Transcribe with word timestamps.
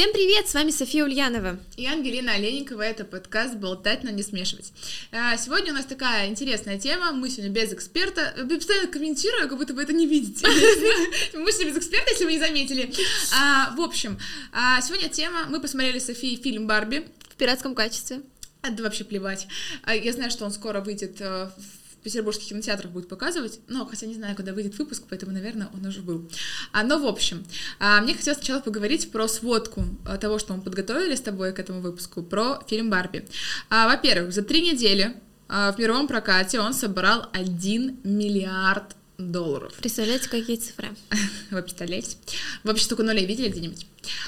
Всем 0.00 0.14
привет, 0.14 0.48
с 0.48 0.54
вами 0.54 0.70
София 0.70 1.04
Ульянова. 1.04 1.58
И 1.76 1.86
Ангелина 1.86 2.32
Олейникова, 2.32 2.80
это 2.80 3.04
подкаст 3.04 3.56
«Болтать, 3.56 4.02
но 4.02 4.08
не 4.08 4.22
смешивать». 4.22 4.72
А, 5.12 5.36
сегодня 5.36 5.72
у 5.72 5.76
нас 5.76 5.84
такая 5.84 6.28
интересная 6.28 6.78
тема, 6.78 7.12
мы 7.12 7.28
сегодня 7.28 7.50
без 7.50 7.70
эксперта, 7.70 8.34
я 8.34 8.44
постоянно 8.44 8.88
комментирую, 8.88 9.46
как 9.46 9.58
будто 9.58 9.74
вы 9.74 9.82
это 9.82 9.92
не 9.92 10.06
видите. 10.06 10.46
Мы 11.34 11.52
сегодня 11.52 11.72
без 11.72 11.76
эксперта, 11.76 12.12
если 12.12 12.24
вы 12.24 12.32
не 12.32 12.38
заметили. 12.38 12.90
А, 13.38 13.74
в 13.76 13.80
общем, 13.82 14.18
а, 14.52 14.80
сегодня 14.80 15.10
тема, 15.10 15.44
мы 15.50 15.60
посмотрели 15.60 15.98
с 15.98 16.06
Софией 16.06 16.42
фильм 16.42 16.66
«Барби». 16.66 17.06
В 17.28 17.36
пиратском 17.36 17.74
качестве. 17.74 18.22
Это 18.62 18.82
вообще 18.82 19.04
плевать. 19.04 19.48
Я 19.86 20.12
знаю, 20.14 20.30
что 20.30 20.46
он 20.46 20.50
скоро 20.50 20.80
выйдет 20.80 21.20
э, 21.20 21.50
в 21.56 21.79
петербургских 22.02 22.48
кинотеатрах 22.48 22.90
будет 22.90 23.08
показывать, 23.08 23.60
но 23.68 23.86
хотя 23.86 24.06
не 24.06 24.14
знаю, 24.14 24.36
когда 24.36 24.52
выйдет 24.52 24.78
выпуск, 24.78 25.04
поэтому, 25.08 25.32
наверное, 25.32 25.68
он 25.74 25.84
уже 25.86 26.00
был. 26.00 26.28
А, 26.72 26.82
но, 26.82 26.98
в 26.98 27.06
общем, 27.06 27.44
а, 27.78 28.00
мне 28.00 28.14
хотелось 28.14 28.38
сначала 28.38 28.60
поговорить 28.60 29.10
про 29.10 29.28
сводку 29.28 29.84
а, 30.06 30.16
того, 30.16 30.38
что 30.38 30.54
мы 30.54 30.62
подготовили 30.62 31.14
с 31.14 31.20
тобой 31.20 31.52
к 31.52 31.58
этому 31.58 31.80
выпуску, 31.80 32.22
про 32.22 32.62
фильм 32.68 32.90
«Барби». 32.90 33.26
А, 33.68 33.88
во-первых, 33.88 34.32
за 34.32 34.42
три 34.42 34.62
недели 34.62 35.14
а, 35.48 35.72
в 35.72 35.78
мировом 35.78 36.06
прокате 36.06 36.60
он 36.60 36.72
собрал 36.72 37.28
1 37.32 37.98
миллиард 38.04 38.96
долларов. 39.18 39.74
Представляете, 39.74 40.28
какие 40.28 40.56
цифры? 40.56 40.88
Вы 41.50 41.62
представляете? 41.62 42.16
Вообще 42.62 42.84
столько 42.84 43.02
нулей 43.02 43.26
видели 43.26 43.48
где-нибудь? 43.48 43.86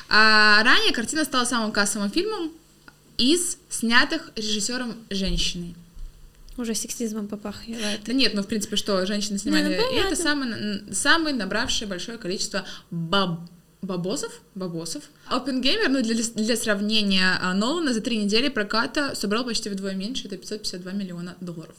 А, 0.08 0.62
ранее 0.62 0.92
картина 0.92 1.24
стала 1.24 1.44
самым 1.44 1.72
кассовым 1.72 2.10
фильмом 2.10 2.52
из 3.18 3.58
снятых 3.70 4.30
режиссером 4.36 4.96
женщиной. 5.10 5.74
Уже 6.56 6.74
сексизмом 6.74 7.28
попахивает. 7.28 8.00
Да 8.04 8.12
нет, 8.12 8.34
ну 8.34 8.42
в 8.42 8.46
принципе 8.46 8.76
что, 8.76 9.06
женщины 9.06 9.38
снимали, 9.38 9.76
ну, 9.76 9.98
это 9.98 10.16
самый, 10.16 10.92
самый 10.92 11.32
набравший 11.32 11.86
большое 11.86 12.18
количество 12.18 12.64
баб 12.90 13.40
бабосов, 13.82 14.40
бабосов. 14.54 15.02
Опенгеймер, 15.26 15.88
ну 15.88 16.02
для, 16.02 16.14
для 16.14 16.56
сравнения, 16.56 17.36
а, 17.40 17.52
Нолана 17.52 17.92
за 17.92 18.00
три 18.00 18.16
недели 18.16 18.48
проката 18.48 19.16
собрал 19.16 19.44
почти 19.44 19.70
вдвое 19.70 19.94
меньше, 19.94 20.28
это 20.28 20.36
552 20.36 20.92
миллиона 20.92 21.34
долларов. 21.40 21.74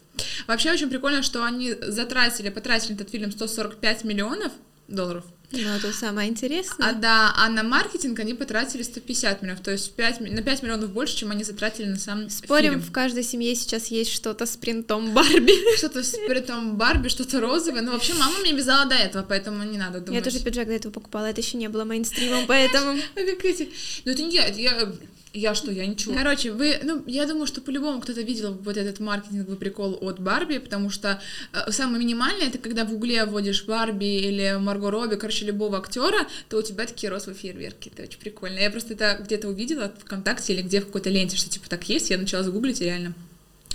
Вообще 0.45 0.73
очень 0.73 0.89
прикольно, 0.89 1.23
что 1.23 1.45
они 1.45 1.73
затратили, 1.81 2.49
потратили 2.49 2.95
этот 2.95 3.09
фильм 3.09 3.31
145 3.31 4.03
миллионов 4.03 4.51
долларов. 4.89 5.23
Ну, 5.53 5.69
это 5.69 5.93
самое 5.93 6.29
интересное. 6.29 6.89
А, 6.89 6.93
да, 6.93 7.31
а 7.37 7.47
на 7.47 7.61
маркетинг 7.61 8.19
они 8.19 8.33
потратили 8.33 8.81
150 8.81 9.43
миллионов, 9.43 9.63
то 9.63 9.69
есть 9.69 9.93
5, 9.93 10.21
на 10.21 10.41
5 10.41 10.63
миллионов 10.63 10.91
больше, 10.91 11.15
чем 11.15 11.29
они 11.29 11.43
затратили 11.43 11.85
на 11.85 11.97
сам 11.97 12.27
Спорим, 12.29 12.73
фильм. 12.73 12.81
в 12.81 12.91
каждой 12.91 13.23
семье 13.23 13.53
сейчас 13.53 13.87
есть 13.87 14.11
что-то 14.11 14.47
с 14.47 14.57
принтом 14.57 15.13
Барби. 15.13 15.53
Что-то 15.77 16.03
с 16.03 16.15
принтом 16.27 16.75
Барби, 16.77 17.09
что-то 17.09 17.39
розовое. 17.39 17.81
Ну, 17.81 17.91
вообще, 17.91 18.13
мама 18.15 18.39
мне 18.39 18.53
вязала 18.53 18.85
до 18.87 18.95
этого, 18.95 19.23
поэтому 19.23 19.63
не 19.63 19.77
надо 19.77 19.99
думать. 19.99 20.25
Я 20.25 20.31
тоже 20.31 20.43
пиджак 20.43 20.67
до 20.67 20.73
этого 20.73 20.91
покупала, 20.91 21.25
это 21.25 21.41
еще 21.41 21.57
не 21.57 21.67
было 21.67 21.83
мейнстримом, 21.83 22.45
поэтому... 22.47 22.99
Как 23.15 23.45
эти... 23.45 23.69
Ну, 24.05 24.11
это 24.11 24.23
не 24.23 24.33
я, 24.33 24.47
я 24.47 24.91
я 25.33 25.55
что, 25.55 25.71
я 25.71 25.85
ничего. 25.87 26.13
Короче, 26.15 26.51
вы, 26.51 26.79
ну, 26.83 27.03
я 27.07 27.25
думаю, 27.25 27.47
что 27.47 27.59
по-любому 27.59 27.99
кто-то 28.01 28.21
видел 28.21 28.53
вот 28.53 28.77
этот 28.77 28.99
маркетинговый 28.99 29.57
прикол 29.57 29.97
от 29.99 30.19
Барби, 30.19 30.59
потому 30.59 30.91
что 30.91 31.19
э, 31.53 31.71
самое 31.71 31.99
минимальное, 31.99 32.47
это 32.47 32.59
когда 32.59 32.85
в 32.85 32.91
Гугле 32.91 33.25
вводишь 33.25 33.65
Барби 33.65 34.05
или 34.05 34.57
Марго 34.59 34.91
Робби, 34.91 35.15
короче, 35.15 35.45
любого 35.45 35.79
актера, 35.79 36.27
то 36.49 36.57
у 36.57 36.61
тебя 36.61 36.85
такие 36.85 37.09
розовые 37.09 37.35
фейерверки, 37.35 37.91
это 37.93 38.03
очень 38.03 38.19
прикольно. 38.19 38.59
Я 38.59 38.69
просто 38.69 38.93
это 38.93 39.19
где-то 39.23 39.49
увидела 39.49 39.91
в 39.97 40.03
ВКонтакте 40.03 40.53
или 40.53 40.61
где 40.61 40.81
в 40.81 40.85
какой-то 40.85 41.09
ленте, 41.09 41.35
что 41.35 41.49
типа 41.49 41.67
так 41.67 41.89
есть, 41.89 42.11
я 42.11 42.17
начала 42.17 42.43
загуглить 42.43 42.81
и 42.81 42.85
реально 42.85 43.15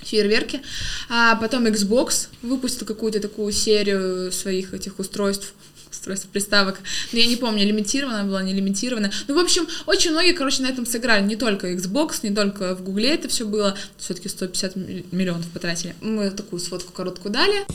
фейерверки. 0.03 0.61
А 1.09 1.35
потом 1.37 1.67
Xbox 1.67 2.29
выпустил 2.43 2.87
какую-то 2.87 3.21
такую 3.21 3.53
серию 3.53 4.31
своих 4.31 4.75
этих 4.75 5.01
устройств, 5.01 5.55
устройств 5.91 6.29
приставок. 6.29 6.81
Но 7.13 7.19
я 7.19 7.27
не 7.27 7.37
помню, 7.37 7.65
лимитирована 7.67 8.25
была, 8.25 8.43
не 8.43 8.53
лимитирована. 8.53 9.11
Ну, 9.27 9.35
в 9.35 9.39
общем, 9.39 9.67
очень 9.87 10.13
многие, 10.13 10.33
короче, 10.33 10.63
на 10.63 10.69
этом 10.69 10.87
сыграли. 10.87 11.25
Не 11.25 11.37
только 11.37 11.73
Xbox, 11.73 12.21
не 12.23 12.35
только 12.35 12.75
в 12.75 12.83
Гугле 12.83 13.15
это 13.15 13.29
все 13.29 13.47
было. 13.47 13.77
Все-таки 13.97 14.29
150 14.29 14.77
миллионов 15.13 15.49
потратили. 15.51 15.95
Мы 16.01 16.31
такую 16.31 16.61
сводку 16.61 16.93
короткую 16.93 17.33
дали. 17.33 17.67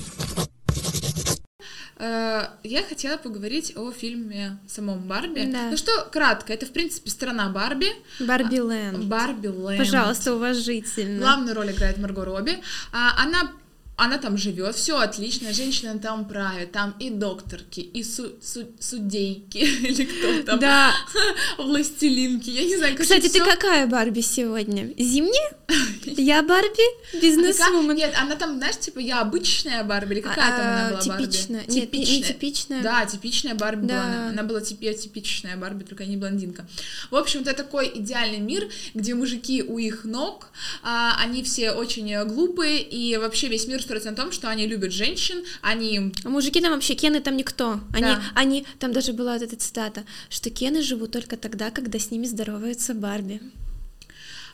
Э, 1.97 2.47
я 2.63 2.83
хотела 2.83 3.17
поговорить 3.17 3.73
о 3.77 3.91
фильме 3.91 4.59
самом 4.67 5.07
Барби. 5.07 5.45
Да. 5.51 5.69
Ну 5.69 5.77
что, 5.77 6.07
кратко, 6.11 6.51
это, 6.51 6.65
в 6.65 6.71
принципе, 6.71 7.09
страна 7.09 7.49
Барби. 7.49 7.87
Барби 8.19 8.59
Лэнд. 8.59 9.05
Барби 9.05 9.47
Лэнд. 9.47 9.79
Пожалуйста, 9.79 10.35
уважительно. 10.35 11.19
Главную 11.19 11.55
роль 11.55 11.71
играет 11.71 11.97
Марго 11.97 12.25
Робби. 12.25 12.61
А, 12.91 13.21
она 13.23 13.51
она 13.95 14.17
там 14.17 14.37
живет, 14.37 14.75
все 14.75 14.97
отлично, 14.97 15.53
женщина 15.53 15.99
там 15.99 16.27
правит, 16.27 16.71
там 16.71 16.95
и 16.99 17.11
докторки, 17.11 17.79
и 17.79 18.03
су 18.03 18.31
су 18.41 18.65
судейки, 18.79 19.57
или 19.57 20.05
кто 20.05 20.43
там, 20.43 20.59
да. 20.59 20.93
властелинки, 21.57 22.49
я 22.49 22.63
не 22.63 22.77
знаю. 22.77 22.97
Кстати, 22.97 23.29
ты 23.29 23.39
какая 23.39 23.85
Барби 23.85 24.21
сегодня? 24.21 24.89
Зимняя? 24.97 25.51
Я 26.05 26.43
Барби? 26.43 27.19
Бизнесвумен? 27.21 27.95
Нет, 27.95 28.13
она 28.19 28.35
там, 28.35 28.57
знаешь, 28.57 28.77
типа, 28.77 28.99
я 28.99 29.21
обычная 29.21 29.83
Барби, 29.83 30.15
или 30.15 30.21
какая 30.21 30.57
там 30.57 30.67
она 30.67 30.89
была 30.89 31.01
Барби? 31.05 31.25
Типичная. 31.25 31.63
Нет, 31.67 31.93
не 31.93 32.23
типичная. 32.23 32.83
Да, 32.83 33.05
типичная 33.05 33.55
Барби 33.55 33.87
была. 33.87 34.27
Она 34.29 34.43
была 34.43 34.61
типичная 34.61 35.57
Барби, 35.57 35.83
только 35.83 36.05
не 36.05 36.17
блондинка. 36.17 36.67
В 37.09 37.15
общем, 37.15 37.41
это 37.41 37.53
такой 37.53 37.91
идеальный 37.95 38.39
мир, 38.39 38.67
где 38.93 39.15
мужики 39.15 39.63
у 39.63 39.77
их 39.77 40.03
ног, 40.03 40.49
а, 40.83 41.15
они 41.19 41.43
все 41.43 41.71
очень 41.71 42.23
глупые, 42.25 42.81
и 42.81 43.17
вообще 43.17 43.47
весь 43.47 43.67
мир 43.67 43.83
строится 43.93 44.09
на 44.09 44.15
том, 44.15 44.31
что 44.31 44.49
они 44.49 44.65
любят 44.65 44.91
женщин, 44.91 45.43
они... 45.61 46.11
А 46.23 46.29
мужики 46.29 46.61
там 46.61 46.71
вообще, 46.71 46.95
кены 46.95 47.21
там 47.21 47.37
никто. 47.37 47.79
Они, 47.93 48.01
да. 48.01 48.21
они, 48.33 48.65
там 48.79 48.91
даже 48.91 49.13
была 49.13 49.33
вот 49.33 49.43
эта 49.43 49.55
цитата, 49.55 50.03
что 50.29 50.49
кены 50.49 50.81
живут 50.81 51.11
только 51.11 51.37
тогда, 51.37 51.69
когда 51.69 51.99
с 51.99 52.09
ними 52.09 52.25
здоровается 52.25 52.93
Барби. 52.95 53.39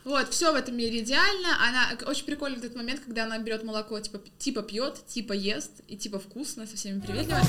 Вот, 0.04 0.30
все 0.32 0.52
в 0.52 0.56
этом 0.56 0.76
мире 0.76 1.00
идеально. 1.00 1.50
Она 1.68 1.90
очень 2.08 2.26
прикольный 2.26 2.58
этот 2.58 2.76
момент, 2.76 3.02
когда 3.06 3.26
она 3.26 3.38
берет 3.38 3.64
молоко, 3.64 4.00
типа, 4.00 4.20
типа 4.38 4.62
пьет, 4.62 5.06
типа 5.08 5.34
ест, 5.34 5.72
и 5.88 5.96
типа 5.96 6.20
вкусно, 6.20 6.66
со 6.68 6.76
всеми 6.76 7.00
приветливо. 7.00 7.40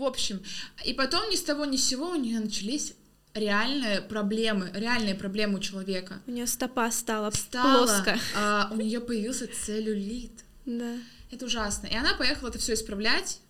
В 0.00 0.04
общем, 0.04 0.42
и 0.86 0.94
потом 0.94 1.28
ни 1.28 1.36
с 1.36 1.42
того 1.42 1.66
ни 1.66 1.76
с 1.76 1.86
сего 1.86 2.08
у 2.08 2.14
нее 2.14 2.40
начались 2.40 2.94
реальные 3.34 4.00
проблемы, 4.00 4.70
реальные 4.72 5.14
проблемы 5.14 5.58
у 5.58 5.60
человека. 5.60 6.22
У 6.26 6.30
нее 6.30 6.46
стопа 6.46 6.90
стала, 6.90 7.30
стала 7.32 7.86
плоско. 7.86 8.18
А, 8.34 8.70
у 8.72 8.76
нее 8.76 9.00
появился 9.00 9.46
целлюлит. 9.46 10.32
Да. 10.64 10.94
Это 11.30 11.44
ужасно. 11.44 11.86
И 11.86 11.94
она 11.94 12.14
поехала 12.14 12.48
это 12.48 12.58
все 12.58 12.72
исправлять. 12.72 13.40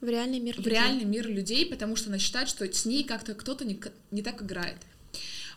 В 0.00 0.08
реальный 0.08 0.40
мир 0.40 0.54
в 0.54 0.60
людей. 0.60 0.72
реальный 0.72 1.04
мир 1.04 1.28
людей, 1.28 1.66
потому 1.66 1.94
что 1.94 2.08
она 2.08 2.18
считает, 2.18 2.48
что 2.48 2.64
с 2.64 2.86
ней 2.86 3.04
как-то 3.04 3.34
кто-то 3.34 3.66
не, 3.66 3.78
не 4.10 4.22
так 4.22 4.40
играет. 4.40 4.78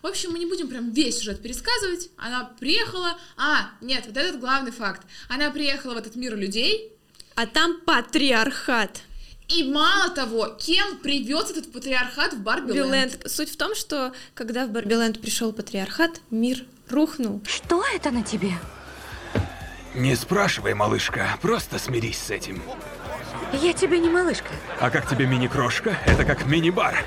В 0.02 0.08
общем, 0.08 0.32
мы 0.32 0.40
не 0.40 0.48
будем 0.48 0.68
прям 0.68 0.92
весь 0.92 1.20
сюжет 1.20 1.42
пересказывать. 1.42 2.10
Она 2.18 2.52
приехала... 2.60 3.18
А, 3.38 3.72
нет, 3.80 4.04
вот 4.06 4.18
этот 4.18 4.42
главный 4.42 4.74
факт. 4.74 5.08
Она 5.30 5.50
приехала 5.50 5.94
в 5.94 5.98
этот 5.98 6.18
мир 6.18 6.36
людей. 6.36 6.92
А 7.36 7.48
там 7.48 7.80
патриархат. 7.86 9.04
И 9.54 9.64
мало 9.64 10.10
того, 10.10 10.48
кем 10.58 10.98
привез 10.98 11.52
этот 11.52 11.72
патриархат 11.72 12.34
в 12.34 12.42
Барби-ленд? 12.42 13.30
Суть 13.30 13.52
в 13.52 13.58
том, 13.58 13.76
что 13.76 14.14
когда 14.34 14.66
в 14.66 14.70
Барби-ленд 14.70 15.20
пришел 15.20 15.52
патриархат, 15.52 16.22
мир 16.30 16.64
рухнул. 16.90 17.42
Что 17.46 17.84
это 17.94 18.12
на 18.12 18.24
тебе? 18.24 18.52
Не 19.94 20.16
спрашивай, 20.16 20.74
малышка, 20.74 21.38
просто 21.42 21.80
смирись 21.80 22.18
с 22.18 22.32
этим. 22.32 22.62
Я 23.52 23.74
тебе 23.74 24.00
не 24.00 24.10
малышка. 24.10 24.52
А 24.80 24.90
как 24.90 25.10
тебе 25.10 25.26
мини-крошка? 25.26 25.98
Это 26.06 26.24
как 26.24 26.46
мини-бар. 26.46 27.04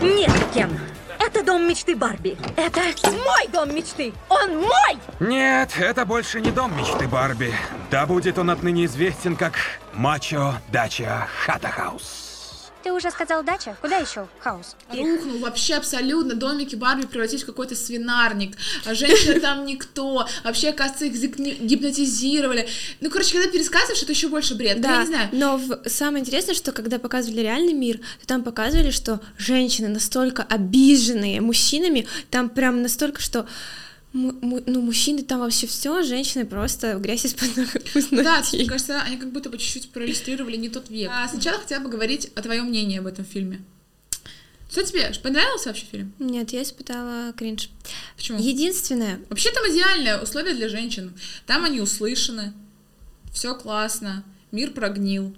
Нет, 0.00 0.30
Кен. 0.54 0.78
Это 1.18 1.44
дом 1.44 1.68
мечты 1.68 1.96
Барби. 1.96 2.36
Это 2.56 2.80
мой 3.10 3.48
дом 3.52 3.74
мечты. 3.74 4.12
Он 4.28 4.58
мой! 4.58 4.98
Нет, 5.20 5.70
это 5.78 6.04
больше 6.04 6.40
не 6.40 6.50
дом 6.50 6.76
мечты 6.76 7.08
Барби. 7.08 7.52
Да 7.90 8.06
будет 8.06 8.38
он 8.38 8.50
отныне 8.50 8.86
известен 8.86 9.36
как 9.36 9.54
Мачо 9.92 10.54
Дача 10.70 11.28
Хата 11.44 11.68
Хаус. 11.68 12.23
Ты 12.84 12.92
уже 12.92 13.10
сказал 13.10 13.42
дача? 13.42 13.78
Куда 13.80 13.96
еще? 13.96 14.28
Хаус. 14.40 14.76
Рухнул 14.90 15.38
вообще 15.38 15.76
абсолютно. 15.76 16.34
Домики 16.34 16.74
Барби 16.74 17.06
превратились 17.06 17.42
в 17.42 17.46
какой-то 17.46 17.74
свинарник. 17.74 18.58
А 18.84 18.94
женщины 18.94 19.40
там 19.40 19.64
никто. 19.64 20.28
Вообще, 20.44 20.72
кажется, 20.72 21.06
их 21.06 21.14
гипнотизировали. 21.14 22.68
Ну, 23.00 23.08
короче, 23.08 23.32
когда 23.32 23.50
пересказываешь, 23.50 24.02
это 24.02 24.12
еще 24.12 24.28
больше 24.28 24.54
бред. 24.54 24.82
Да, 24.82 24.96
я 24.96 25.00
не 25.00 25.06
знаю. 25.06 25.28
но 25.32 25.56
в... 25.56 25.88
самое 25.88 26.20
интересное, 26.20 26.54
что 26.54 26.72
когда 26.72 26.98
показывали 26.98 27.40
реальный 27.40 27.72
мир, 27.72 28.00
то 28.20 28.26
там 28.26 28.44
показывали, 28.44 28.90
что 28.90 29.18
женщины 29.38 29.88
настолько 29.88 30.42
обиженные 30.42 31.40
мужчинами, 31.40 32.06
там 32.30 32.50
прям 32.50 32.82
настолько, 32.82 33.22
что 33.22 33.46
ну, 34.14 34.80
мужчины 34.80 35.22
там 35.22 35.40
вообще 35.40 35.66
все, 35.66 36.02
женщины 36.02 36.46
просто 36.46 36.96
в 36.96 37.00
грязь 37.00 37.24
из-под 37.24 37.56
ног 37.56 37.68
Да, 38.24 38.42
мне 38.52 38.64
кажется, 38.64 39.02
они 39.02 39.16
как 39.16 39.32
будто 39.32 39.50
бы 39.50 39.58
чуть-чуть 39.58 39.90
проиллюстрировали 39.90 40.56
не 40.56 40.68
тот 40.68 40.88
век. 40.88 41.10
А 41.12 41.28
сначала 41.28 41.58
хотела 41.58 41.82
бы 41.82 41.90
говорить 41.90 42.30
о 42.36 42.42
твоем 42.42 42.66
мнении 42.66 42.98
об 42.98 43.06
этом 43.06 43.24
фильме. 43.24 43.62
Что 44.70 44.82
тебе 44.84 45.12
понравился 45.22 45.68
вообще 45.68 45.86
фильм? 45.90 46.12
Нет, 46.18 46.52
я 46.52 46.62
испытала 46.62 47.32
кринж. 47.32 47.70
Почему? 48.16 48.38
Единственное... 48.40 49.20
Вообще 49.30 49.50
там 49.52 49.64
идеальное 49.70 50.20
условие 50.20 50.54
для 50.54 50.68
женщин. 50.68 51.12
Там 51.46 51.64
они 51.64 51.80
услышаны, 51.80 52.52
все 53.32 53.54
классно, 53.54 54.24
мир 54.52 54.70
прогнил. 54.70 55.34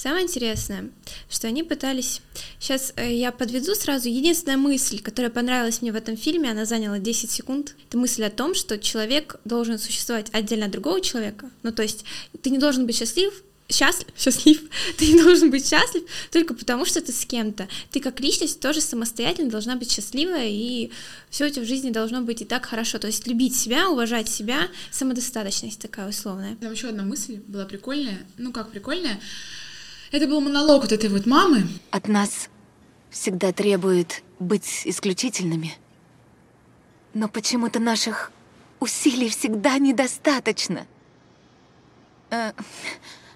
Самое 0.00 0.24
интересное, 0.24 0.88
что 1.28 1.46
они 1.46 1.62
пытались... 1.62 2.22
Сейчас 2.58 2.94
э, 2.96 3.14
я 3.14 3.32
подведу 3.32 3.74
сразу. 3.74 4.08
Единственная 4.08 4.56
мысль, 4.56 4.98
которая 4.98 5.30
понравилась 5.30 5.82
мне 5.82 5.92
в 5.92 5.94
этом 5.94 6.16
фильме, 6.16 6.50
она 6.50 6.64
заняла 6.64 6.98
10 6.98 7.30
секунд. 7.30 7.76
Это 7.86 7.98
мысль 7.98 8.24
о 8.24 8.30
том, 8.30 8.54
что 8.54 8.78
человек 8.78 9.36
должен 9.44 9.78
существовать 9.78 10.28
отдельно 10.32 10.64
от 10.64 10.72
другого 10.72 11.02
человека. 11.02 11.50
Ну, 11.62 11.70
то 11.70 11.82
есть 11.82 12.06
ты 12.40 12.48
не 12.48 12.56
должен 12.56 12.86
быть 12.86 12.96
счастлив 12.96 13.30
счастлив, 13.68 14.06
счастлив, 14.16 14.62
ты 14.96 15.06
не 15.06 15.22
должен 15.22 15.50
быть 15.50 15.68
счастлив 15.68 16.02
только 16.32 16.54
потому, 16.54 16.86
что 16.86 17.02
ты 17.02 17.12
с 17.12 17.26
кем-то. 17.26 17.68
Ты 17.90 18.00
как 18.00 18.20
личность 18.20 18.58
тоже 18.58 18.80
самостоятельно 18.80 19.50
должна 19.50 19.76
быть 19.76 19.92
счастливая, 19.92 20.48
и 20.48 20.90
все 21.28 21.46
у 21.46 21.50
тебя 21.50 21.62
в 21.62 21.68
жизни 21.68 21.90
должно 21.90 22.22
быть 22.22 22.40
и 22.40 22.46
так 22.46 22.64
хорошо. 22.64 22.98
То 22.98 23.06
есть 23.06 23.26
любить 23.26 23.54
себя, 23.54 23.90
уважать 23.90 24.30
себя, 24.30 24.68
самодостаточность 24.90 25.78
такая 25.78 26.08
условная. 26.08 26.56
Там 26.56 26.72
еще 26.72 26.88
одна 26.88 27.02
мысль 27.02 27.36
была 27.46 27.66
прикольная. 27.66 28.18
Ну 28.38 28.50
как 28.50 28.70
прикольная? 28.70 29.20
Это 30.12 30.26
был 30.26 30.40
монолог 30.40 30.82
вот 30.82 30.92
этой 30.92 31.08
вот 31.08 31.26
мамы. 31.26 31.68
От 31.92 32.08
нас 32.08 32.48
всегда 33.10 33.52
требует 33.52 34.24
быть 34.40 34.82
исключительными. 34.84 35.74
Но 37.14 37.28
почему-то 37.28 37.78
наших 37.78 38.32
усилий 38.80 39.28
всегда 39.28 39.78
недостаточно. 39.78 40.86
Э, 42.30 42.52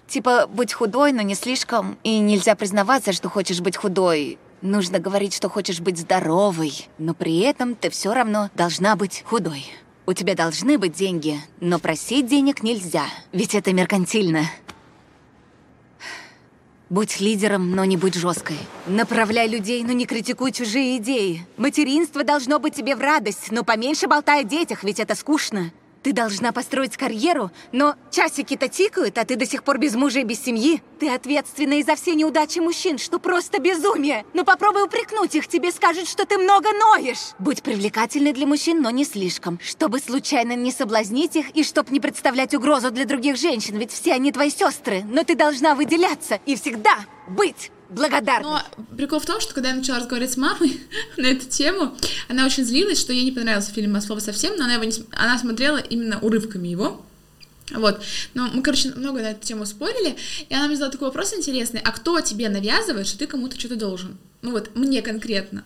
типа, 0.07 0.47
будь 0.47 0.73
худой, 0.73 1.13
но 1.13 1.21
не 1.21 1.35
слишком, 1.35 1.97
и 2.03 2.19
нельзя 2.19 2.55
признаваться, 2.55 3.13
что 3.13 3.29
хочешь 3.29 3.61
быть 3.61 3.77
худой. 3.77 4.37
Нужно 4.61 4.99
говорить, 4.99 5.33
что 5.33 5.49
хочешь 5.49 5.79
быть 5.79 5.97
здоровой, 5.97 6.89
но 6.97 7.13
при 7.13 7.39
этом 7.39 7.75
ты 7.75 7.89
все 7.89 8.13
равно 8.13 8.49
должна 8.53 8.97
быть 8.97 9.23
худой. 9.25 9.65
У 10.05 10.13
тебя 10.13 10.35
должны 10.35 10.77
быть 10.77 10.93
деньги, 10.93 11.39
но 11.61 11.79
просить 11.79 12.27
денег 12.27 12.63
нельзя, 12.63 13.05
ведь 13.31 13.55
это 13.55 13.71
меркантильно. 13.71 14.45
Будь 16.89 17.19
лидером, 17.19 17.71
но 17.71 17.83
не 17.83 17.97
будь 17.97 18.13
жесткой. 18.13 18.57
Направляй 18.85 19.47
людей, 19.47 19.83
но 19.83 19.91
не 19.91 20.05
критикуй 20.05 20.51
чужие 20.51 20.97
идеи. 20.97 21.45
Материнство 21.57 22.23
должно 22.23 22.59
быть 22.59 22.75
тебе 22.75 22.95
в 22.95 23.01
радость, 23.01 23.51
но 23.51 23.63
поменьше 23.63 24.07
болтай 24.07 24.41
о 24.41 24.43
детях, 24.43 24.83
ведь 24.83 24.99
это 24.99 25.15
скучно. 25.15 25.71
Ты 26.05 26.13
должна 26.13 26.51
построить 26.51 26.97
карьеру, 26.97 27.49
но 27.71 27.95
часики-то 28.11 28.67
тикают, 28.67 29.17
а 29.17 29.25
ты 29.25 29.35
до 29.35 29.47
сих 29.47 29.63
пор 29.63 29.79
без 29.79 29.95
мужа 29.95 30.19
и 30.19 30.23
без 30.23 30.39
семьи. 30.39 30.83
Ты 30.99 31.09
ответственна 31.09 31.79
и 31.79 31.83
за 31.83 31.95
все 31.95 32.13
неудачи 32.13 32.59
мужчин, 32.59 32.99
что 32.99 33.17
просто 33.17 33.59
безумие. 33.59 34.23
Но 34.35 34.45
попробуй 34.45 34.83
упрекнуть 34.83 35.33
их, 35.33 35.47
тебе 35.47 35.71
скажут, 35.71 36.07
что 36.07 36.27
ты 36.27 36.37
много 36.37 36.69
ноешь. 36.73 37.33
Будь 37.39 37.63
привлекательной 37.63 38.33
для 38.33 38.45
мужчин, 38.45 38.83
но 38.83 38.91
не 38.91 39.03
слишком, 39.03 39.59
чтобы 39.63 39.97
случайно 39.97 40.55
не 40.55 40.71
соблазнить 40.71 41.37
их 41.37 41.49
и 41.55 41.63
чтоб 41.63 41.89
не 41.89 41.99
представлять 41.99 42.53
угрозу 42.53 42.91
для 42.91 43.05
других 43.05 43.35
женщин, 43.35 43.75
ведь 43.79 43.91
все 43.91 44.13
они 44.13 44.31
твои 44.31 44.51
сестры. 44.51 45.03
Но 45.09 45.23
ты 45.23 45.33
должна 45.33 45.73
выделяться 45.73 46.39
и 46.45 46.55
всегда 46.55 46.97
быть 47.27 47.71
благодарна. 47.89 48.63
Но 48.79 48.85
прикол 48.95 49.19
в 49.19 49.25
том, 49.25 49.39
что 49.39 49.53
когда 49.53 49.69
я 49.69 49.75
начала 49.75 49.99
разговаривать 49.99 50.33
с 50.33 50.37
мамой 50.37 50.81
на 51.17 51.27
эту 51.27 51.45
тему, 51.45 51.95
она 52.27 52.45
очень 52.45 52.63
злилась, 52.63 52.99
что 52.99 53.13
ей 53.13 53.25
не 53.25 53.31
понравился 53.31 53.71
фильм 53.71 53.99
«Слово 54.01 54.19
совсем», 54.19 54.55
но 54.57 54.65
она, 54.65 54.75
его 54.75 54.83
не, 54.83 54.93
она 55.11 55.37
смотрела 55.37 55.77
именно 55.77 56.19
урывками 56.19 56.67
его. 56.67 57.05
Вот. 57.71 58.01
Но 58.33 58.47
мы, 58.53 58.61
короче, 58.61 58.93
много 58.95 59.21
на 59.21 59.31
эту 59.31 59.45
тему 59.45 59.65
спорили, 59.65 60.15
и 60.49 60.53
она 60.53 60.67
мне 60.67 60.75
задала 60.75 60.91
такой 60.91 61.07
вопрос 61.07 61.33
интересный. 61.33 61.81
А 61.83 61.91
кто 61.91 62.19
тебе 62.21 62.49
навязывает, 62.49 63.07
что 63.07 63.17
ты 63.17 63.27
кому-то 63.27 63.59
что-то 63.59 63.75
должен? 63.75 64.17
Ну 64.41 64.51
вот, 64.51 64.75
мне 64.75 65.01
конкретно 65.01 65.63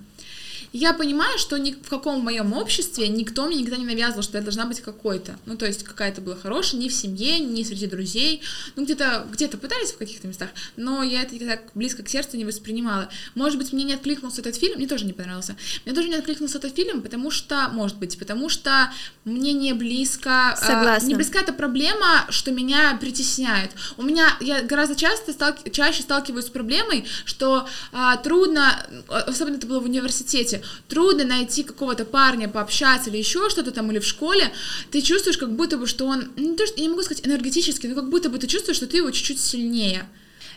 я 0.72 0.94
понимаю, 0.94 1.38
что 1.40 1.58
ни 1.58 1.72
в 1.72 1.90
каком 1.90 2.22
моем 2.22 2.54
обществе 2.54 3.08
никто 3.08 3.48
мне 3.48 3.58
никогда 3.58 3.78
не 3.78 3.86
навязывал, 3.86 4.22
что 4.22 4.38
я 4.38 4.44
должна 4.44 4.66
быть 4.66 4.82
какой-то. 4.82 5.38
Ну, 5.46 5.58
то 5.58 5.66
есть 5.66 5.84
какая-то 5.84 6.22
была 6.22 6.36
хорошая, 6.36 6.80
ни 6.80 6.90
в 6.90 6.94
семье, 6.94 7.40
ни 7.40 7.64
среди 7.64 7.88
друзей. 7.88 8.42
Ну, 8.76 8.84
где-то 8.84 9.28
где 9.32 9.48
пытались 9.48 9.92
в 9.92 9.98
каких-то 9.98 10.28
местах, 10.28 10.50
но 10.76 11.02
я 11.04 11.24
это 11.24 11.38
так 11.40 11.62
близко 11.74 12.04
к 12.04 12.10
сердцу 12.10 12.38
не 12.38 12.46
воспринимала. 12.46 13.10
Может 13.36 13.58
быть, 13.58 13.74
мне 13.74 13.84
не 13.84 13.94
откликнулся 13.94 14.42
этот 14.42 14.56
фильм, 14.56 14.78
мне 14.78 14.88
тоже 14.88 15.06
не 15.06 15.14
понравился. 15.14 15.56
Мне 15.86 15.96
тоже 15.96 16.08
не 16.08 16.16
откликнулся 16.16 16.60
этот 16.60 16.76
фильм, 16.76 17.02
потому 17.02 17.32
что, 17.32 17.70
может 17.70 17.98
быть, 17.98 18.18
потому 18.20 18.50
что 18.50 18.92
мне 19.26 19.54
не 19.54 19.74
близко... 19.74 20.52
А, 20.52 20.56
Согласна. 20.56 21.06
Э, 21.06 21.10
не 21.10 21.16
близка 21.16 21.40
эта 21.40 21.54
проблема, 21.54 22.26
что 22.30 22.52
меня 22.52 22.98
притесняет. 23.02 23.72
У 23.98 24.04
меня, 24.04 24.38
я 24.40 24.62
гораздо 24.62 24.96
часто 24.96 25.34
стал, 25.34 25.56
чаще 25.72 26.04
сталкиваюсь 26.04 26.46
с 26.46 26.50
проблемой, 26.50 27.06
что 27.26 27.68
э, 27.92 27.98
трудно, 28.24 28.86
особенно 29.08 29.56
это 29.56 29.68
было 29.68 29.80
в 29.80 29.86
университете, 29.86 30.59
трудно 30.88 31.24
найти 31.24 31.64
какого-то 31.64 32.06
парня, 32.06 32.48
пообщаться 32.48 33.10
или 33.10 33.18
еще 33.18 33.50
что-то 33.50 33.72
там, 33.72 33.92
или 33.92 34.00
в 34.00 34.06
школе, 34.06 34.52
ты 34.92 35.02
чувствуешь, 35.02 35.38
как 35.38 35.52
будто 35.56 35.78
бы, 35.78 35.88
что 35.88 36.06
он, 36.06 36.32
ну, 36.36 36.56
то, 36.56 36.66
что, 36.66 36.78
я 36.78 36.84
не 36.84 36.90
могу 36.90 37.04
сказать 37.04 37.26
энергетически, 37.26 37.88
но 37.88 37.96
как 37.96 38.10
будто 38.10 38.30
бы 38.30 38.38
ты 38.38 38.48
чувствуешь, 38.48 38.78
что 38.78 38.88
ты 38.88 38.98
его 38.98 39.12
чуть-чуть 39.12 39.40
сильнее. 39.40 40.08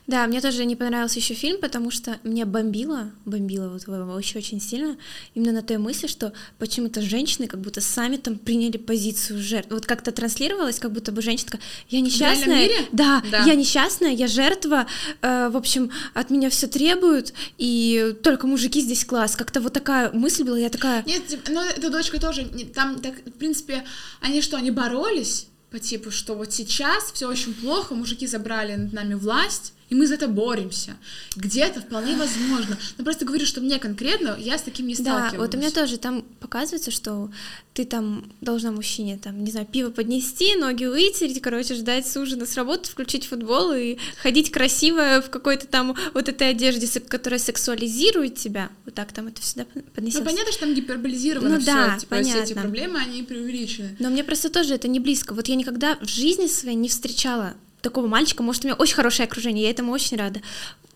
Да, 0.08 0.26
мне 0.26 0.40
тоже 0.40 0.64
не 0.64 0.74
понравился 0.74 1.20
еще 1.20 1.34
фильм, 1.34 1.60
потому 1.60 1.92
что 1.92 2.18
меня 2.24 2.44
бомбило, 2.44 3.12
бомбило 3.24 3.68
вот 3.68 3.88
очень 3.88 4.40
очень 4.40 4.60
сильно, 4.60 4.96
именно 5.34 5.52
на 5.52 5.62
той 5.62 5.78
мысли, 5.78 6.08
что 6.08 6.32
почему-то 6.58 7.00
женщины 7.02 7.46
как 7.46 7.60
будто 7.60 7.80
сами 7.80 8.16
там 8.16 8.36
приняли 8.36 8.78
позицию 8.78 9.40
жертв. 9.40 9.70
Вот 9.70 9.86
как-то 9.86 10.10
транслировалось, 10.10 10.80
как 10.80 10.92
будто 10.92 11.12
бы 11.12 11.22
женщина 11.22 11.52
такая, 11.52 11.66
я 11.88 12.00
несчастная, 12.00 12.68
да, 12.90 13.22
да, 13.30 13.44
я 13.44 13.54
несчастная, 13.54 14.12
я 14.12 14.26
жертва, 14.26 14.86
э, 15.20 15.48
в 15.50 15.56
общем, 15.56 15.92
от 16.14 16.30
меня 16.30 16.50
все 16.50 16.66
требуют, 16.66 17.32
и 17.58 18.14
только 18.24 18.48
мужики 18.48 18.80
здесь 18.80 19.04
класс. 19.04 19.36
Как-то 19.36 19.60
вот 19.60 19.72
такая 19.72 20.10
мысль 20.10 20.42
была, 20.42 20.58
я 20.58 20.68
такая... 20.68 21.04
Нет, 21.04 21.22
ну 21.48 21.60
эта 21.60 21.90
дочка 21.90 22.20
тоже, 22.20 22.44
там, 22.74 23.00
так, 23.00 23.14
в 23.24 23.38
принципе, 23.38 23.84
они 24.20 24.42
что, 24.42 24.56
они 24.56 24.72
боролись? 24.72 25.46
по 25.72 25.78
типу, 25.78 26.10
что 26.10 26.34
вот 26.34 26.52
сейчас 26.52 27.10
все 27.12 27.26
очень 27.26 27.54
плохо, 27.54 27.94
мужики 27.94 28.26
забрали 28.26 28.74
над 28.74 28.92
нами 28.92 29.14
власть, 29.14 29.72
и 29.92 29.94
мы 29.94 30.06
за 30.06 30.14
это 30.14 30.26
боремся. 30.26 30.96
Где-то 31.36 31.82
вполне 31.82 32.16
возможно. 32.16 32.78
Но 32.96 33.04
просто 33.04 33.26
говорю, 33.26 33.44
что 33.44 33.60
мне 33.60 33.78
конкретно, 33.78 34.34
я 34.38 34.56
с 34.56 34.62
таким 34.62 34.86
не 34.86 34.94
сталкивалась. 34.94 35.32
Да, 35.32 35.38
вот 35.38 35.54
у 35.54 35.58
меня 35.58 35.70
тоже 35.70 35.98
там 35.98 36.24
показывается, 36.40 36.90
что 36.90 37.30
ты 37.74 37.84
там 37.84 38.32
должна 38.40 38.72
мужчине, 38.72 39.18
там, 39.22 39.44
не 39.44 39.50
знаю, 39.50 39.66
пиво 39.70 39.90
поднести, 39.90 40.56
ноги 40.56 40.86
вытереть, 40.86 41.42
короче, 41.42 41.74
ждать 41.74 42.06
с 42.06 42.16
ужина 42.16 42.46
с 42.46 42.56
работы, 42.56 42.88
включить 42.88 43.26
футбол 43.26 43.74
и 43.74 43.98
ходить 44.22 44.50
красиво 44.50 45.20
в 45.20 45.28
какой-то 45.28 45.66
там 45.66 45.94
вот 46.14 46.26
этой 46.26 46.48
одежде, 46.48 46.88
которая 47.00 47.38
сексуализирует 47.38 48.36
тебя. 48.36 48.70
Вот 48.86 48.94
так 48.94 49.12
там 49.12 49.28
это 49.28 49.42
всегда 49.42 49.66
поднесется. 49.94 50.24
Ну, 50.24 50.30
понятно, 50.30 50.52
что 50.52 50.60
там 50.62 50.74
гиперболизировано 50.74 51.56
ну, 51.56 51.60
все, 51.60 51.66
да, 51.70 51.98
типа, 51.98 52.16
понятно. 52.16 52.44
все 52.44 52.52
эти 52.54 52.58
проблемы, 52.58 52.98
они 52.98 53.24
преувеличены. 53.24 53.94
Но 53.98 54.08
мне 54.08 54.24
просто 54.24 54.48
тоже 54.48 54.72
это 54.72 54.88
не 54.88 55.00
близко. 55.00 55.34
Вот 55.34 55.48
я 55.48 55.54
никогда 55.54 55.98
в 56.00 56.08
жизни 56.08 56.46
своей 56.46 56.76
не 56.76 56.88
встречала 56.88 57.56
такого 57.82 58.06
мальчика, 58.06 58.42
может, 58.42 58.64
у 58.64 58.68
меня 58.68 58.76
очень 58.76 58.94
хорошее 58.94 59.26
окружение, 59.26 59.64
я 59.64 59.70
этому 59.70 59.92
очень 59.92 60.16
рада. 60.16 60.40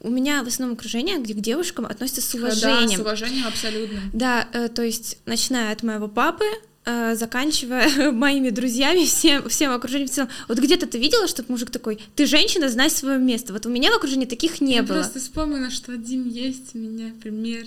У 0.01 0.11
меня 0.11 0.43
в 0.43 0.47
основном 0.47 0.77
окружение, 0.77 1.19
где 1.19 1.35
к 1.35 1.41
девушкам 1.41 1.87
относятся 1.87 2.23
с 2.23 2.35
уважением. 2.35 2.89
Да, 2.89 2.97
с 2.97 3.01
уважением 3.01 3.47
абсолютно. 3.47 4.01
Да, 4.13 4.49
э, 4.53 4.69
то 4.69 4.83
есть, 4.83 5.19
начиная 5.27 5.73
от 5.73 5.83
моего 5.83 6.07
папы, 6.07 6.45
э, 6.85 7.17
заканчивая 7.17 8.13
моими 8.13 8.51
друзьями, 8.51 9.05
всем, 9.05 9.49
всем 9.49 9.73
окружением 9.73 10.09
в 10.09 10.13
целом. 10.13 10.31
Вот 10.49 10.59
где-то 10.59 10.87
ты 10.87 10.99
видела, 10.99 11.27
чтобы 11.27 11.51
мужик 11.51 11.71
такой, 11.71 11.99
ты 12.15 12.27
женщина, 12.27 12.69
знай 12.69 12.91
свое 12.91 13.19
место. 13.19 13.53
Вот 13.53 13.67
у 13.67 13.71
меня 13.71 13.91
в 13.91 13.97
окружении 13.97 14.27
таких 14.27 14.61
не 14.61 14.75
я 14.75 14.83
было. 14.83 14.99
Я 14.99 15.03
просто 15.03 15.19
вспомнила, 15.19 15.71
что 15.71 15.93
один 15.93 16.29
есть 16.29 16.75
у 16.75 16.79
меня 16.79 17.13
пример. 17.21 17.67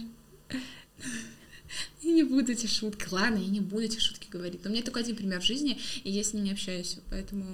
Я 2.01 2.12
не 2.12 2.24
буду 2.24 2.51
эти 2.51 2.68
шутки. 2.68 3.08
Ладно, 3.12 3.38
я 3.38 3.48
не 3.48 3.60
буду 3.60 3.84
эти 3.84 4.00
шутки 4.00 4.27
говорить. 4.32 4.63
Но 4.63 4.70
у 4.70 4.74
меня 4.74 4.84
только 4.84 5.00
один 5.01 5.15
пример 5.15 5.41
в 5.41 5.46
жизни, 5.46 5.79
и 6.03 6.12
я 6.12 6.24
с 6.24 6.34
ним 6.34 6.44
не 6.44 6.51
общаюсь. 6.51 6.98
Поэтому 7.10 7.46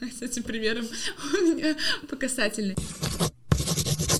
с 0.18 0.22
этим 0.22 0.42
примером 0.42 0.86
у 1.32 1.36
меня 1.36 1.76
показательный. 2.08 2.76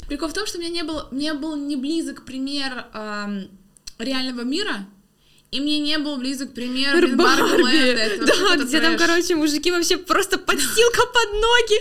Прикол 0.08 0.28
в 0.28 0.32
том, 0.32 0.46
что 0.46 0.58
у 0.58 0.60
меня 0.60 0.70
не 0.70 0.84
был, 0.84 1.08
мне 1.10 1.34
был 1.34 1.56
не 1.56 1.76
близок 1.76 2.24
пример 2.24 2.86
эм, 2.92 3.48
реального 3.98 4.42
мира, 4.42 4.86
и 5.50 5.60
мне 5.60 5.78
не 5.78 5.98
был 5.98 6.18
близок 6.18 6.52
пример 6.52 7.16
Барби. 7.16 8.26
Да, 8.26 8.56
где 8.62 8.80
там, 8.80 8.98
короче, 8.98 9.34
мужики 9.34 9.70
вообще 9.70 9.96
просто 9.96 10.38
подстилка 10.38 11.06
под 11.06 11.32
ноги. 11.32 11.80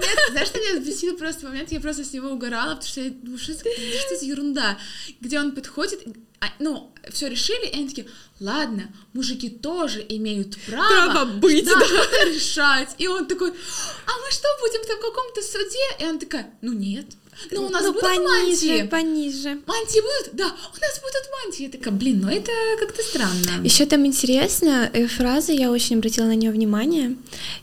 Нет, 0.00 0.18
знаешь, 0.30 0.48
что 0.48 0.60
меня 0.60 0.78
взбесило 0.78 1.16
просто 1.16 1.46
момент, 1.46 1.72
я 1.72 1.80
просто 1.80 2.04
с 2.04 2.12
него 2.12 2.30
угорала, 2.30 2.76
потому 2.76 2.88
что 2.88 3.00
я 3.00 3.10
думаю, 3.10 3.38
что, 3.38 3.54
что 3.54 4.16
за 4.18 4.24
ерунда, 4.24 4.78
где 5.20 5.40
он 5.40 5.52
подходит, 5.52 6.00
а, 6.40 6.46
ну, 6.58 6.92
все 7.10 7.28
решили, 7.28 7.66
и 7.66 7.74
они 7.74 7.88
такие, 7.88 8.06
ладно, 8.40 8.88
мужики 9.12 9.50
тоже 9.50 10.04
имеют 10.08 10.56
право, 10.66 11.12
право 11.12 11.24
быть, 11.38 11.64
да, 11.64 11.74
да. 11.74 12.24
решать. 12.26 12.94
И 12.98 13.08
он 13.08 13.26
такой, 13.26 13.50
а 13.50 14.10
мы 14.20 14.30
что, 14.30 14.48
будем 14.60 14.86
там 14.86 14.98
в 14.98 15.00
каком-то 15.00 15.42
суде? 15.42 15.78
И 15.98 16.04
она 16.04 16.18
такая, 16.18 16.50
ну 16.60 16.72
нет. 16.72 17.06
Ну, 17.50 17.66
у 17.66 17.68
нас 17.68 17.82
ну, 17.82 17.92
будут 17.92 18.02
пониже, 18.02 18.66
мантии. 18.66 18.88
пониже. 18.88 19.48
Мантии 19.66 20.00
будут? 20.00 20.34
Да, 20.34 20.46
у 20.46 20.80
нас 20.80 21.00
будут 21.00 21.30
мантии. 21.44 21.62
Я 21.64 21.70
такая, 21.70 21.94
блин, 21.94 22.20
ну 22.20 22.28
это 22.28 22.50
как-то 22.80 23.02
странно. 23.02 23.64
Еще 23.64 23.86
там 23.86 24.04
интересно, 24.06 24.90
э, 24.92 25.06
фраза, 25.06 25.52
я 25.52 25.70
очень 25.70 25.96
обратила 25.96 26.26
на 26.26 26.34
нее 26.34 26.50
внимание, 26.50 27.16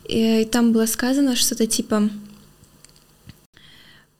и 0.05 0.45
там 0.45 0.71
было 0.71 0.85
сказано 0.85 1.35
что-то 1.35 1.67
типа 1.67 2.09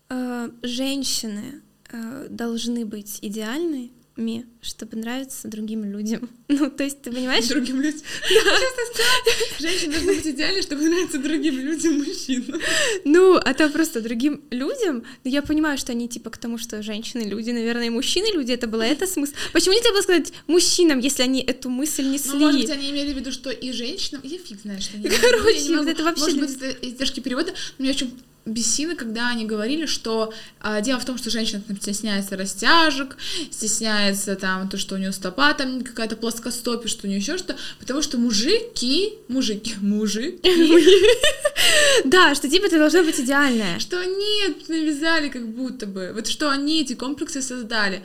«Э, 0.09 0.49
«Женщины 0.61 1.61
э, 1.89 2.27
должны 2.29 2.85
быть 2.85 3.19
идеальны, 3.21 3.91
ми, 4.17 4.45
чтобы 4.61 4.97
нравиться 4.97 5.47
другим 5.47 5.83
людям. 5.85 6.29
Ну, 6.47 6.69
то 6.69 6.83
есть, 6.83 7.01
ты 7.01 7.11
понимаешь? 7.11 7.47
Другим 7.47 7.81
людям. 7.81 8.01
Женщина 9.59 9.93
должна 9.93 10.13
быть 10.13 10.27
идеальной, 10.27 10.61
чтобы 10.61 10.83
нравиться 10.83 11.17
другим 11.17 11.59
людям, 11.59 11.97
мужчинам. 11.97 12.61
Ну, 13.03 13.35
а 13.35 13.53
то 13.53 13.69
просто 13.69 13.99
другим 13.99 14.41
людям, 14.51 15.03
ну, 15.23 15.31
я 15.31 15.41
понимаю, 15.41 15.77
что 15.77 15.91
они 15.91 16.07
типа 16.07 16.29
к 16.29 16.37
тому, 16.37 16.57
что 16.57 16.81
женщины 16.83 17.23
люди, 17.23 17.51
наверное, 17.51 17.87
и 17.87 17.89
мужчины 17.89 18.27
люди, 18.31 18.51
это 18.51 18.67
было 18.67 18.83
это 18.83 19.07
смысл. 19.07 19.33
Почему 19.53 19.75
нельзя 19.75 19.91
было 19.91 20.01
сказать 20.01 20.33
мужчинам, 20.47 20.99
если 20.99 21.23
они 21.23 21.41
эту 21.41 21.69
мысль 21.69 22.05
несли? 22.07 22.31
Ну, 22.33 22.39
может 22.39 22.61
быть, 22.61 22.69
они 22.69 22.91
имели 22.91 23.13
в 23.13 23.17
виду, 23.17 23.31
что 23.31 23.49
и 23.49 23.71
женщинам, 23.71 24.21
я 24.23 24.37
фиг 24.37 24.61
знаю, 24.61 24.81
что 24.81 24.97
они 24.97 25.09
Короче, 25.21 25.77
вот 25.77 25.87
это 25.87 26.03
вообще... 26.03 26.23
Может 26.23 26.39
быть, 26.39 26.55
это 26.61 26.87
издержки 26.87 27.19
перевода, 27.21 27.53
но 27.77 27.83
меня 27.83 27.95
очень 27.95 28.11
бесило, 28.45 28.93
когда 28.93 29.29
они 29.29 29.45
говорили, 29.45 29.87
что 29.87 30.31
а, 30.61 30.81
дело 30.81 30.99
в 30.99 31.05
том, 31.05 31.17
что 31.17 31.31
женщина 31.31 31.63
там, 31.67 31.79
стесняется 31.81 32.37
растяжек, 32.37 33.17
стесняется 33.51 34.35
там 34.35 34.69
то, 34.69 34.77
что 34.77 34.95
у 34.95 34.97
нее 34.99 35.11
стопа 35.11 35.53
там 35.53 35.83
какая-то 35.83 36.15
плоскостопие, 36.15 36.87
что 36.87 37.07
у 37.07 37.09
нее 37.09 37.19
еще 37.19 37.37
что, 37.37 37.55
потому 37.79 38.03
что 38.03 38.17
мужики, 38.19 39.15
мужики, 39.27 39.73
мужики, 39.81 40.39
да, 42.05 42.35
что 42.35 42.47
типа 42.47 42.69
ты 42.69 42.77
должна 42.77 43.01
быть 43.01 43.19
идеальная, 43.19 43.79
что 43.79 44.03
нет, 44.03 44.69
навязали 44.69 45.29
как 45.29 45.47
будто 45.47 45.87
бы, 45.87 46.11
вот 46.13 46.27
что 46.27 46.51
они 46.51 46.81
эти 46.81 46.93
комплексы 46.93 47.41
создали, 47.41 48.03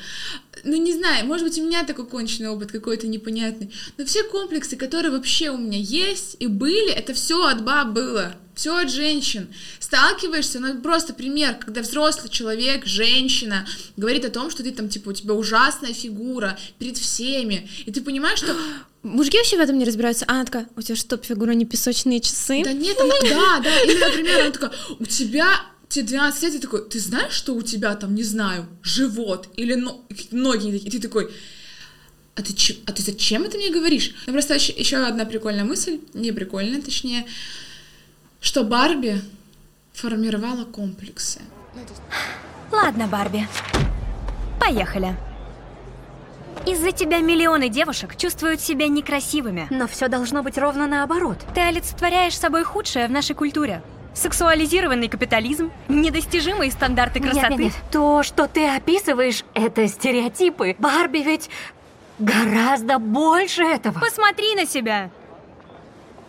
ну 0.64 0.76
не 0.76 0.94
знаю, 0.94 1.26
может 1.26 1.46
быть 1.46 1.58
у 1.58 1.66
меня 1.66 1.84
такой 1.84 2.06
конченый 2.06 2.48
опыт 2.48 2.72
какой-то 2.72 3.06
непонятный, 3.06 3.70
но 3.98 4.06
все 4.06 4.24
комплексы, 4.24 4.76
которые 4.76 5.12
вообще 5.12 5.50
у 5.50 5.58
меня 5.58 5.78
есть 5.78 6.36
и 6.38 6.46
были, 6.46 6.90
это 6.90 7.12
все 7.12 7.44
от 7.44 7.62
баб 7.62 7.92
было, 7.92 8.36
все 8.54 8.76
от 8.76 8.90
женщин. 8.90 9.48
Сталкиваешься, 9.78 10.60
ну 10.60 10.80
просто 10.80 11.14
пример, 11.14 11.54
когда 11.54 11.82
взрослый 11.82 12.30
человек, 12.30 12.86
женщина, 12.86 13.66
говорит 13.96 14.24
о 14.24 14.30
том, 14.30 14.50
что 14.50 14.62
ты 14.62 14.70
там, 14.72 14.88
типа, 14.88 15.10
у 15.10 15.12
тебя 15.12 15.34
ужасная 15.34 15.92
фигура 15.92 16.58
перед 16.78 16.98
всеми, 16.98 17.68
и 17.86 17.92
ты 17.92 18.00
понимаешь, 18.00 18.38
что 18.38 18.56
Мужики 19.02 19.38
вообще 19.38 19.56
в 19.56 19.60
этом 19.60 19.78
не 19.78 19.86
разбираются. 19.86 20.26
А 20.28 20.32
она 20.32 20.44
такая, 20.44 20.68
у 20.76 20.82
тебя 20.82 20.94
что, 20.94 21.16
фигура 21.16 21.52
не 21.52 21.64
песочные 21.64 22.20
часы? 22.20 22.62
Да 22.62 22.74
нет, 22.74 23.00
она, 23.00 23.14
да, 23.22 23.60
да, 23.60 23.80
или, 23.80 23.98
например, 23.98 24.40
она 24.40 24.50
такая, 24.50 24.72
у 24.98 25.06
тебя 25.06 25.48
тебе 25.88 26.04
12 26.04 26.42
лет, 26.42 26.54
и 26.54 26.58
такой, 26.58 26.88
ты 26.88 27.00
знаешь, 27.00 27.32
что 27.32 27.54
у 27.54 27.62
тебя 27.62 27.94
там, 27.96 28.14
не 28.14 28.22
знаю, 28.22 28.66
живот 28.82 29.48
или 29.56 29.74
но... 29.74 30.06
ноги, 30.30 30.76
и 30.76 30.90
ты 30.90 31.00
такой, 31.00 31.30
а 32.36 32.42
ты, 32.42 32.54
а 32.86 32.92
ты 32.92 33.02
зачем 33.02 33.42
это 33.42 33.58
мне 33.58 33.70
говоришь? 33.70 34.14
Ну, 34.26 34.32
просто 34.32 34.54
еще, 34.54 34.72
еще 34.72 34.98
одна 34.98 35.24
прикольная 35.24 35.64
мысль, 35.64 35.98
не 36.14 36.32
прикольная, 36.32 36.80
точнее, 36.80 37.26
что 38.40 38.64
Барби 38.64 39.20
формировала 39.92 40.64
комплексы. 40.64 41.40
Ладно, 42.72 43.06
Барби, 43.06 43.46
поехали. 44.58 45.16
Из-за 46.66 46.92
тебя 46.92 47.20
миллионы 47.20 47.68
девушек 47.68 48.16
чувствуют 48.16 48.60
себя 48.60 48.88
некрасивыми. 48.88 49.66
Но 49.70 49.86
все 49.86 50.08
должно 50.08 50.42
быть 50.42 50.58
ровно 50.58 50.86
наоборот. 50.86 51.38
Ты 51.54 51.60
олицетворяешь 51.60 52.36
собой 52.36 52.64
худшее 52.64 53.06
в 53.08 53.10
нашей 53.10 53.34
культуре. 53.34 53.82
Сексуализированный 54.12 55.08
капитализм, 55.08 55.70
недостижимые 55.88 56.70
стандарты 56.70 57.20
красоты. 57.20 57.48
Нет, 57.48 57.58
нет, 57.58 57.60
нет. 57.60 57.74
То, 57.92 58.22
что 58.22 58.48
ты 58.48 58.68
описываешь, 58.68 59.44
это 59.54 59.86
стереотипы. 59.88 60.76
Барби 60.78 61.18
ведь 61.18 61.48
гораздо 62.18 62.98
больше 62.98 63.62
этого. 63.62 63.98
Посмотри 63.98 64.54
на 64.56 64.66
себя. 64.66 65.10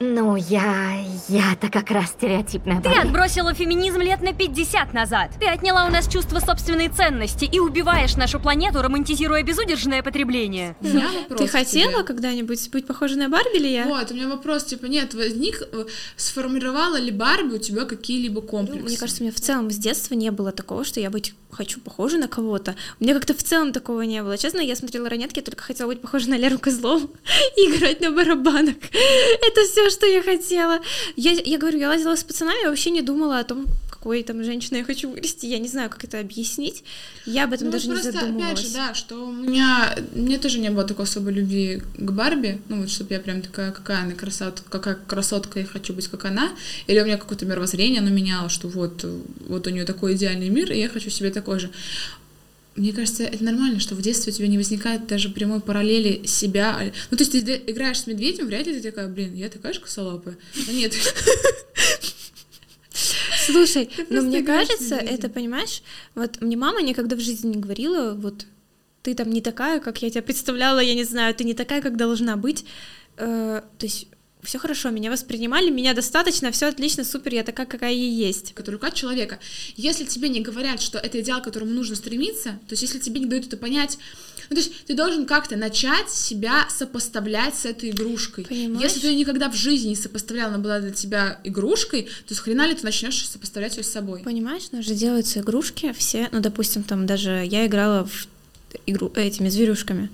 Ну, 0.03 0.35
я... 0.35 1.05
я-то 1.29 1.69
как 1.69 1.91
раз 1.91 2.09
стереотипная 2.09 2.81
Ты 2.81 2.89
отбросила 2.89 3.53
феминизм 3.53 3.99
лет 3.99 4.21
на 4.21 4.33
50 4.33 4.95
назад. 4.95 5.29
Ты 5.39 5.45
отняла 5.45 5.85
у 5.85 5.89
нас 5.89 6.07
чувство 6.07 6.39
собственной 6.39 6.89
ценности 6.89 7.45
и 7.45 7.59
убиваешь 7.59 8.15
нашу 8.15 8.39
планету, 8.39 8.81
романтизируя 8.81 9.43
безудержное 9.43 10.01
потребление. 10.01 10.75
Вопрос 10.81 11.39
Ты 11.39 11.47
хотела 11.47 12.01
когда-нибудь 12.01 12.71
быть 12.71 12.87
похожей 12.87 13.17
на 13.17 13.29
Барби 13.29 13.57
или 13.57 13.67
я? 13.67 13.85
Вот, 13.85 14.09
у 14.09 14.15
меня 14.15 14.27
вопрос, 14.27 14.63
типа, 14.63 14.87
нет, 14.87 15.13
возник, 15.13 15.61
э, 15.71 15.85
сформировала 16.15 16.99
ли 16.99 17.11
Барби 17.11 17.55
у 17.55 17.59
тебя 17.59 17.85
какие-либо 17.85 18.41
комплексы? 18.41 18.81
Ну, 18.81 18.87
мне 18.87 18.97
кажется, 18.97 19.21
у 19.21 19.25
меня 19.25 19.35
в 19.35 19.39
целом 19.39 19.69
с 19.69 19.77
детства 19.77 20.15
не 20.15 20.31
было 20.31 20.51
такого, 20.51 20.83
что 20.83 20.99
я 20.99 21.11
быть 21.11 21.35
хочу 21.51 21.79
похожа 21.79 22.17
на 22.17 22.27
кого-то. 22.27 22.75
У 22.99 23.03
меня 23.03 23.13
как-то 23.13 23.33
в 23.33 23.43
целом 23.43 23.73
такого 23.73 24.01
не 24.01 24.23
было. 24.23 24.37
Честно, 24.37 24.59
я 24.59 24.75
смотрела 24.75 25.09
ранетки, 25.09 25.39
я 25.39 25.43
только 25.43 25.63
хотела 25.63 25.87
быть 25.87 26.01
похожа 26.01 26.29
на 26.29 26.37
Леру 26.37 26.59
Козлову 26.59 27.09
и 27.57 27.61
играть 27.61 28.01
на 28.01 28.11
барабанах. 28.11 28.75
Это 29.47 29.61
все, 29.65 29.89
что 29.89 30.05
я 30.05 30.21
хотела. 30.21 30.79
Я, 31.15 31.31
я 31.31 31.57
говорю, 31.57 31.79
я 31.79 31.89
лазила 31.89 32.15
с 32.15 32.23
пацанами, 32.23 32.63
я 32.63 32.69
вообще 32.69 32.91
не 32.91 33.01
думала 33.01 33.39
о 33.39 33.43
том, 33.43 33.67
какой 34.01 34.23
там 34.23 34.43
женщиной 34.43 34.79
я 34.79 34.83
хочу 34.83 35.11
вырасти. 35.11 35.45
Я 35.45 35.59
не 35.59 35.67
знаю, 35.67 35.87
как 35.91 36.03
это 36.03 36.19
объяснить. 36.19 36.83
Я 37.27 37.43
об 37.43 37.53
этом 37.53 37.67
ну, 37.67 37.73
даже 37.73 37.87
просто, 37.87 38.07
не 38.07 38.11
задумывалась. 38.13 38.51
опять 38.51 38.65
же, 38.65 38.73
да, 38.73 38.93
что 38.95 39.27
у 39.27 39.31
меня... 39.31 39.95
Мне 40.15 40.39
тоже 40.39 40.57
не 40.57 40.71
было 40.71 40.83
такой 40.85 41.05
особой 41.05 41.33
любви 41.33 41.83
к 41.97 42.11
Барби. 42.11 42.59
Ну, 42.67 42.81
вот, 42.81 42.89
чтобы 42.89 43.13
я 43.13 43.19
прям 43.19 43.43
такая, 43.43 43.71
какая 43.71 44.01
она 44.01 44.13
красотка, 44.13 44.63
какая 44.71 44.95
красотка, 44.95 45.59
я 45.59 45.67
хочу 45.67 45.93
быть 45.93 46.07
как 46.07 46.25
она. 46.25 46.49
Или 46.87 46.99
у 46.99 47.05
меня 47.05 47.17
какое-то 47.17 47.45
мировоззрение, 47.45 48.01
оно 48.01 48.09
меняло, 48.09 48.49
что 48.49 48.67
вот, 48.67 49.05
вот 49.47 49.67
у 49.67 49.69
нее 49.69 49.85
такой 49.85 50.15
идеальный 50.15 50.49
мир, 50.49 50.71
и 50.71 50.79
я 50.79 50.89
хочу 50.89 51.11
себе 51.11 51.29
такой 51.29 51.59
же. 51.59 51.69
Мне 52.75 52.93
кажется, 52.93 53.23
это 53.23 53.43
нормально, 53.43 53.79
что 53.79 53.93
в 53.93 54.01
детстве 54.01 54.33
у 54.33 54.35
тебя 54.35 54.47
не 54.47 54.57
возникает 54.57 55.05
даже 55.05 55.29
прямой 55.29 55.59
параллели 55.59 56.25
себя. 56.25 56.91
Ну, 57.11 57.17
то 57.17 57.23
есть 57.23 57.33
ты 57.33 57.61
играешь 57.67 57.99
с 57.99 58.07
медведем, 58.07 58.47
вряд 58.47 58.65
ли 58.65 58.73
ты 58.73 58.81
такая, 58.81 59.07
блин, 59.07 59.35
я 59.35 59.47
такая 59.49 59.73
же 59.73 59.79
косолапая. 59.79 60.37
Но 60.65 60.73
нет. 60.73 60.95
Слушай, 63.45 63.89
но 64.09 64.21
мне 64.21 64.43
кажется, 64.43 64.95
это, 64.95 65.29
понимаешь, 65.29 65.81
вот 66.15 66.41
мне 66.41 66.57
мама 66.57 66.81
никогда 66.81 67.15
в 67.15 67.19
жизни 67.19 67.55
не 67.55 67.61
говорила, 67.61 68.13
вот 68.13 68.45
ты 69.03 69.13
там 69.15 69.29
не 69.29 69.41
такая, 69.41 69.79
как 69.79 70.01
я 70.01 70.09
тебя 70.09 70.21
представляла, 70.29 70.79
я 70.79 70.95
не 70.95 71.03
знаю, 71.03 71.33
ты 71.33 71.43
не 71.43 71.53
такая, 71.53 71.81
как 71.81 71.97
должна 71.97 72.37
быть. 72.37 72.65
Э, 73.17 73.61
то 73.77 73.85
есть 73.85 74.07
все 74.43 74.57
хорошо, 74.59 74.89
меня 74.89 75.11
воспринимали, 75.11 75.69
меня 75.69 75.93
достаточно, 75.93 76.51
все 76.51 76.67
отлично, 76.67 77.03
супер, 77.03 77.33
я 77.33 77.43
такая, 77.43 77.65
какая 77.65 77.93
я 77.93 78.27
есть. 78.27 78.53
Который 78.53 78.75
рука 78.75 78.91
человека. 78.91 79.39
Если 79.75 80.05
тебе 80.05 80.29
не 80.29 80.41
говорят, 80.41 80.81
что 80.81 80.97
это 80.97 81.19
идеал, 81.21 81.41
к 81.41 81.45
которому 81.45 81.71
нужно 81.71 81.95
стремиться, 81.95 82.59
то 82.67 82.71
есть 82.71 82.81
если 82.83 82.99
тебе 82.99 83.19
не 83.19 83.27
дают 83.27 83.47
это 83.47 83.57
понять, 83.57 83.97
ну, 84.49 84.55
то 84.55 84.61
есть 84.61 84.85
ты 84.85 84.95
должен 84.95 85.25
как-то 85.25 85.55
начать 85.55 86.09
себя 86.09 86.67
сопоставлять 86.69 87.55
с 87.55 87.65
этой 87.65 87.91
игрушкой. 87.91 88.45
Понимаешь? 88.45 88.83
Если 88.83 88.99
ты 88.99 89.15
никогда 89.15 89.49
в 89.49 89.55
жизни 89.55 89.89
не 89.89 89.95
сопоставлял, 89.95 90.49
она 90.49 90.57
была 90.57 90.79
для 90.79 90.91
тебя 90.91 91.39
игрушкой, 91.43 92.09
то 92.27 92.35
с 92.35 92.39
хрена 92.39 92.67
ли 92.67 92.75
ты 92.75 92.83
начнешь 92.83 93.27
сопоставлять 93.29 93.77
ее 93.77 93.83
с 93.83 93.91
собой? 93.91 94.23
Понимаешь, 94.23 94.63
у 94.71 94.75
нас 94.75 94.85
же 94.85 94.93
делаются 94.93 95.39
игрушки 95.39 95.93
все, 95.97 96.27
ну, 96.31 96.41
допустим, 96.41 96.83
там 96.83 97.05
даже 97.05 97.45
я 97.45 97.65
играла 97.65 98.05
в 98.05 98.27
игру 98.85 99.11
этими 99.15 99.49
зверюшками 99.49 100.09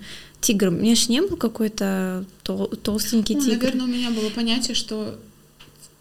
тигр. 0.48 0.70
У 0.70 0.72
меня 0.72 0.96
же 0.96 1.10
не 1.10 1.22
был 1.22 1.38
какой-то 1.38 2.24
тол- 2.44 2.76
толстенький 2.78 3.36
ну, 3.36 3.42
тигр. 3.42 3.66
Наверное, 3.66 3.86
у 3.86 3.90
меня 3.90 4.12
было 4.12 4.30
понятие, 4.30 4.76
что 4.76 5.20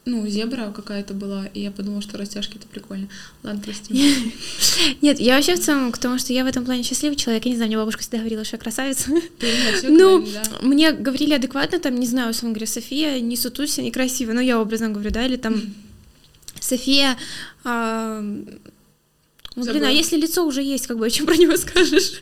ну, 0.05 0.25
зебра 0.29 0.71
какая-то 0.71 1.15
была, 1.15 1.47
и 1.53 1.63
я 1.63 1.73
подумала, 1.73 2.01
что 2.01 2.17
растяжки 2.17 2.57
это 2.57 2.69
прикольно. 2.69 3.09
Ладно, 3.43 3.61
прости. 3.61 3.93
Нет, 5.03 5.19
я 5.19 5.35
вообще 5.35 5.57
в 5.57 5.61
целом 5.61 5.91
к 5.91 5.99
тому, 5.99 6.19
что 6.19 6.33
я 6.33 6.45
в 6.45 6.47
этом 6.47 6.65
плане 6.65 6.85
счастливый 6.85 7.17
человек. 7.17 7.45
Я 7.45 7.51
не 7.51 7.57
знаю, 7.57 7.69
мне 7.69 7.77
бабушка 7.77 8.03
всегда 8.03 8.19
говорила, 8.19 8.45
что 8.45 8.57
я 8.57 8.61
красавица. 8.61 9.11
Ну, 9.83 10.25
мне 10.63 10.93
говорили 10.93 11.35
адекватно, 11.35 11.81
там, 11.81 11.97
не 11.97 12.07
знаю, 12.07 12.31
условно 12.31 12.55
говоря, 12.55 12.71
София, 12.71 13.21
не 13.21 13.37
сутуся, 13.37 13.83
не 13.83 13.91
красиво, 13.91 14.33
но 14.33 14.41
я 14.41 14.61
образно 14.61 14.91
говорю, 14.91 15.11
да, 15.11 15.27
или 15.27 15.37
там 15.37 15.61
София 16.61 17.17
а, 17.65 18.25
ну, 19.57 19.65
блин, 19.65 19.85
а 19.85 19.91
если 19.91 20.17
лицо 20.17 20.45
уже 20.45 20.63
есть, 20.63 20.87
как 20.87 20.99
бы, 20.99 21.07
о 21.07 21.11
чем 21.11 21.25
про 21.25 21.35
него 21.37 21.57
скажешь? 21.57 22.21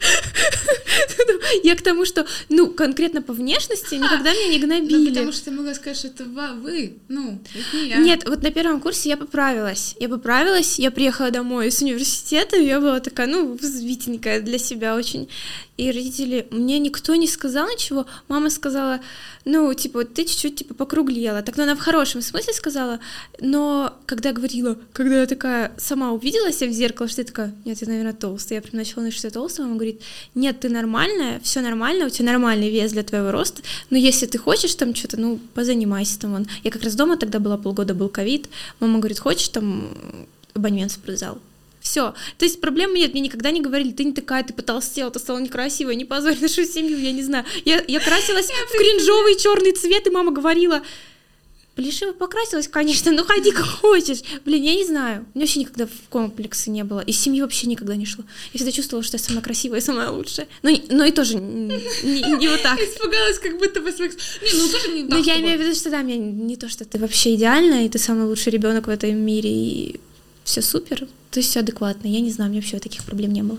Я 1.64 1.74
к 1.74 1.82
тому, 1.82 2.04
что, 2.04 2.26
ну, 2.48 2.68
конкретно 2.68 3.22
по 3.22 3.32
внешности 3.32 3.96
никогда 3.96 4.32
меня 4.32 4.48
не 4.48 4.58
гнобили. 4.60 5.08
Ну, 5.08 5.08
потому 5.08 5.32
что 5.32 5.44
ты 5.46 5.50
могла 5.50 5.74
сказать, 5.74 5.98
что 5.98 6.08
это 6.08 6.24
вы, 6.24 6.94
ну, 7.08 7.40
это 7.54 7.76
не 7.76 7.88
я. 7.88 7.96
Нет, 7.96 8.28
вот 8.28 8.42
на 8.42 8.50
первом 8.52 8.80
курсе 8.80 9.08
я 9.08 9.16
поправилась. 9.16 9.96
Я 9.98 10.08
поправилась, 10.08 10.78
я 10.78 10.92
приехала 10.92 11.32
домой 11.32 11.68
из 11.68 11.82
университета, 11.82 12.56
я 12.56 12.80
была 12.80 13.00
такая, 13.00 13.26
ну, 13.26 13.54
взвитенькая 13.54 14.40
для 14.40 14.58
себя 14.58 14.94
очень. 14.94 15.28
И 15.76 15.90
родители, 15.90 16.46
мне 16.52 16.78
никто 16.78 17.16
не 17.16 17.26
сказал 17.26 17.68
ничего. 17.68 18.06
Мама 18.28 18.48
сказала, 18.48 19.00
ну, 19.44 19.74
типа, 19.74 20.04
ты 20.04 20.24
чуть-чуть, 20.24 20.56
типа, 20.56 20.74
покруглела. 20.74 21.42
Так, 21.42 21.56
ну, 21.56 21.64
она 21.64 21.74
в 21.74 21.80
хорошем 21.80 22.22
смысле 22.22 22.54
сказала, 22.54 23.00
но 23.40 23.92
когда 24.06 24.32
говорила, 24.32 24.78
когда 24.92 25.22
я 25.22 25.26
такая 25.26 25.72
сама 25.76 26.12
увидела 26.12 26.52
себя 26.52 26.70
в 26.70 26.72
зеркало, 26.72 27.08
что 27.08 27.23
я 27.24 27.26
такая, 27.26 27.54
нет, 27.64 27.80
я, 27.80 27.88
наверное, 27.88 28.12
толстая, 28.12 28.58
я 28.58 28.62
прям 28.62 28.76
начала 28.76 29.02
на 29.02 29.10
что 29.10 29.26
я 29.26 29.30
толстая, 29.30 29.66
мама 29.66 29.76
говорит, 29.76 30.00
нет, 30.34 30.60
ты 30.60 30.68
нормальная, 30.68 31.40
все 31.40 31.60
нормально, 31.60 32.06
у 32.06 32.10
тебя 32.10 32.26
нормальный 32.32 32.70
вес 32.70 32.92
для 32.92 33.02
твоего 33.02 33.30
роста, 33.30 33.62
но 33.90 33.96
если 33.96 34.26
ты 34.26 34.38
хочешь 34.38 34.74
там 34.74 34.94
что-то, 34.94 35.18
ну, 35.18 35.40
позанимайся 35.54 36.20
там, 36.20 36.32
вон. 36.32 36.46
Я 36.62 36.70
как 36.70 36.82
раз 36.82 36.94
дома 36.94 37.16
тогда 37.16 37.38
была 37.38 37.56
полгода, 37.56 37.94
был 37.94 38.08
ковид, 38.08 38.48
мама 38.80 38.98
говорит, 38.98 39.18
хочешь 39.18 39.48
там 39.48 39.88
абонемент 40.54 40.92
в 40.92 40.94
спортзал? 40.94 41.40
Все. 41.80 42.14
То 42.38 42.46
есть 42.46 42.62
проблемы 42.62 42.98
нет. 42.98 43.12
Мне 43.12 43.20
никогда 43.20 43.50
не 43.50 43.60
говорили, 43.60 43.92
ты 43.92 44.04
не 44.04 44.14
такая, 44.14 44.42
ты 44.42 44.54
потолстела, 44.54 45.10
ты 45.10 45.18
стала 45.18 45.38
некрасивая, 45.38 45.94
не 45.94 46.06
позорь 46.06 46.38
нашу 46.40 46.64
семью, 46.64 46.98
я 46.98 47.12
не 47.12 47.22
знаю. 47.22 47.44
Я, 47.66 47.84
я 47.86 48.00
красилась 48.00 48.46
в 48.46 48.78
кринжовый 48.78 49.36
черный 49.38 49.72
цвет, 49.72 50.06
и 50.06 50.10
мама 50.10 50.32
говорила, 50.32 50.80
Плешиво 51.74 52.12
покрасилась, 52.12 52.68
конечно, 52.68 53.10
ну 53.10 53.24
ходи 53.24 53.50
как 53.50 53.66
хочешь. 53.66 54.20
Блин, 54.44 54.62
я 54.62 54.74
не 54.74 54.84
знаю. 54.84 55.26
У 55.34 55.38
меня 55.38 55.46
вообще 55.46 55.60
никогда 55.60 55.86
в 55.86 56.08
комплексы 56.08 56.70
не 56.70 56.84
было. 56.84 57.00
Из 57.00 57.18
семьи 57.18 57.40
вообще 57.40 57.66
никогда 57.66 57.96
не 57.96 58.06
шло. 58.06 58.24
Я 58.52 58.58
всегда 58.58 58.70
чувствовала, 58.70 59.02
что 59.02 59.16
я 59.16 59.22
самая 59.22 59.42
красивая 59.42 59.80
и 59.80 59.82
самая 59.82 60.10
лучшая. 60.10 60.46
Но, 60.62 60.70
но 60.90 61.04
и 61.04 61.10
тоже 61.10 61.34
не, 61.34 61.74
не, 62.04 62.36
не 62.38 62.48
вот 62.48 62.62
так. 62.62 62.78
Испугалась, 62.78 63.40
как 63.40 63.58
будто 63.58 63.80
бы 63.80 63.90
своих... 63.90 64.12
Не, 64.12 64.52
ну 64.52 64.68
тоже 64.68 64.88
не. 64.92 65.02
Но 65.02 65.18
я 65.18 65.40
имею 65.40 65.58
в 65.58 65.62
виду, 65.62 65.74
что 65.74 65.90
да, 65.90 66.02
мне 66.02 66.16
не 66.16 66.56
то, 66.56 66.68
что 66.68 66.84
ты 66.84 66.98
вообще 66.98 67.34
идеальная, 67.34 67.86
и 67.86 67.88
ты 67.88 67.98
самый 67.98 68.26
лучший 68.26 68.52
ребенок 68.52 68.86
в 68.86 68.90
этом 68.90 69.16
мире, 69.16 69.50
и 69.50 70.00
все 70.44 70.62
супер. 70.62 71.08
То 71.32 71.40
есть 71.40 71.50
все 71.50 71.60
адекватно. 71.60 72.06
Я 72.06 72.20
не 72.20 72.30
знаю, 72.30 72.50
у 72.50 72.52
меня 72.52 72.62
вообще 72.62 72.78
таких 72.78 73.02
проблем 73.04 73.32
не 73.32 73.42
было. 73.42 73.58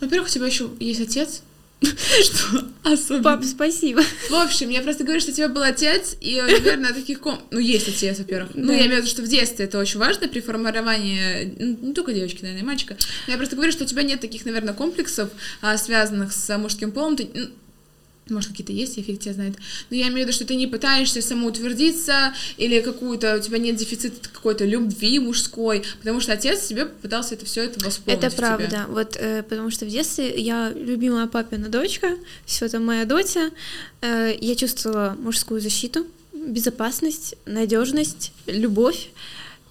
Во-первых, 0.00 0.30
у 0.30 0.32
тебя 0.32 0.46
еще 0.46 0.70
есть 0.80 1.00
отец, 1.00 1.42
Что? 1.80 2.64
Особенно. 2.82 3.22
Пап, 3.22 3.44
спасибо. 3.44 4.02
В 4.30 4.34
общем, 4.34 4.68
я 4.70 4.80
просто 4.82 5.04
говорю, 5.04 5.20
что 5.20 5.30
у 5.30 5.34
тебя 5.34 5.48
был 5.48 5.62
отец, 5.62 6.16
и, 6.20 6.40
наверное, 6.40 6.92
таких 6.92 7.20
ком... 7.20 7.40
Ну, 7.50 7.58
есть 7.58 7.88
отец, 7.88 8.18
во-первых. 8.18 8.50
Ну, 8.54 8.72
я 8.72 8.86
имею 8.86 8.96
в 8.96 8.98
виду, 8.98 9.06
что 9.08 9.22
в 9.22 9.28
детстве 9.28 9.66
это 9.66 9.78
очень 9.78 10.00
важно 10.00 10.26
при 10.28 10.40
формировании, 10.40 11.54
ну, 11.58 11.88
не 11.88 11.94
только 11.94 12.12
девочки, 12.12 12.42
наверное, 12.42 12.62
и 12.62 12.66
мальчика. 12.66 12.96
Но 13.26 13.32
я 13.32 13.38
просто 13.38 13.56
говорю, 13.56 13.72
что 13.72 13.84
у 13.84 13.86
тебя 13.86 14.02
нет 14.02 14.20
таких, 14.20 14.44
наверное, 14.44 14.74
комплексов, 14.74 15.30
а, 15.60 15.76
связанных 15.78 16.32
с 16.32 16.58
мужским 16.58 16.90
полом. 16.90 17.16
Ты, 17.16 17.50
может, 18.30 18.50
какие-то 18.50 18.72
есть, 18.72 18.96
я 18.96 19.02
фиг 19.02 19.20
тебя 19.20 19.34
знает. 19.34 19.56
Но 19.90 19.96
я 19.96 20.04
имею 20.04 20.18
в 20.18 20.20
виду, 20.22 20.32
что 20.32 20.44
ты 20.44 20.54
не 20.54 20.66
пытаешься 20.66 21.22
самоутвердиться, 21.22 22.34
или 22.56 22.80
какую-то, 22.80 23.36
у 23.36 23.40
тебя 23.40 23.58
нет 23.58 23.76
дефицита 23.76 24.28
какой-то 24.28 24.64
любви 24.64 25.18
мужской, 25.18 25.84
потому 25.98 26.20
что 26.20 26.32
отец 26.32 26.66
тебе 26.66 26.86
пытался 26.86 27.34
это 27.34 27.44
все 27.44 27.64
это 27.64 27.84
восполнить. 27.84 28.22
Это 28.22 28.36
правда, 28.36 28.66
тебе. 28.66 28.84
вот, 28.88 29.16
э, 29.16 29.42
потому 29.42 29.70
что 29.70 29.84
в 29.84 29.88
детстве 29.88 30.38
я 30.40 30.72
любимая 30.74 31.26
папина 31.26 31.68
дочка, 31.68 32.16
все 32.44 32.66
это 32.66 32.80
моя 32.80 33.04
доча, 33.04 33.50
э, 34.00 34.36
я 34.40 34.54
чувствовала 34.54 35.16
мужскую 35.18 35.60
защиту, 35.60 36.06
безопасность, 36.32 37.34
надежность, 37.46 38.32
любовь. 38.46 39.10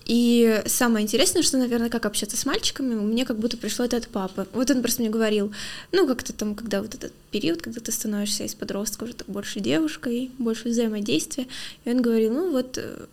И 0.07 0.63
самое 0.65 1.03
интересное, 1.03 1.43
что, 1.43 1.57
наверное, 1.57 1.89
как 1.89 2.05
общаться 2.05 2.37
с 2.37 2.45
мальчиками, 2.45 2.95
мне 2.95 3.25
как 3.25 3.37
будто 3.39 3.57
пришло 3.57 3.83
это 3.83 3.97
от 3.97 4.07
папы. 4.07 4.47
Вот 4.53 4.71
он 4.71 4.81
просто 4.81 5.01
мне 5.01 5.09
говорил, 5.09 5.51
ну, 5.91 6.07
как-то 6.07 6.31
там, 6.31 6.55
когда 6.55 6.81
вот 6.81 6.95
этот 6.95 7.11
период, 7.29 7.61
когда 7.61 7.81
ты 7.81 7.91
становишься 7.91 8.45
из 8.45 8.55
подростка 8.55 9.03
уже 9.03 9.13
так 9.13 9.27
больше 9.27 9.59
девушкой, 9.59 10.31
больше 10.37 10.69
взаимодействия, 10.69 11.45
и 11.83 11.91
он 11.91 12.01
говорил, 12.01 12.33
ну, 12.33 12.51
вот 12.51 12.77
э, 12.77 13.05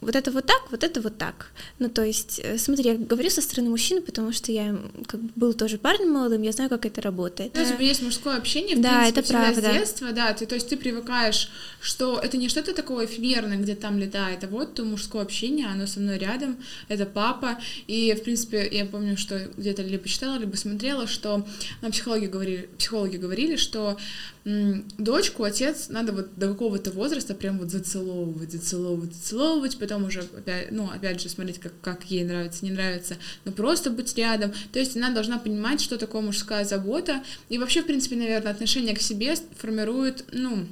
вот 0.00 0.16
это 0.16 0.30
вот 0.30 0.46
так, 0.46 0.70
вот 0.70 0.82
это 0.82 1.00
вот 1.00 1.18
так. 1.18 1.50
Ну, 1.78 1.88
то 1.88 2.02
есть, 2.02 2.40
э, 2.42 2.56
смотри, 2.58 2.84
я 2.84 2.94
говорю 2.96 3.28
со 3.30 3.42
стороны 3.42 3.70
мужчины, 3.70 4.00
потому 4.00 4.32
что 4.32 4.50
я 4.50 4.76
как 5.06 5.20
бы 5.20 5.30
был 5.36 5.52
тоже 5.52 5.78
парнем 5.78 6.10
молодым, 6.10 6.42
я 6.42 6.52
знаю, 6.52 6.70
как 6.70 6.86
это 6.86 7.02
работает. 7.02 7.52
Ну, 7.54 7.64
типа, 7.64 7.82
есть 7.82 8.02
мужское 8.02 8.36
общение, 8.36 8.76
в 8.76 8.80
да, 8.80 9.00
принципе, 9.00 9.20
это 9.20 9.28
правда. 9.28 9.60
с 9.60 9.72
детства, 9.72 10.12
да, 10.12 10.32
ты, 10.32 10.46
то 10.46 10.54
есть 10.54 10.68
ты 10.68 10.76
привыкаешь, 10.76 11.50
что 11.80 12.18
это 12.18 12.36
не 12.36 12.48
что-то 12.48 12.74
такое 12.74 13.06
эфемерное, 13.06 13.58
где 13.58 13.74
там 13.74 13.98
летает, 13.98 14.42
а 14.44 14.48
вот 14.48 14.74
то 14.74 14.84
мужское 14.84 15.22
общение, 15.22 15.66
оно 15.66 15.86
со 15.86 16.00
мной 16.00 16.18
рядом, 16.18 16.56
это 16.88 17.04
папа, 17.04 17.58
и, 17.86 18.14
в 18.18 18.22
принципе, 18.22 18.68
я 18.70 18.86
помню, 18.86 19.16
что 19.18 19.48
где-то 19.56 19.82
либо 19.82 20.08
читала, 20.08 20.38
либо 20.38 20.56
смотрела, 20.56 21.06
что 21.06 21.46
на 21.82 21.90
психологии 21.90 22.26
говорили, 22.26 22.68
психологи 22.78 23.16
говорили, 23.16 23.56
что 23.56 23.98
дочку 24.44 25.44
отец 25.44 25.88
надо 25.90 26.12
вот 26.12 26.30
до 26.36 26.48
какого-то 26.48 26.90
возраста 26.92 27.34
прям 27.34 27.58
вот 27.58 27.70
зацеловывать, 27.70 28.52
зацеловывать, 28.52 29.14
зацеловывать, 29.14 29.78
потом 29.90 30.04
уже 30.04 30.20
опять, 30.20 30.70
ну, 30.70 30.88
опять 30.88 31.20
же, 31.20 31.28
смотреть, 31.28 31.58
как, 31.58 31.72
как 31.80 32.04
ей 32.04 32.22
нравится, 32.22 32.64
не 32.64 32.70
нравится, 32.70 33.16
но 33.44 33.50
просто 33.50 33.90
быть 33.90 34.16
рядом. 34.16 34.52
То 34.72 34.78
есть 34.78 34.96
она 34.96 35.10
должна 35.10 35.38
понимать, 35.38 35.80
что 35.80 35.98
такое 35.98 36.22
мужская 36.22 36.64
забота. 36.64 37.24
И 37.48 37.58
вообще, 37.58 37.82
в 37.82 37.86
принципе, 37.86 38.14
наверное, 38.14 38.52
отношение 38.52 38.94
к 38.94 39.00
себе 39.00 39.34
формирует, 39.58 40.24
ну, 40.30 40.68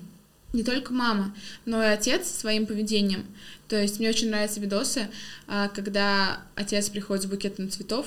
не 0.53 0.63
только 0.63 0.93
мама, 0.93 1.35
но 1.65 1.83
и 1.83 1.87
отец 1.87 2.31
своим 2.31 2.67
поведением. 2.67 3.27
То 3.67 3.81
есть 3.81 3.99
мне 3.99 4.09
очень 4.09 4.31
нравятся 4.31 4.61
видосы, 4.61 5.09
а, 5.49 5.69
когда 5.69 6.41
отец 6.55 6.89
приходит 6.89 7.25
с 7.25 7.27
букетом 7.27 7.71
цветов, 7.71 8.07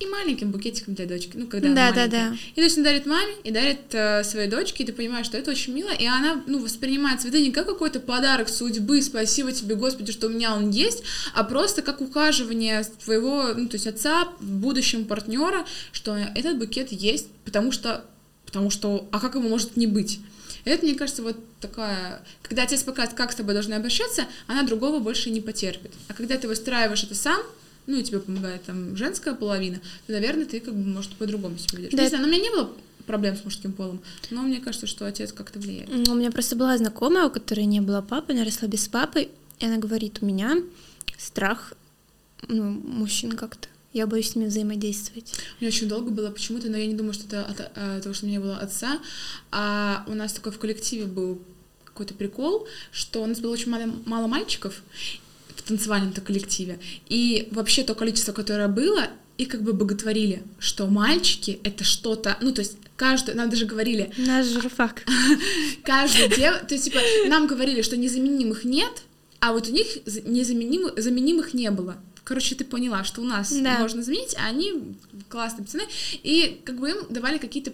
и 0.00 0.06
маленьким 0.06 0.52
букетиком 0.52 0.94
для 0.94 1.06
дочки, 1.06 1.32
ну, 1.34 1.48
когда 1.48 1.74
да, 1.74 1.88
она. 1.88 1.92
Да, 1.92 2.06
да. 2.06 2.36
И 2.52 2.54
то 2.54 2.62
есть 2.62 2.78
он 2.78 2.84
дарит 2.84 3.04
маме 3.04 3.32
и 3.42 3.50
дарит 3.50 3.92
э, 3.92 4.22
своей 4.22 4.48
дочке, 4.48 4.84
и 4.84 4.86
ты 4.86 4.92
понимаешь, 4.92 5.26
что 5.26 5.36
это 5.36 5.50
очень 5.50 5.74
мило, 5.74 5.90
и 5.90 6.06
она, 6.06 6.42
ну, 6.46 6.60
воспринимает 6.60 7.20
цветы 7.20 7.40
не 7.40 7.50
как 7.50 7.66
какой-то 7.66 7.98
подарок 7.98 8.48
судьбы, 8.48 9.02
спасибо 9.02 9.50
тебе, 9.50 9.74
Господи, 9.74 10.12
что 10.12 10.28
у 10.28 10.30
меня 10.30 10.54
он 10.54 10.70
есть, 10.70 11.02
а 11.34 11.42
просто 11.42 11.82
как 11.82 12.00
ухаживание 12.00 12.84
твоего, 13.04 13.54
ну, 13.56 13.68
то 13.68 13.74
есть 13.74 13.88
отца, 13.88 14.28
будущего 14.40 15.02
партнера, 15.02 15.66
что 15.90 16.16
этот 16.16 16.58
букет 16.58 16.92
есть, 16.92 17.26
потому 17.44 17.72
что, 17.72 18.04
потому 18.46 18.70
что, 18.70 19.08
а 19.10 19.18
как 19.18 19.34
ему 19.34 19.48
может 19.48 19.76
не 19.76 19.88
быть? 19.88 20.20
Это, 20.64 20.84
мне 20.84 20.94
кажется, 20.94 21.22
вот 21.22 21.36
такая... 21.60 22.22
Когда 22.42 22.64
отец 22.64 22.82
показывает, 22.82 23.16
как 23.16 23.32
с 23.32 23.36
тобой 23.36 23.54
должны 23.54 23.74
обращаться, 23.74 24.26
она 24.46 24.62
другого 24.64 24.98
больше 24.98 25.30
не 25.30 25.40
потерпит. 25.40 25.92
А 26.08 26.14
когда 26.14 26.36
ты 26.36 26.46
выстраиваешь 26.46 27.04
это 27.04 27.14
сам, 27.14 27.40
ну, 27.88 27.96
и 27.96 28.02
тебе 28.02 28.20
помогает 28.20 28.62
там 28.64 28.94
женская 28.96 29.34
половина, 29.34 29.80
то, 30.06 30.12
наверное, 30.12 30.44
ты 30.44 30.60
как 30.60 30.74
бы, 30.74 30.88
может, 30.88 31.12
по-другому 31.14 31.56
себя 31.58 31.78
ведешь. 31.78 31.94
Да. 31.94 32.02
Не 32.02 32.08
знаю, 32.10 32.22
но 32.22 32.28
у 32.28 32.30
меня 32.30 32.42
не 32.42 32.50
было 32.50 32.70
проблем 33.06 33.34
с 33.34 33.44
мужским 33.44 33.72
полом, 33.72 34.00
но 34.30 34.42
мне 34.42 34.60
кажется, 34.60 34.86
что 34.86 35.06
отец 35.06 35.32
как-то 35.32 35.58
влияет. 35.58 35.88
У 35.90 36.14
меня 36.14 36.30
просто 36.30 36.54
была 36.54 36.76
знакомая, 36.76 37.26
у 37.26 37.30
которой 37.30 37.64
не 37.64 37.80
было 37.80 38.02
папы, 38.02 38.34
она 38.34 38.44
росла 38.44 38.68
без 38.68 38.86
папы, 38.88 39.28
и 39.58 39.64
она 39.64 39.78
говорит, 39.78 40.18
у 40.20 40.26
меня 40.26 40.58
страх 41.16 41.72
ну, 42.46 42.64
мужчин 42.64 43.32
как-то. 43.32 43.68
Я 43.94 44.06
боюсь 44.06 44.32
с 44.32 44.36
ними 44.36 44.48
взаимодействовать. 44.48 45.32
У 45.58 45.64
меня 45.64 45.74
очень 45.74 45.88
долго 45.88 46.10
было 46.10 46.30
почему-то, 46.30 46.68
но 46.68 46.76
я 46.76 46.86
не 46.86 46.94
думаю, 46.94 47.14
что 47.14 47.24
это 47.24 47.44
от, 47.46 47.60
от 47.60 48.02
того, 48.02 48.14
что 48.14 48.26
у 48.26 48.28
меня 48.28 48.40
было 48.40 48.58
отца. 48.58 49.00
А 49.50 50.04
у 50.06 50.14
нас 50.14 50.34
такой 50.34 50.52
в 50.52 50.58
коллективе 50.58 51.06
был 51.06 51.40
какой-то 51.84 52.12
прикол, 52.12 52.68
что 52.92 53.22
у 53.22 53.26
нас 53.26 53.40
было 53.40 53.50
очень 53.50 53.70
мало, 53.70 53.90
мало 54.04 54.26
мальчиков, 54.26 54.82
танцевальном-то 55.68 56.20
коллективе. 56.20 56.78
И 57.08 57.48
вообще 57.52 57.84
то 57.84 57.94
количество, 57.94 58.32
которое 58.32 58.68
было, 58.68 59.08
и 59.36 59.44
как 59.44 59.62
бы 59.62 59.72
боготворили, 59.72 60.42
что 60.58 60.86
мальчики— 60.88 61.60
это 61.62 61.84
что-то, 61.84 62.36
ну, 62.40 62.52
то 62.52 62.60
есть 62.60 62.76
каждую, 62.96 63.36
нам 63.36 63.48
даже 63.48 63.66
говорили... 63.66 64.12
Наш 64.18 64.46
журфак. 64.46 65.04
Каждую 65.84 66.28
дев... 66.30 66.66
То 66.66 66.74
есть, 66.74 66.86
типа, 66.86 66.98
нам 67.28 67.46
говорили, 67.46 67.82
что 67.82 67.96
незаменимых 67.96 68.64
нет, 68.64 69.02
а 69.38 69.52
вот 69.52 69.68
у 69.68 69.72
них 69.72 69.86
незаменимых 70.24 71.00
заменимых 71.00 71.54
не 71.54 71.70
было. 71.70 71.96
Короче, 72.24 72.56
ты 72.56 72.64
поняла, 72.64 73.04
что 73.04 73.22
у 73.22 73.24
нас 73.24 73.52
да. 73.52 73.78
можно 73.78 74.02
заменить, 74.02 74.34
а 74.36 74.48
они 74.48 74.96
классные 75.28 75.64
пацаны. 75.64 75.84
И 76.24 76.60
как 76.64 76.78
бы 76.78 76.90
им 76.90 76.96
давали 77.08 77.38
какие-то 77.38 77.72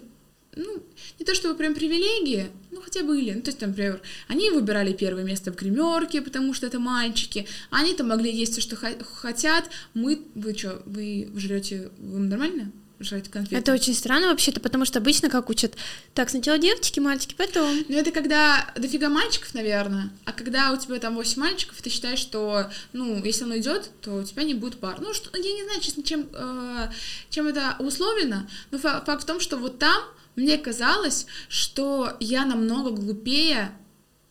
ну, 0.55 0.83
не 1.19 1.25
то 1.25 1.35
чтобы 1.35 1.55
прям 1.55 1.73
привилегии, 1.73 2.47
ну, 2.71 2.81
хотя 2.81 3.03
были. 3.03 3.33
Ну, 3.33 3.41
то 3.41 3.49
есть, 3.49 3.59
там, 3.59 3.69
например, 3.69 4.01
они 4.27 4.49
выбирали 4.49 4.93
первое 4.93 5.23
место 5.23 5.51
в 5.51 5.55
гримерке, 5.55 6.21
потому 6.21 6.53
что 6.53 6.67
это 6.67 6.79
мальчики, 6.79 7.47
они 7.69 7.93
там 7.93 8.09
могли 8.09 8.31
есть 8.31 8.53
все, 8.53 8.61
что 8.61 8.75
хотят. 8.75 9.69
Мы, 9.93 10.21
вы 10.35 10.57
что, 10.57 10.81
вы 10.85 11.29
жрете, 11.35 11.89
вы 11.97 12.19
нормально? 12.19 12.71
жрать 12.99 13.29
конфеты. 13.29 13.57
Это 13.57 13.73
очень 13.73 13.93
странно 13.93 14.27
вообще-то, 14.27 14.59
потому 14.59 14.85
что 14.85 14.99
обычно 14.99 15.29
как 15.29 15.49
учат, 15.49 15.75
так, 16.13 16.29
сначала 16.29 16.57
девочки, 16.57 16.99
мальчики, 16.99 17.35
потом. 17.35 17.83
Ну, 17.87 17.97
это 17.97 18.11
когда 18.11 18.71
дофига 18.75 19.09
мальчиков, 19.09 19.53
наверное, 19.53 20.11
а 20.23 20.31
когда 20.31 20.71
у 20.71 20.77
тебя 20.77 20.97
там 20.99 21.15
8 21.15 21.39
мальчиков, 21.39 21.81
ты 21.81 21.89
считаешь, 21.89 22.19
что, 22.19 22.69
ну, 22.93 23.21
если 23.23 23.43
оно 23.43 23.57
идет, 23.57 23.91
то 24.01 24.15
у 24.15 24.23
тебя 24.23 24.43
не 24.43 24.53
будет 24.53 24.79
пар. 24.79 24.97
Ну, 24.99 25.13
что, 25.13 25.29
я 25.37 25.53
не 25.53 25.63
знаю, 25.63 25.81
честно, 25.81 26.03
чем, 26.03 26.27
э, 26.31 26.89
чем 27.29 27.47
это 27.47 27.75
условлено, 27.79 28.47
но 28.71 28.77
факт 28.77 29.23
в 29.23 29.25
том, 29.25 29.39
что 29.39 29.57
вот 29.57 29.79
там 29.79 30.01
мне 30.35 30.57
казалось, 30.57 31.25
что 31.49 32.15
я 32.19 32.45
намного 32.45 32.91
глупее 32.91 33.71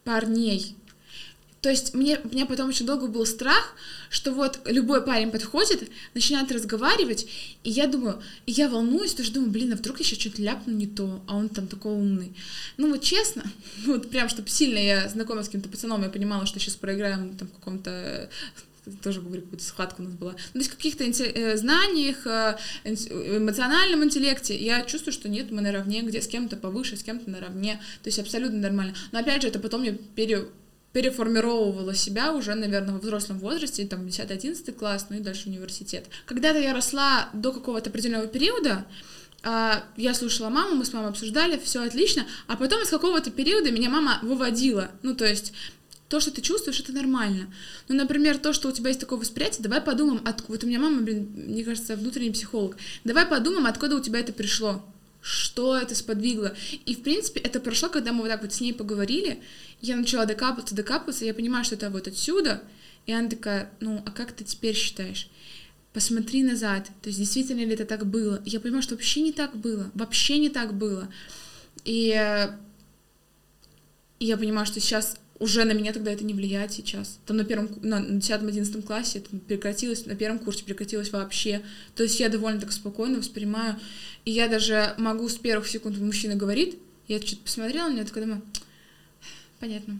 парней. 0.04 0.76
То 1.64 1.70
есть 1.70 1.94
мне, 1.94 2.20
меня 2.30 2.44
потом 2.44 2.68
очень 2.68 2.84
долго 2.84 3.06
был 3.06 3.24
страх, 3.24 3.74
что 4.10 4.32
вот 4.32 4.60
любой 4.66 5.02
парень 5.02 5.30
подходит, 5.30 5.90
начинает 6.12 6.52
разговаривать, 6.52 7.26
и 7.62 7.70
я 7.70 7.86
думаю, 7.86 8.22
и 8.44 8.52
я 8.52 8.68
волнуюсь, 8.68 9.14
тоже 9.14 9.32
думаю, 9.32 9.50
блин, 9.50 9.72
а 9.72 9.76
вдруг 9.76 9.98
я 9.98 10.04
сейчас 10.04 10.18
что-то 10.18 10.42
ляпну 10.42 10.74
не 10.74 10.86
то, 10.86 11.22
а 11.26 11.34
он 11.34 11.48
там 11.48 11.66
такой 11.66 11.94
умный. 11.94 12.36
Ну 12.76 12.90
вот 12.90 13.00
честно, 13.02 13.44
вот 13.86 14.10
прям, 14.10 14.28
чтобы 14.28 14.50
сильно 14.50 14.76
я 14.78 15.08
знакомилась 15.08 15.46
с 15.46 15.48
каким-то 15.48 15.70
пацаном, 15.70 16.02
я 16.02 16.10
понимала, 16.10 16.44
что 16.44 16.60
сейчас 16.60 16.74
проиграем 16.74 17.34
там 17.34 17.48
в 17.48 17.52
каком-то 17.52 18.28
тоже 19.02 19.20
говорю, 19.20 19.42
какую-то 19.42 19.64
схватка 19.64 20.00
у 20.00 20.04
нас 20.04 20.14
была. 20.14 20.32
Ну, 20.32 20.36
то 20.52 20.58
есть 20.58 20.70
в 20.70 20.76
каких-то 20.76 21.04
э, 21.04 21.56
знаниях, 21.56 22.26
э, 22.26 22.56
эмоциональном 22.84 24.04
интеллекте 24.04 24.56
я 24.56 24.82
чувствую, 24.82 25.12
что 25.12 25.28
нет, 25.28 25.50
мы 25.50 25.62
наравне, 25.62 26.02
где 26.02 26.20
с 26.20 26.26
кем-то 26.26 26.56
повыше, 26.56 26.96
с 26.96 27.02
кем-то 27.02 27.30
наравне, 27.30 27.80
то 28.02 28.08
есть 28.08 28.18
абсолютно 28.18 28.58
нормально. 28.58 28.94
Но 29.12 29.20
опять 29.20 29.42
же, 29.42 29.48
это 29.48 29.58
потом 29.58 29.82
я 29.82 29.94
пере, 30.14 30.46
переформировывала 30.92 31.94
себя 31.94 32.32
уже, 32.32 32.54
наверное, 32.54 32.94
во 32.94 33.00
взрослом 33.00 33.38
возрасте, 33.38 33.86
там, 33.86 34.06
10-11 34.06 34.72
класс, 34.72 35.06
ну 35.10 35.16
и 35.16 35.20
дальше 35.20 35.48
университет. 35.48 36.06
Когда-то 36.26 36.58
я 36.58 36.72
росла 36.72 37.28
до 37.32 37.52
какого-то 37.52 37.90
определенного 37.90 38.28
периода, 38.28 38.86
а, 39.42 39.84
я 39.96 40.14
слушала 40.14 40.48
маму, 40.48 40.76
мы 40.76 40.84
с 40.84 40.92
мамой 40.92 41.10
обсуждали, 41.10 41.58
все 41.58 41.82
отлично, 41.82 42.26
а 42.46 42.56
потом 42.56 42.82
из 42.82 42.88
какого-то 42.88 43.30
периода 43.30 43.70
меня 43.70 43.90
мама 43.90 44.18
выводила, 44.22 44.90
ну, 45.02 45.14
то 45.14 45.26
есть 45.26 45.52
то, 46.14 46.20
что 46.20 46.30
ты 46.30 46.42
чувствуешь, 46.42 46.78
это 46.78 46.92
нормально. 46.92 47.52
Ну, 47.88 47.96
например, 47.96 48.38
то, 48.38 48.52
что 48.52 48.68
у 48.68 48.72
тебя 48.72 48.90
есть 48.90 49.00
такое 49.00 49.18
восприятие, 49.18 49.64
давай 49.64 49.80
подумаем, 49.80 50.22
от... 50.24 50.48
вот 50.48 50.62
у 50.62 50.66
меня 50.68 50.78
мама, 50.78 51.02
блин, 51.02 51.28
мне 51.34 51.64
кажется, 51.64 51.96
внутренний 51.96 52.30
психолог, 52.30 52.76
давай 53.02 53.26
подумаем, 53.26 53.66
откуда 53.66 53.96
у 53.96 54.00
тебя 54.00 54.20
это 54.20 54.32
пришло, 54.32 54.84
что 55.20 55.76
это 55.76 55.96
сподвигло. 55.96 56.54
И, 56.86 56.94
в 56.94 57.02
принципе, 57.02 57.40
это 57.40 57.58
прошло, 57.58 57.88
когда 57.88 58.12
мы 58.12 58.20
вот 58.20 58.28
так 58.28 58.42
вот 58.42 58.54
с 58.54 58.60
ней 58.60 58.72
поговорили, 58.72 59.40
я 59.80 59.96
начала 59.96 60.24
докапываться, 60.24 60.76
докапываться, 60.76 61.24
я 61.24 61.34
понимаю, 61.34 61.64
что 61.64 61.74
это 61.74 61.90
вот 61.90 62.06
отсюда, 62.06 62.62
и 63.06 63.12
она 63.12 63.28
такая, 63.28 63.72
ну, 63.80 64.00
а 64.06 64.12
как 64.12 64.30
ты 64.30 64.44
теперь 64.44 64.76
считаешь? 64.76 65.28
Посмотри 65.92 66.44
назад, 66.44 66.90
то 67.02 67.08
есть 67.08 67.18
действительно 67.18 67.58
ли 67.58 67.74
это 67.74 67.86
так 67.86 68.06
было? 68.06 68.40
Я 68.44 68.60
понимаю, 68.60 68.82
что 68.84 68.94
вообще 68.94 69.20
не 69.20 69.32
так 69.32 69.56
было, 69.56 69.90
вообще 69.94 70.38
не 70.38 70.48
так 70.48 70.74
было. 70.74 71.08
И, 71.84 72.10
и 74.20 74.26
я 74.26 74.36
понимаю, 74.36 74.64
что 74.64 74.78
сейчас 74.78 75.16
уже 75.38 75.64
на 75.64 75.72
меня 75.72 75.92
тогда 75.92 76.12
это 76.12 76.24
не 76.24 76.32
влияет 76.32 76.72
сейчас. 76.72 77.18
Там 77.26 77.36
на 77.36 77.44
первом, 77.44 77.68
на, 77.82 77.98
на 77.98 78.18
10-11 78.18 78.82
классе 78.82 79.18
это 79.18 79.36
прекратилось, 79.36 80.06
на 80.06 80.14
первом 80.14 80.38
курсе 80.38 80.64
прекратилось 80.64 81.10
вообще. 81.10 81.62
То 81.96 82.04
есть 82.04 82.20
я 82.20 82.28
довольно 82.28 82.60
так 82.60 82.72
спокойно 82.72 83.18
воспринимаю. 83.18 83.78
И 84.24 84.30
я 84.30 84.48
даже 84.48 84.94
могу 84.96 85.28
с 85.28 85.36
первых 85.36 85.66
секунд 85.68 85.98
мужчина 85.98 86.36
говорит, 86.36 86.78
я 87.08 87.20
что-то 87.20 87.42
посмотрела 87.42 87.88
на 87.88 87.94
него, 87.94 88.06
такая 88.06 88.24
думаю, 88.24 88.42
понятно. 89.58 89.98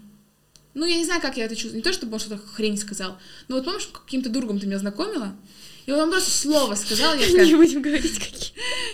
Ну, 0.75 0.87
я 0.87 0.97
не 0.97 1.05
знаю, 1.05 1.21
как 1.21 1.37
я 1.37 1.45
это 1.45 1.55
чувствую. 1.55 1.77
Не 1.77 1.83
то, 1.83 1.93
чтобы 1.93 2.15
он 2.15 2.21
что-то 2.21 2.39
хрень 2.39 2.79
сказал. 2.79 3.19
Но 3.49 3.57
вот 3.57 3.65
помнишь, 3.65 3.87
каким-то 3.87 4.29
другом 4.29 4.59
ты 4.59 4.67
меня 4.67 4.79
знакомила? 4.79 5.37
И 5.87 5.93
он 5.93 6.11
просто 6.11 6.31
слово 6.31 6.75
сказал, 6.75 7.15
я 7.15 7.27
такая... 7.27 7.47
Не 7.47 7.55
будем 7.55 7.83
говорить, 7.83 8.19
какие. 8.19 8.53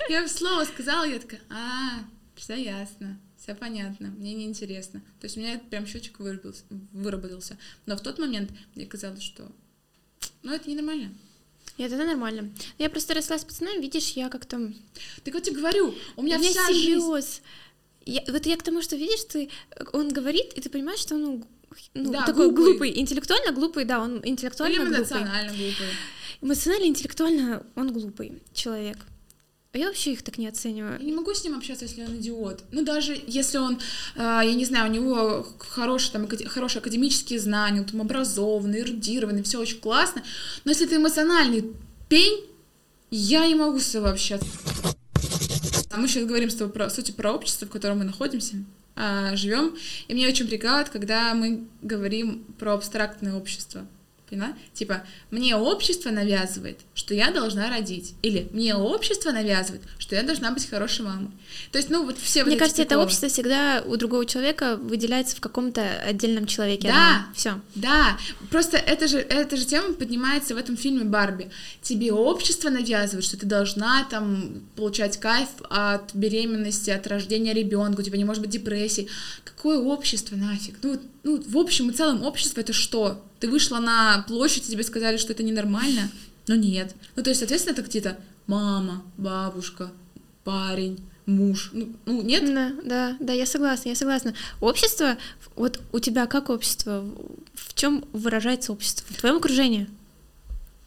Я 0.08 0.26
слово 0.26 0.64
сказала, 0.64 1.04
я 1.04 1.18
такая, 1.18 1.40
а, 1.48 2.04
все 2.34 2.54
ясно 2.54 3.18
все 3.40 3.54
понятно, 3.54 4.08
мне 4.08 4.34
не 4.34 4.44
интересно. 4.44 5.00
То 5.20 5.24
есть 5.24 5.36
у 5.36 5.40
меня 5.40 5.60
прям 5.70 5.86
счетчик 5.86 6.18
выработался, 6.20 6.64
выработался. 6.92 7.56
Но 7.86 7.96
в 7.96 8.02
тот 8.02 8.18
момент 8.18 8.50
мне 8.74 8.86
казалось, 8.86 9.22
что 9.22 9.50
ну 10.42 10.52
это 10.52 10.68
ненормально. 10.68 11.14
И 11.76 11.82
это 11.82 11.96
нормально. 11.96 12.50
Я 12.78 12.90
просто 12.90 13.14
росла 13.14 13.38
с 13.38 13.44
пацаном, 13.44 13.80
видишь, 13.80 14.10
я 14.10 14.28
как-то... 14.28 14.72
Так 15.24 15.34
вот 15.34 15.46
я 15.46 15.54
говорю, 15.54 15.94
у 16.16 16.22
меня, 16.22 16.36
меня 16.36 16.50
вся 16.50 16.66
жизнь... 16.72 17.42
Я, 18.04 18.22
вот 18.28 18.44
я 18.46 18.56
к 18.56 18.62
тому, 18.62 18.82
что 18.82 18.96
видишь, 18.96 19.24
ты, 19.24 19.50
он 19.92 20.08
говорит, 20.08 20.52
и 20.54 20.60
ты 20.60 20.68
понимаешь, 20.68 21.00
что 21.00 21.14
он 21.14 21.44
ну, 21.94 22.12
да, 22.12 22.24
такой 22.24 22.50
глупый. 22.50 22.64
глупый, 22.64 22.98
интеллектуально 22.98 23.52
глупый, 23.52 23.84
да, 23.84 24.00
он 24.00 24.20
интеллектуально 24.24 24.74
Или 24.74 24.80
глупый. 24.80 25.00
эмоционально 25.00 25.52
глупый. 25.52 25.86
Эмоционально, 26.40 26.86
интеллектуально 26.86 27.66
он 27.76 27.92
глупый 27.92 28.42
человек. 28.52 28.98
А 29.72 29.78
я 29.78 29.86
вообще 29.86 30.14
их 30.14 30.22
так 30.22 30.36
не 30.36 30.48
оцениваю. 30.48 30.98
Я 30.98 31.06
не 31.06 31.12
могу 31.12 31.32
с 31.32 31.44
ним 31.44 31.56
общаться, 31.56 31.84
если 31.84 32.02
он 32.02 32.16
идиот. 32.16 32.64
Ну, 32.72 32.82
даже 32.82 33.16
если 33.28 33.58
он, 33.58 33.78
э, 34.16 34.18
я 34.18 34.54
не 34.54 34.64
знаю, 34.64 34.90
у 34.90 34.92
него 34.92 35.46
хорошие, 35.58 36.12
там, 36.12 36.28
хорошие 36.48 36.80
академические 36.80 37.38
знания, 37.38 37.80
он 37.80 37.86
там 37.86 38.00
образованный, 38.00 38.80
эрудированный, 38.80 39.44
все 39.44 39.60
очень 39.60 39.78
классно. 39.78 40.24
Но 40.64 40.72
если 40.72 40.86
ты 40.86 40.96
эмоциональный 40.96 41.72
пень, 42.08 42.46
я 43.12 43.46
не 43.46 43.54
могу 43.54 43.78
с 43.78 43.90
тобой 43.90 44.10
общаться. 44.10 44.48
А 45.90 45.98
мы 45.98 46.08
сейчас 46.08 46.24
говорим 46.24 46.50
с 46.50 46.56
тобой 46.56 46.72
про 46.72 46.90
сути 46.90 47.12
про 47.12 47.32
общество, 47.32 47.66
в 47.66 47.70
котором 47.70 47.98
мы 47.98 48.04
находимся, 48.04 48.56
э, 48.96 49.36
живем. 49.36 49.76
И 50.08 50.14
мне 50.14 50.26
очень 50.26 50.48
прикалывает, 50.48 50.88
когда 50.88 51.32
мы 51.34 51.68
говорим 51.80 52.44
про 52.58 52.74
абстрактное 52.74 53.34
общество. 53.34 53.86
Поняла? 54.30 54.54
Типа, 54.74 55.02
мне 55.32 55.56
общество 55.56 56.10
навязывает, 56.10 56.78
что 56.94 57.14
я 57.14 57.32
должна 57.32 57.68
родить. 57.68 58.14
Или 58.22 58.48
мне 58.52 58.76
общество 58.76 59.32
навязывает, 59.32 59.82
что 59.98 60.14
я 60.14 60.22
должна 60.22 60.52
быть 60.52 60.70
хорошей 60.70 61.04
мамой. 61.04 61.30
То 61.72 61.78
есть, 61.78 61.90
ну, 61.90 62.04
вот 62.04 62.16
все 62.16 62.44
Мне 62.44 62.52
вот 62.52 62.60
кажется, 62.60 62.82
это 62.82 63.00
общество 63.00 63.28
всегда 63.28 63.82
у 63.84 63.96
другого 63.96 64.24
человека 64.24 64.76
выделяется 64.76 65.34
в 65.34 65.40
каком-то 65.40 65.82
отдельном 66.06 66.46
человеке. 66.46 66.86
Да, 66.86 67.26
все. 67.34 67.60
Да, 67.74 68.18
просто 68.50 68.76
это 68.76 69.08
же, 69.08 69.18
эта 69.18 69.56
же 69.56 69.64
тема 69.64 69.94
поднимается 69.94 70.54
в 70.54 70.58
этом 70.58 70.76
фильме 70.76 71.04
Барби. 71.04 71.50
Тебе 71.82 72.12
общество 72.12 72.70
навязывает, 72.70 73.24
что 73.24 73.36
ты 73.36 73.46
должна 73.46 74.04
там 74.04 74.62
получать 74.76 75.18
кайф 75.18 75.48
от 75.68 76.14
беременности, 76.14 76.90
от 76.90 77.04
рождения 77.08 77.52
ребенка, 77.52 78.00
у 78.00 78.04
тебя 78.04 78.16
не 78.16 78.24
может 78.24 78.42
быть 78.42 78.50
депрессии. 78.52 79.08
Какое 79.42 79.78
общество 79.78 80.36
нафиг? 80.36 80.76
Ну, 80.82 81.00
ну, 81.22 81.42
в 81.42 81.56
общем 81.56 81.90
и 81.90 81.92
целом, 81.92 82.22
общество 82.22 82.60
это 82.60 82.72
что? 82.72 83.24
Ты 83.38 83.48
вышла 83.48 83.78
на 83.78 84.24
площадь, 84.26 84.68
и 84.68 84.72
тебе 84.72 84.82
сказали, 84.82 85.16
что 85.16 85.32
это 85.32 85.42
ненормально? 85.42 86.10
Но 86.46 86.54
нет. 86.54 86.94
Ну, 87.16 87.22
то 87.22 87.30
есть, 87.30 87.40
соответственно, 87.40 87.74
это 87.74 87.82
где-то 87.82 88.18
мама, 88.46 89.02
бабушка, 89.16 89.90
парень, 90.44 90.98
муж. 91.26 91.70
Ну, 91.72 91.94
ну, 92.06 92.22
нет? 92.22 92.44
Да, 92.52 92.72
да, 92.84 93.16
да, 93.20 93.32
я 93.32 93.46
согласна, 93.46 93.90
я 93.90 93.94
согласна. 93.94 94.34
Общество, 94.60 95.16
вот 95.56 95.80
у 95.92 95.98
тебя 95.98 96.26
как 96.26 96.50
общество? 96.50 97.04
В 97.54 97.74
чем 97.74 98.04
выражается 98.12 98.72
общество? 98.72 99.06
В 99.14 99.20
твоем 99.20 99.36
окружении? 99.36 99.88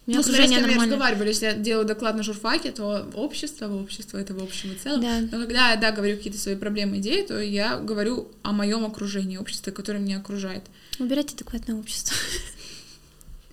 Меня 0.05 0.17
ну, 0.17 0.23
смотря 0.23 0.47
с 0.47 0.49
кем 0.49 0.69
я 0.69 0.75
разговариваю, 0.75 1.27
если 1.27 1.45
я 1.45 1.53
делаю 1.53 1.87
доклад 1.87 2.15
на 2.15 2.23
журфаке, 2.23 2.71
то 2.71 3.09
общество, 3.13 3.73
общество 3.73 4.17
это 4.17 4.33
в 4.33 4.43
общем 4.43 4.73
и 4.73 4.75
целом. 4.75 5.01
Да. 5.01 5.21
Но 5.31 5.45
когда 5.45 5.71
я, 5.71 5.77
да, 5.77 5.91
говорю 5.91 6.17
какие-то 6.17 6.37
свои 6.37 6.55
проблемы, 6.55 6.97
идеи, 6.99 7.21
то 7.21 7.39
я 7.39 7.77
говорю 7.77 8.29
о 8.41 8.51
моем 8.51 8.85
окружении, 8.85 9.37
обществе, 9.37 9.71
которое 9.71 9.99
меня 9.99 10.17
окружает. 10.17 10.63
Убирайте 10.99 11.35
адекватное 11.35 11.77
общество. 11.77 12.15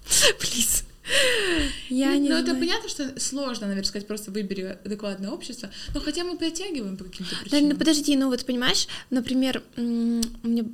Плиз. 0.41 0.85
Я 1.89 2.11
ну, 2.11 2.21
не 2.21 2.29
ну, 2.29 2.37
это 2.37 2.55
понятно, 2.55 2.89
что 2.89 3.19
сложно, 3.19 3.67
наверное, 3.67 3.87
сказать, 3.87 4.07
просто 4.07 4.31
выбери 4.31 4.79
адекватное 4.85 5.31
общество, 5.31 5.71
но 5.95 6.01
хотя 6.01 6.25
мы 6.25 6.37
притягиваем 6.37 6.97
по 6.97 7.05
каким-то 7.05 7.37
причинам. 7.37 7.69
Да, 7.69 7.75
ну 7.75 7.79
подожди, 7.79 8.17
ну 8.17 8.29
вот 8.29 8.45
понимаешь, 8.45 8.87
например, 9.11 9.63
меня 9.77 10.65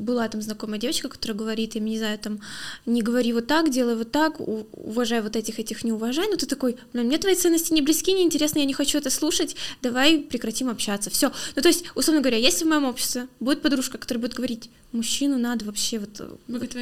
была 0.00 0.28
там 0.28 0.42
знакомая 0.42 0.80
девочка, 0.80 1.08
которая 1.08 1.36
говорит, 1.36 1.74
я 1.74 1.80
не 1.80 1.98
знаю, 1.98 2.18
там, 2.18 2.40
не 2.86 3.02
говори 3.02 3.32
вот 3.32 3.46
так, 3.46 3.70
делай 3.70 3.94
вот 3.94 4.10
так, 4.10 4.40
уважай 4.40 5.20
вот 5.20 5.36
этих, 5.36 5.58
этих 5.58 5.84
не 5.84 5.92
уважай, 5.92 6.26
но 6.26 6.32
ну, 6.32 6.36
ты 6.38 6.46
такой, 6.46 6.76
блин, 6.92 7.06
мне 7.06 7.18
твои 7.18 7.34
ценности 7.34 7.72
не 7.72 7.82
близки, 7.82 8.12
не 8.12 8.22
интересны, 8.22 8.58
я 8.60 8.64
не 8.64 8.74
хочу 8.74 8.98
это 8.98 9.10
слушать, 9.10 9.56
давай 9.82 10.18
прекратим 10.18 10.68
общаться, 10.68 11.10
все. 11.10 11.32
Ну, 11.56 11.62
то 11.62 11.68
есть, 11.68 11.84
условно 11.94 12.22
говоря, 12.22 12.38
если 12.38 12.64
в 12.64 12.68
моем 12.68 12.84
обществе 12.84 13.28
будет 13.38 13.62
подружка, 13.62 13.98
которая 13.98 14.22
будет 14.22 14.34
говорить, 14.34 14.70
мужчину 14.92 15.38
надо 15.38 15.64
вообще 15.64 15.98
вот 15.98 16.20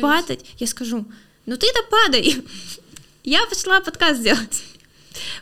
падать, 0.00 0.44
я 0.58 0.66
скажу, 0.66 1.04
ну 1.46 1.56
ты-то 1.56 1.80
падай, 1.90 2.42
я 3.24 3.46
пошла 3.46 3.80
подкаст 3.80 4.20
сделать. 4.20 4.62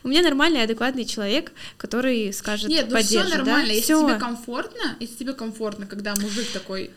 У 0.02 0.08
меня 0.08 0.22
нормальный, 0.22 0.62
адекватный 0.62 1.04
человек, 1.04 1.52
который 1.76 2.32
скажет, 2.32 2.68
Нет, 2.68 2.86
ну 2.88 2.98
все 2.98 3.24
нормально, 3.24 3.66
да? 3.68 3.72
если 3.72 3.82
всё. 3.82 4.08
тебе 4.08 4.18
комфортно, 4.18 4.96
если 5.00 5.16
тебе 5.16 5.32
комфортно, 5.32 5.86
когда 5.86 6.14
мужик 6.14 6.50
такой 6.52 6.90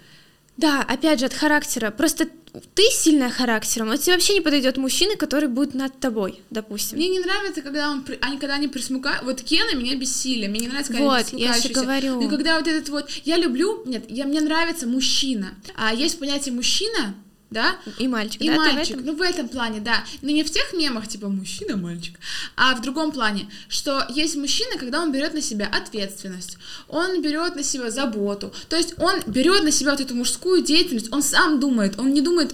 да, 0.60 0.82
опять 0.82 1.20
же, 1.20 1.26
от 1.26 1.34
характера. 1.34 1.90
Просто 1.90 2.28
ты 2.74 2.84
сильная 2.92 3.30
характером, 3.30 3.92
а 3.92 3.98
тебе 3.98 4.14
вообще 4.14 4.34
не 4.34 4.42
подойдет 4.42 4.78
мужчина, 4.78 5.16
который 5.16 5.48
будет 5.48 5.74
над 5.74 5.98
тобой, 6.00 6.42
допустим. 6.50 6.98
Мне 6.98 7.08
не 7.10 7.20
нравится, 7.20 7.62
когда 7.62 7.90
он, 7.90 8.04
они 8.22 8.38
когда 8.38 8.56
они 8.56 8.68
присмыкают, 8.68 9.24
вот 9.24 9.42
Кена 9.42 9.76
меня 9.76 9.96
бесили, 9.96 10.48
мне 10.48 10.62
не 10.62 10.68
нравится, 10.68 10.92
когда 10.92 11.06
вот, 11.06 11.26
они 11.32 11.44
я 11.44 11.54
же 11.54 11.70
говорю. 11.70 12.22
Но 12.22 12.30
когда 12.30 12.58
вот 12.58 12.68
этот 12.68 12.90
вот, 12.90 13.10
я 13.24 13.38
люблю, 13.38 13.84
нет, 13.86 14.04
я, 14.10 14.26
мне 14.26 14.42
нравится 14.42 14.86
мужчина, 14.86 15.54
а 15.76 15.94
есть 15.94 16.20
понятие 16.20 16.54
мужчина, 16.54 17.16
да? 17.52 17.78
И 17.98 18.08
мальчик, 18.08 18.42
и 18.42 18.48
да? 18.48 18.56
мальчик. 18.56 18.98
В 18.98 19.06
ну, 19.06 19.16
в 19.16 19.22
этом 19.22 19.50
плане, 19.50 19.80
да. 19.80 20.04
Но 20.22 20.30
не 20.30 20.44
в 20.44 20.52
тех 20.52 20.74
мемах, 20.74 21.08
типа 21.08 21.30
мужчина-мальчик, 21.30 22.20
а 22.56 22.76
в 22.76 22.82
другом 22.82 23.12
плане, 23.12 23.50
что 23.68 24.06
есть 24.10 24.36
мужчина, 24.36 24.78
когда 24.78 25.02
он 25.02 25.12
берет 25.12 25.34
на 25.34 25.42
себя 25.42 25.68
ответственность, 25.68 26.58
он 26.88 27.22
берет 27.22 27.56
на 27.56 27.64
себя 27.64 27.90
заботу, 27.90 28.54
то 28.70 28.76
есть 28.76 28.94
он 29.00 29.22
берет 29.26 29.64
на 29.64 29.72
себя 29.72 29.92
вот 29.92 30.02
эту 30.02 30.16
мужскую 30.16 30.62
деятельность, 30.64 31.12
он 31.12 31.24
сам 31.24 31.60
думает, 31.60 32.00
он 32.00 32.14
не 32.14 32.22
думает 32.22 32.54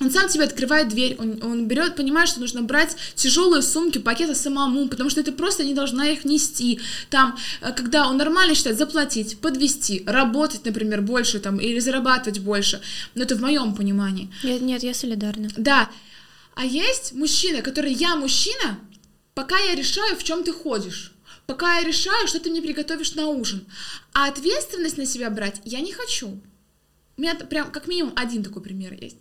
он 0.00 0.10
сам 0.10 0.28
тебе 0.28 0.44
открывает 0.44 0.88
дверь, 0.88 1.16
он, 1.18 1.38
он 1.42 1.68
берет, 1.68 1.94
понимает, 1.94 2.28
что 2.28 2.40
нужно 2.40 2.62
брать 2.62 2.96
тяжелые 3.14 3.62
сумки, 3.62 3.98
пакеты 3.98 4.34
самому, 4.34 4.88
потому 4.88 5.08
что 5.08 5.22
ты 5.22 5.30
просто 5.30 5.64
не 5.64 5.72
должна 5.72 6.08
их 6.08 6.24
нести. 6.24 6.80
Там, 7.10 7.36
э, 7.60 7.72
когда 7.72 8.08
он 8.08 8.16
нормально 8.16 8.54
считает 8.54 8.76
заплатить, 8.76 9.38
подвести, 9.38 10.02
работать, 10.06 10.64
например, 10.64 11.00
больше 11.02 11.38
там, 11.38 11.58
или 11.58 11.78
зарабатывать 11.78 12.40
больше. 12.40 12.80
Но 13.14 13.22
это 13.22 13.36
в 13.36 13.40
моем 13.40 13.74
понимании. 13.74 14.32
Нет, 14.42 14.62
нет, 14.62 14.82
я 14.82 14.94
солидарна. 14.94 15.48
Да. 15.56 15.88
А 16.56 16.64
есть 16.64 17.12
мужчина, 17.12 17.62
который 17.62 17.92
я 17.92 18.16
мужчина, 18.16 18.78
пока 19.34 19.58
я 19.58 19.74
решаю, 19.76 20.16
в 20.16 20.24
чем 20.24 20.42
ты 20.42 20.52
ходишь 20.52 21.12
пока 21.46 21.78
я 21.78 21.84
решаю, 21.84 22.26
что 22.26 22.40
ты 22.40 22.50
мне 22.50 22.62
приготовишь 22.62 23.14
на 23.14 23.26
ужин. 23.26 23.66
А 24.14 24.28
ответственность 24.28 24.96
на 24.96 25.04
себя 25.06 25.28
брать 25.28 25.60
я 25.64 25.80
не 25.80 25.92
хочу. 25.92 26.40
У 27.16 27.20
меня 27.20 27.34
прям 27.34 27.70
как 27.70 27.86
минимум 27.86 28.12
один 28.16 28.42
такой 28.42 28.62
пример 28.62 28.94
есть. 28.94 29.18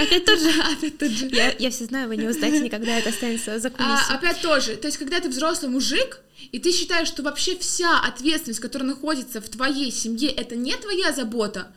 Опять 0.00 0.24
тоже? 0.24 0.50
Опять 0.72 0.98
тот 0.98 1.10
же. 1.10 1.28
Я, 1.28 1.54
я 1.58 1.70
все 1.70 1.84
знаю, 1.84 2.08
вы 2.08 2.16
не 2.16 2.26
узнаете 2.26 2.60
никогда, 2.60 2.98
это 2.98 3.10
останется 3.10 3.58
за 3.58 3.70
кулисами. 3.70 4.10
А, 4.10 4.14
опять 4.14 4.40
тоже. 4.40 4.76
То 4.76 4.88
есть, 4.88 4.98
когда 4.98 5.20
ты 5.20 5.28
взрослый 5.28 5.70
мужик, 5.70 6.20
и 6.52 6.58
ты 6.58 6.72
считаешь, 6.72 7.08
что 7.08 7.22
вообще 7.22 7.56
вся 7.56 8.00
ответственность, 8.00 8.60
которая 8.60 8.88
находится 8.88 9.40
в 9.40 9.48
твоей 9.48 9.92
семье, 9.92 10.30
это 10.30 10.56
не 10.56 10.76
твоя 10.76 11.12
забота, 11.12 11.68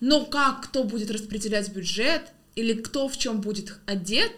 но 0.00 0.24
как 0.24 0.64
кто 0.64 0.84
будет 0.84 1.10
распределять 1.10 1.70
бюджет, 1.70 2.22
или 2.54 2.74
кто 2.74 3.08
в 3.08 3.16
чем 3.16 3.40
будет 3.40 3.78
одет, 3.86 4.32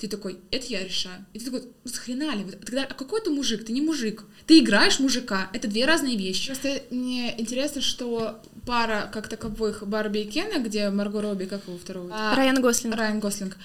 ты 0.00 0.08
такой, 0.08 0.38
это 0.50 0.66
я 0.68 0.82
решаю. 0.82 1.26
И 1.34 1.38
ты 1.38 1.44
такой, 1.44 1.62
ну 1.84 1.90
схрена 1.90 2.34
ли? 2.34 2.44
Тогда, 2.52 2.84
а 2.84 2.94
какой 2.94 3.20
ты 3.20 3.28
мужик? 3.28 3.66
Ты 3.66 3.72
не 3.72 3.82
мужик. 3.82 4.24
Ты 4.46 4.60
играешь 4.60 4.98
мужика. 4.98 5.50
Это 5.52 5.68
две 5.68 5.84
разные 5.84 6.16
вещи. 6.16 6.46
Просто 6.46 6.82
мне 6.90 7.38
интересно, 7.38 7.82
что 7.82 8.40
пара 8.66 9.10
как 9.12 9.28
таковых 9.28 9.86
Барби 9.86 10.20
и 10.20 10.24
Кена, 10.24 10.58
где 10.58 10.88
Марго 10.88 11.20
Робби, 11.20 11.44
как 11.44 11.66
его 11.66 11.76
второго? 11.76 12.08
А, 12.12 12.34
Райан 12.34 12.62
Гослинг. 12.62 12.96
Райан 12.96 13.20
Гослинг. 13.20 13.58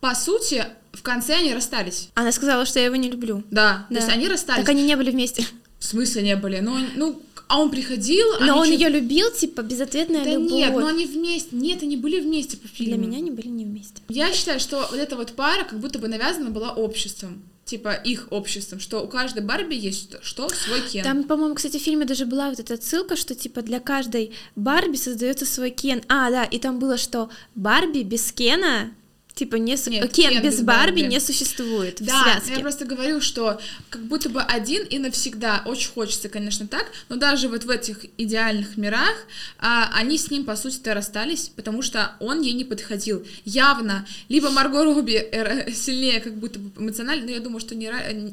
По 0.00 0.14
сути, 0.14 0.66
в 0.92 1.02
конце 1.02 1.36
они 1.36 1.54
расстались. 1.54 2.10
Она 2.14 2.30
сказала, 2.32 2.66
что 2.66 2.78
я 2.78 2.84
его 2.84 2.96
не 2.96 3.10
люблю. 3.10 3.42
Да, 3.50 3.86
да. 3.88 3.96
то 3.96 4.02
есть 4.02 4.14
они 4.14 4.28
расстались. 4.28 4.60
Так 4.60 4.68
они 4.68 4.82
не 4.82 4.96
были 4.96 5.10
вместе. 5.10 5.46
В 5.78 5.84
смысле 5.86 6.22
не 6.22 6.36
были? 6.36 6.60
Ну, 6.60 6.78
ну 6.94 7.22
а 7.50 7.58
он 7.58 7.70
приходил, 7.70 8.26
но 8.38 8.58
он 8.58 8.70
ее 8.70 8.88
любил, 8.88 9.32
типа 9.32 9.62
безответная 9.62 10.22
да 10.22 10.34
любовь. 10.34 10.52
Нет, 10.52 10.72
но 10.72 10.86
они 10.86 11.04
вместе, 11.04 11.48
нет, 11.50 11.82
они 11.82 11.96
были 11.96 12.20
вместе 12.20 12.56
по 12.56 12.68
фильму. 12.68 12.96
Для 12.96 13.06
меня 13.06 13.18
они 13.18 13.32
были 13.32 13.48
не 13.48 13.64
вместе. 13.64 14.00
Я 14.08 14.32
считаю, 14.32 14.60
что 14.60 14.86
вот 14.88 14.96
эта 14.96 15.16
вот 15.16 15.32
пара 15.32 15.64
как 15.64 15.80
будто 15.80 15.98
бы 15.98 16.06
навязана 16.06 16.50
была 16.50 16.70
обществом 16.70 17.42
типа 17.64 17.92
их 17.92 18.26
обществом, 18.30 18.80
что 18.80 19.00
у 19.00 19.06
каждой 19.06 19.44
Барби 19.44 19.76
есть 19.76 20.16
что 20.22 20.48
свой 20.48 20.80
Кен. 20.80 21.04
Там, 21.04 21.22
по-моему, 21.22 21.54
кстати, 21.54 21.78
в 21.78 21.82
фильме 21.82 22.04
даже 22.04 22.26
была 22.26 22.50
вот 22.50 22.58
эта 22.58 22.76
ссылка, 22.82 23.14
что 23.14 23.36
типа 23.36 23.62
для 23.62 23.78
каждой 23.78 24.32
Барби 24.56 24.96
создается 24.96 25.46
свой 25.46 25.70
Кен. 25.70 26.02
А, 26.08 26.30
да, 26.30 26.44
и 26.44 26.58
там 26.58 26.80
было, 26.80 26.96
что 26.96 27.30
Барби 27.54 28.02
без 28.02 28.32
Кена 28.32 28.92
Типа 29.40 29.56
не 29.56 29.78
су... 29.78 29.88
Нет, 29.88 30.12
Кен, 30.12 30.32
Кен 30.32 30.42
без, 30.42 30.56
без 30.56 30.62
Барби, 30.62 31.00
Барби 31.00 31.14
не 31.14 31.18
существует 31.18 31.96
да, 32.00 32.12
в 32.12 32.22
связке. 32.24 32.52
я 32.56 32.60
просто 32.60 32.84
говорю, 32.84 33.22
что 33.22 33.58
как 33.88 34.02
будто 34.02 34.28
бы 34.28 34.42
один 34.42 34.84
и 34.84 34.98
навсегда. 34.98 35.62
Очень 35.64 35.92
хочется, 35.92 36.28
конечно, 36.28 36.66
так, 36.66 36.84
но 37.08 37.16
даже 37.16 37.48
вот 37.48 37.64
в 37.64 37.70
этих 37.70 38.04
идеальных 38.18 38.76
мирах 38.76 39.14
а, 39.58 39.90
они 39.94 40.18
с 40.18 40.30
ним, 40.30 40.44
по 40.44 40.56
сути-то, 40.56 40.92
расстались, 40.92 41.50
потому 41.56 41.80
что 41.80 42.12
он 42.20 42.42
ей 42.42 42.52
не 42.52 42.64
подходил. 42.64 43.26
Явно. 43.46 44.06
Либо 44.28 44.50
Марго 44.50 44.84
Робби 44.84 45.14
э, 45.14 45.72
сильнее 45.72 46.20
как 46.20 46.36
будто 46.36 46.58
бы 46.58 46.70
эмоционально, 46.78 47.24
но 47.24 47.30
я 47.30 47.40
думаю, 47.40 47.60
что 47.60 47.74
не 47.74 47.90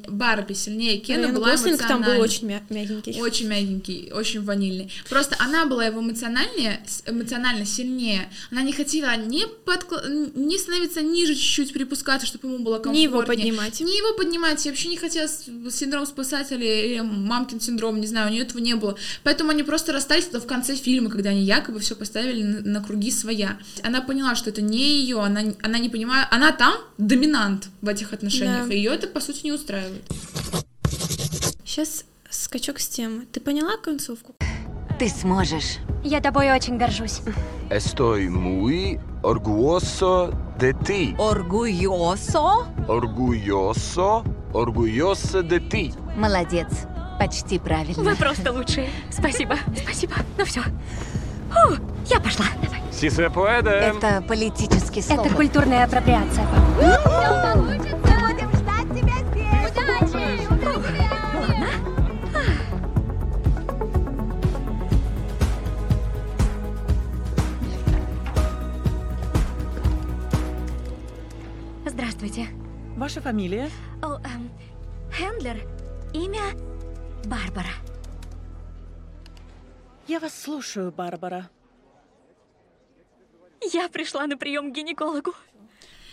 Барби 0.10 0.52
сильнее 0.52 0.98
Кена 0.98 1.22
Райан 1.22 1.36
была 1.36 1.52
Гослинг 1.52 1.88
там 1.88 2.04
был 2.04 2.20
очень 2.20 2.48
мягенький. 2.48 3.22
Очень 3.22 3.48
мягенький, 3.48 4.12
очень 4.12 4.44
ванильный. 4.44 4.92
Просто 5.08 5.38
она 5.40 5.66
была 5.68 5.86
его 5.86 6.02
эмоциональнее, 6.02 6.82
эмоционально 7.06 7.66
сильнее. 7.66 8.30
Она 8.52 8.64
не 8.64 8.74
хотела 8.74 9.16
не, 9.16 9.48
подкл... 9.64 9.96
не 10.36 10.58
становиться 10.58 10.97
становиться 10.98 11.02
ниже 11.02 11.36
чуть-чуть, 11.36 11.74
припускаться, 11.74 12.28
чтобы 12.28 12.48
ему 12.48 12.64
было 12.64 12.76
комфортнее. 12.76 13.08
Не 13.08 13.14
его 13.14 13.24
поднимать. 13.24 13.80
Не 13.80 13.98
его 13.98 14.14
поднимать. 14.18 14.66
Я 14.66 14.72
вообще 14.72 14.90
не 14.90 14.98
хотела 14.98 15.28
синдром 15.28 16.06
спасателя 16.06 16.86
или 16.86 17.00
мамкин 17.00 17.60
синдром, 17.60 18.00
не 18.00 18.08
знаю, 18.08 18.30
у 18.30 18.32
нее 18.32 18.44
этого 18.44 18.60
не 18.60 18.76
было. 18.76 18.96
Поэтому 19.24 19.52
они 19.52 19.64
просто 19.64 19.92
расстались 19.92 20.28
в 20.32 20.46
конце 20.46 20.76
фильма, 20.76 21.10
когда 21.10 21.30
они 21.30 21.44
якобы 21.44 21.80
все 21.80 21.96
поставили 21.96 22.44
на, 22.44 22.62
на 22.62 22.84
круги 22.84 23.12
своя. 23.12 23.58
Она 23.84 24.02
поняла, 24.02 24.36
что 24.36 24.50
это 24.50 24.62
не 24.62 25.02
ее, 25.02 25.20
она, 25.22 25.42
она 25.62 25.80
не 25.80 25.90
понимает, 25.90 26.28
она 26.32 26.52
там 26.52 26.74
доминант 26.98 27.70
в 27.82 27.88
этих 27.88 28.14
отношениях, 28.14 28.68
да. 28.68 28.74
и 28.74 28.78
ее 28.78 28.94
это, 28.94 29.08
по 29.08 29.20
сути, 29.20 29.42
не 29.44 29.52
устраивает. 29.52 30.04
Сейчас 31.66 32.06
скачок 32.30 32.80
с 32.80 32.88
темы. 32.88 33.26
Ты 33.32 33.40
поняла 33.40 33.78
концовку? 33.78 34.36
Ты 35.00 35.10
сможешь. 35.10 35.78
Я 36.04 36.22
тобой 36.22 36.52
очень 36.52 36.78
горжусь. 36.78 37.22
Estoy 37.70 38.30
muy 38.30 39.00
orgulloso 39.24 40.47
de 40.58 40.74
ti. 40.74 41.16
Orgulloso? 41.18 42.68
Orgulloso, 42.88 44.24
orgulloso 44.54 45.44
de 45.44 45.60
ti. 45.60 45.94
Молодец. 46.16 46.88
Почти 47.20 47.60
правильно. 47.60 48.04
Вы 48.04 48.16
просто 48.16 48.52
лучшие. 48.52 48.90
Спасибо, 49.10 49.56
спасибо. 49.76 50.16
Ну 50.38 50.46
все. 50.46 50.62
Фу, 50.62 51.78
я 52.06 52.20
пошла. 52.20 52.46
Давай. 52.62 52.82
Si 52.92 53.10
se 53.10 53.30
puede. 53.30 53.70
Это 53.70 54.24
политический 54.28 55.02
слово. 55.02 55.26
Это 55.26 55.36
культурная 55.36 55.84
апроприация. 55.86 56.46
Ваша 73.18 73.30
фамилия? 73.30 73.72
О, 74.04 74.20
эм, 74.20 74.52
Хендлер. 75.12 75.68
Имя 76.14 76.54
Барбара. 77.26 77.74
Я 80.08 80.20
вас 80.20 80.40
слушаю, 80.40 80.92
Барбара. 80.92 81.50
Я 83.74 83.90
пришла 83.90 84.28
на 84.28 84.38
прием 84.38 84.72
к 84.72 84.76
гинекологу. 84.76 85.34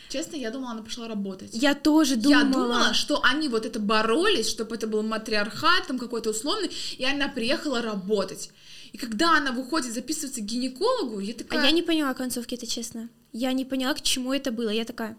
Честно, 0.09 0.37
я 0.37 0.51
думала, 0.51 0.71
она 0.71 0.83
пошла 0.83 1.07
работать. 1.07 1.51
Я 1.53 1.75
тоже 1.75 2.17
думала. 2.17 2.39
Я 2.39 2.45
думала, 2.51 2.95
что 2.95 3.21
они 3.23 3.49
вот 3.51 3.67
это 3.67 3.79
боролись, 3.81 4.49
чтобы 4.49 4.75
это 4.75 4.87
был 4.87 5.03
матриархат 5.03 5.87
там 5.87 5.99
какой-то 5.99 6.31
условный, 6.31 6.71
и 6.97 7.05
она 7.05 7.29
приехала 7.29 7.83
работать. 7.83 8.51
И 8.93 8.97
когда 8.97 9.37
она 9.37 9.53
выходит 9.53 9.93
записываться 9.93 10.41
к 10.41 10.45
гинекологу, 10.45 11.21
я 11.21 11.35
такая... 11.35 11.61
А 11.61 11.65
я 11.67 11.71
не 11.71 11.83
поняла 11.83 12.15
концовки, 12.15 12.55
это 12.55 12.67
честно. 12.67 13.11
Я 13.31 13.53
не 13.53 13.67
поняла, 13.67 13.93
к 13.93 14.01
чему 14.01 14.33
это 14.33 14.51
было. 14.51 14.71
Я 14.71 14.87
такая... 14.87 15.19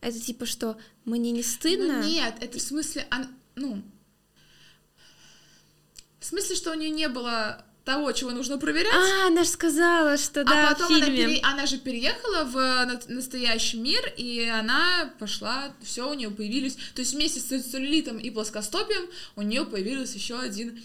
Это 0.00 0.18
типа 0.18 0.46
что, 0.46 0.78
мне 1.04 1.30
не 1.30 1.42
стыдно? 1.42 2.00
Ну, 2.00 2.08
нет, 2.08 2.34
это 2.40 2.58
в 2.58 2.62
смысле, 2.62 3.06
он, 3.10 3.26
ну, 3.54 3.82
в 6.18 6.24
смысле, 6.24 6.56
что 6.56 6.70
у 6.70 6.74
нее 6.74 6.90
не 6.90 7.08
было 7.08 7.64
того, 7.84 8.12
чего 8.12 8.30
нужно 8.30 8.58
проверять. 8.58 8.94
А, 8.94 9.26
она 9.26 9.42
же 9.42 9.50
сказала, 9.50 10.16
что 10.16 10.42
а 10.42 10.44
да, 10.44 10.68
потом 10.70 10.86
в 10.86 10.90
фильме. 10.90 11.24
Она, 11.24 11.32
пере... 11.32 11.40
она 11.42 11.66
же 11.66 11.78
переехала 11.78 12.44
в 12.44 13.00
настоящий 13.08 13.78
мир, 13.78 14.00
и 14.16 14.42
она 14.44 15.12
пошла, 15.18 15.74
все 15.82 16.08
у 16.08 16.14
нее 16.14 16.30
появились, 16.30 16.76
то 16.94 17.00
есть 17.00 17.14
вместе 17.14 17.40
с 17.40 17.62
целлюлитом 17.64 18.18
и 18.18 18.30
плоскостопием 18.30 19.08
у 19.36 19.42
нее 19.42 19.64
появилась 19.64 20.14
еще 20.14 20.38
один 20.38 20.80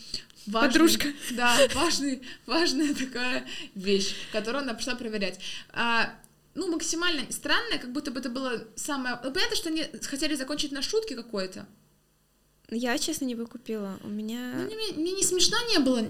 важный, 0.47 0.69
Подружка. 0.69 1.07
Да, 1.31 1.57
важный, 1.73 2.21
важная 2.45 2.93
такая 2.93 3.45
вещь, 3.75 4.15
которую 4.31 4.63
она 4.63 4.73
пошла 4.73 4.95
проверять. 4.95 5.39
А, 5.73 6.13
ну, 6.55 6.71
максимально 6.71 7.29
странное, 7.31 7.77
как 7.77 7.91
будто 7.91 8.11
бы 8.11 8.19
это 8.19 8.29
было 8.29 8.63
самое... 8.75 9.19
Ну, 9.23 9.31
понятно, 9.31 9.55
что 9.55 9.69
они 9.69 9.85
хотели 10.03 10.35
закончить 10.35 10.71
на 10.71 10.81
шутке 10.81 11.15
какой-то. 11.15 11.67
Я, 12.71 12.97
честно, 12.97 13.25
не 13.25 13.35
выкупила. 13.35 13.99
У 14.03 14.07
меня... 14.07 14.53
Ну, 14.55 14.63
мне, 14.65 14.93
мне 14.95 15.11
не 15.11 15.23
смешно 15.23 15.57
не 15.69 15.79
было. 15.79 16.07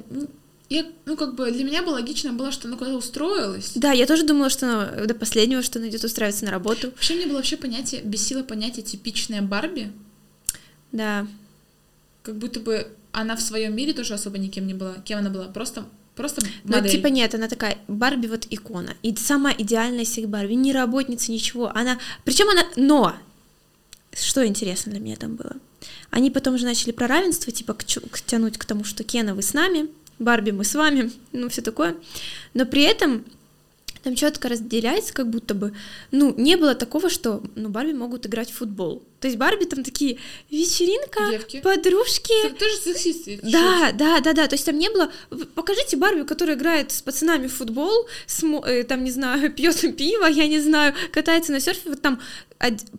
Я, 0.70 0.86
ну, 1.06 1.18
как 1.18 1.36
бы, 1.36 1.52
для 1.52 1.64
меня 1.64 1.84
было 1.84 1.96
логично 1.96 2.32
было, 2.32 2.52
что 2.52 2.68
она 2.68 2.78
куда-то 2.78 2.98
устроилась. 2.98 3.74
Да, 3.76 3.92
я 3.92 4.06
тоже 4.06 4.24
думала, 4.24 4.50
что 4.50 4.68
она 4.68 5.06
до 5.06 5.16
последнего, 5.16 5.64
что 5.64 5.80
она 5.80 5.90
идет 5.90 6.04
устраиваться 6.04 6.46
на 6.46 6.52
работу. 6.52 6.92
Вообще, 6.92 7.16
мне 7.16 7.26
было 7.26 7.38
вообще 7.38 7.58
понятие, 7.58 8.02
бесило 8.02 8.44
понятие 8.44 8.84
типичная 8.84 9.42
Барби. 9.42 9.92
Да. 10.92 11.28
Как 12.24 12.38
будто 12.38 12.60
бы 12.60 12.88
она 13.12 13.36
в 13.36 13.42
своем 13.42 13.76
мире 13.76 13.94
тоже 13.94 14.14
особо 14.14 14.38
никем 14.38 14.68
не 14.68 14.74
была. 14.74 14.96
Кем 15.06 15.20
она 15.20 15.30
была? 15.30 15.46
Просто 15.46 15.86
Просто 16.16 16.42
Ну, 16.64 16.82
типа 16.88 17.08
нет, 17.08 17.36
она 17.36 17.48
такая, 17.48 17.78
Барби 17.88 18.28
вот 18.28 18.48
икона. 18.50 18.96
И 19.04 19.14
самая 19.16 19.54
идеальная 19.58 20.04
из 20.04 20.10
всех 20.10 20.30
Барби, 20.30 20.54
не 20.54 20.72
работница, 20.72 21.32
ничего. 21.32 21.70
Она, 21.76 22.00
причем 22.24 22.50
она, 22.50 22.64
но, 22.78 23.16
что 24.14 24.46
интересно 24.46 24.94
для 24.94 25.02
меня 25.02 25.18
там 25.18 25.36
было, 25.36 25.58
они 26.12 26.32
потом 26.32 26.58
же 26.58 26.66
начали 26.66 26.92
про 26.92 27.08
равенство, 27.08 27.52
типа, 27.52 27.74
к, 27.74 27.84
к, 27.84 28.22
тянуть 28.22 28.58
к 28.58 28.66
тому, 28.66 28.86
что 28.86 29.04
Кена, 29.04 29.36
вы 29.36 29.42
с 29.42 29.54
нами, 29.54 29.90
Барби, 30.18 30.52
мы 30.52 30.64
с 30.64 30.74
вами, 30.74 31.12
ну, 31.34 31.50
все 31.50 31.62
такое. 31.62 31.96
Но 32.54 32.66
при 32.66 32.84
этом 32.84 33.26
там 34.06 34.16
четко 34.16 34.50
разделяется, 34.50 35.12
как 35.16 35.32
будто 35.32 35.56
бы, 35.56 35.74
ну, 36.12 36.32
не 36.38 36.58
было 36.58 36.76
такого, 36.76 37.10
что, 37.10 37.42
ну, 37.56 37.70
Барби 37.70 37.92
могут 37.92 38.28
играть 38.28 38.52
в 38.52 38.54
футбол. 38.54 39.02
То 39.20 39.28
есть 39.28 39.40
Барби 39.40 39.66
там 39.66 39.84
такие 39.84 40.20
вечеринка, 40.52 41.32
Девки. 41.32 41.60
подружки. 41.62 42.34
Ты 42.44 42.54
тоже 42.54 42.76
сексист. 42.76 43.42
Да, 43.42 43.92
да, 43.94 44.20
да, 44.20 44.34
да. 44.34 44.48
То 44.48 44.54
есть 44.54 44.64
там 44.64 44.78
не 44.78 44.92
было. 44.92 45.12
Покажите 45.56 45.98
Барби, 45.98 46.22
которая 46.22 46.56
играет 46.56 46.92
с 46.92 47.02
пацанами 47.02 47.48
в 47.48 47.54
футбол, 47.56 48.08
смо... 48.28 48.64
Э, 48.64 48.84
там 48.84 49.04
не 49.04 49.10
знаю, 49.10 49.52
пьет 49.56 49.98
пиво, 49.98 50.26
я 50.26 50.48
не 50.48 50.60
знаю, 50.60 50.94
катается 51.12 51.52
на 51.52 51.60
серфе, 51.60 51.90
вот 51.90 52.02
там 52.04 52.22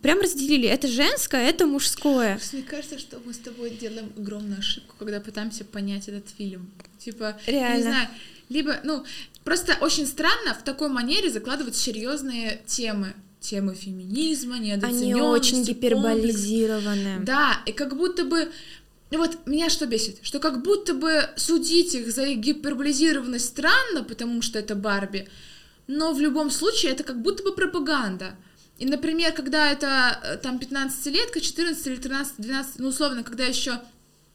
прям 0.03 0.21
разделили. 0.21 0.69
Это 0.69 0.89
женское, 0.89 1.49
это 1.49 1.67
мужское. 1.67 2.41
Мне 2.53 2.63
кажется, 2.63 2.99
что 2.99 3.21
мы 3.25 3.33
с 3.33 3.39
тобой 3.39 3.71
делаем 3.71 4.13
огромную 4.17 4.59
ошибку, 4.59 4.97
когда 4.99 5.21
пытаемся 5.21 5.65
понять 5.65 6.09
этот 6.09 6.29
фильм. 6.37 6.69
Типа, 6.99 7.37
Реально. 7.47 7.77
не 7.77 7.83
знаю, 7.83 8.09
либо, 8.49 8.77
ну, 8.85 9.05
Просто 9.47 9.79
очень 9.81 10.09
странно 10.09 10.55
в 10.55 10.65
такой 10.65 10.89
манере 10.89 11.31
закладывать 11.31 11.77
серьезные 11.77 12.63
темы 12.67 13.15
темы 13.39 13.77
феминизма, 13.77 14.59
неодоцененности. 14.59 15.13
Они 15.13 15.23
очень 15.23 15.63
гиперболизированы. 15.63 17.21
Да, 17.21 17.61
и 17.65 17.71
как 17.71 17.97
будто 17.97 18.25
бы 18.25 18.51
вот 19.13 19.47
меня 19.47 19.71
что 19.71 19.87
бесит, 19.87 20.19
что 20.23 20.41
как 20.41 20.63
будто 20.63 20.95
бы 20.95 21.31
судить 21.37 21.95
их 21.95 22.11
за 22.11 22.25
их 22.25 22.39
гиперболизированность 22.39 23.47
странно, 23.47 24.03
потому 24.03 24.43
что 24.43 24.59
это 24.59 24.75
Барби, 24.75 25.29
но 25.87 26.13
в 26.13 26.21
любом 26.21 26.51
случае 26.51 26.91
это 26.91 27.05
как 27.05 27.23
будто 27.23 27.45
бы 27.45 27.55
пропаганда. 27.55 28.35
И, 28.79 28.85
например, 28.85 29.33
когда 29.33 29.71
это 29.71 30.21
э, 30.25 30.37
там 30.39 30.57
15-летка, 30.59 31.41
14 31.41 31.87
или 31.87 31.97
13, 31.97 32.35
12, 32.39 32.79
ну, 32.81 32.89
условно, 32.89 33.23
когда 33.23 33.45
еще 33.45 33.81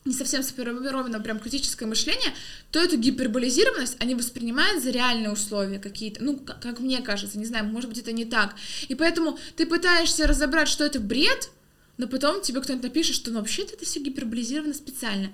не 0.03 0.13
совсем 0.13 0.41
сформировано 0.41 1.19
прям 1.19 1.39
критическое 1.39 1.85
мышление, 1.85 2.33
то 2.71 2.79
эту 2.79 2.97
гиперболизированность 2.97 3.97
они 3.99 4.15
воспринимают 4.15 4.83
за 4.83 4.89
реальные 4.89 5.31
условия 5.31 5.79
какие-то, 5.79 6.23
ну, 6.23 6.37
как, 6.37 6.61
как 6.61 6.79
мне 6.79 7.01
кажется, 7.01 7.37
не 7.37 7.45
знаю, 7.45 7.65
может 7.65 7.89
быть, 7.89 7.99
это 7.99 8.11
не 8.11 8.25
так. 8.25 8.55
И 8.87 8.95
поэтому 8.95 9.37
ты 9.55 9.65
пытаешься 9.65 10.25
разобрать, 10.25 10.67
что 10.67 10.83
это 10.83 10.99
бред, 10.99 11.51
но 11.97 12.07
потом 12.07 12.41
тебе 12.41 12.61
кто-нибудь 12.61 12.83
напишет, 12.83 13.15
что 13.15 13.29
ну, 13.29 13.39
вообще-то 13.39 13.75
это 13.75 13.85
все 13.85 13.99
гиперболизировано 13.99 14.73
специально. 14.73 15.31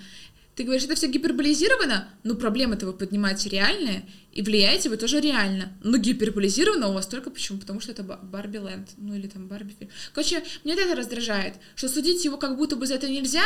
Ты 0.56 0.64
говоришь, 0.64 0.86
это 0.86 0.96
все 0.96 1.08
гиперболизировано, 1.08 2.10
ну, 2.24 2.36
проблемы-то 2.36 2.88
вы 2.88 2.94
поднимаете 2.94 3.48
реальные, 3.48 4.10
и 4.34 4.42
влияете 4.42 4.90
вы 4.90 4.98
тоже 4.98 5.22
реально. 5.22 5.72
Но 5.84 5.98
гиперболизировано 5.98 6.90
у 6.90 6.94
вас 6.94 7.08
только 7.08 7.30
почему? 7.30 7.60
Потому 7.60 7.80
что 7.80 7.92
это 7.92 8.04
Барби 8.04 8.58
Ленд, 8.58 8.90
ну, 8.98 9.14
или 9.14 9.28
там 9.28 9.48
Барби. 9.48 9.76
Короче, 10.14 10.44
мне 10.64 10.74
это 10.74 10.96
раздражает, 10.96 11.56
что 11.76 11.88
судить 11.88 12.26
его 12.26 12.38
как 12.38 12.58
будто 12.58 12.76
бы 12.76 12.86
за 12.86 12.96
это 12.96 13.08
нельзя, 13.08 13.44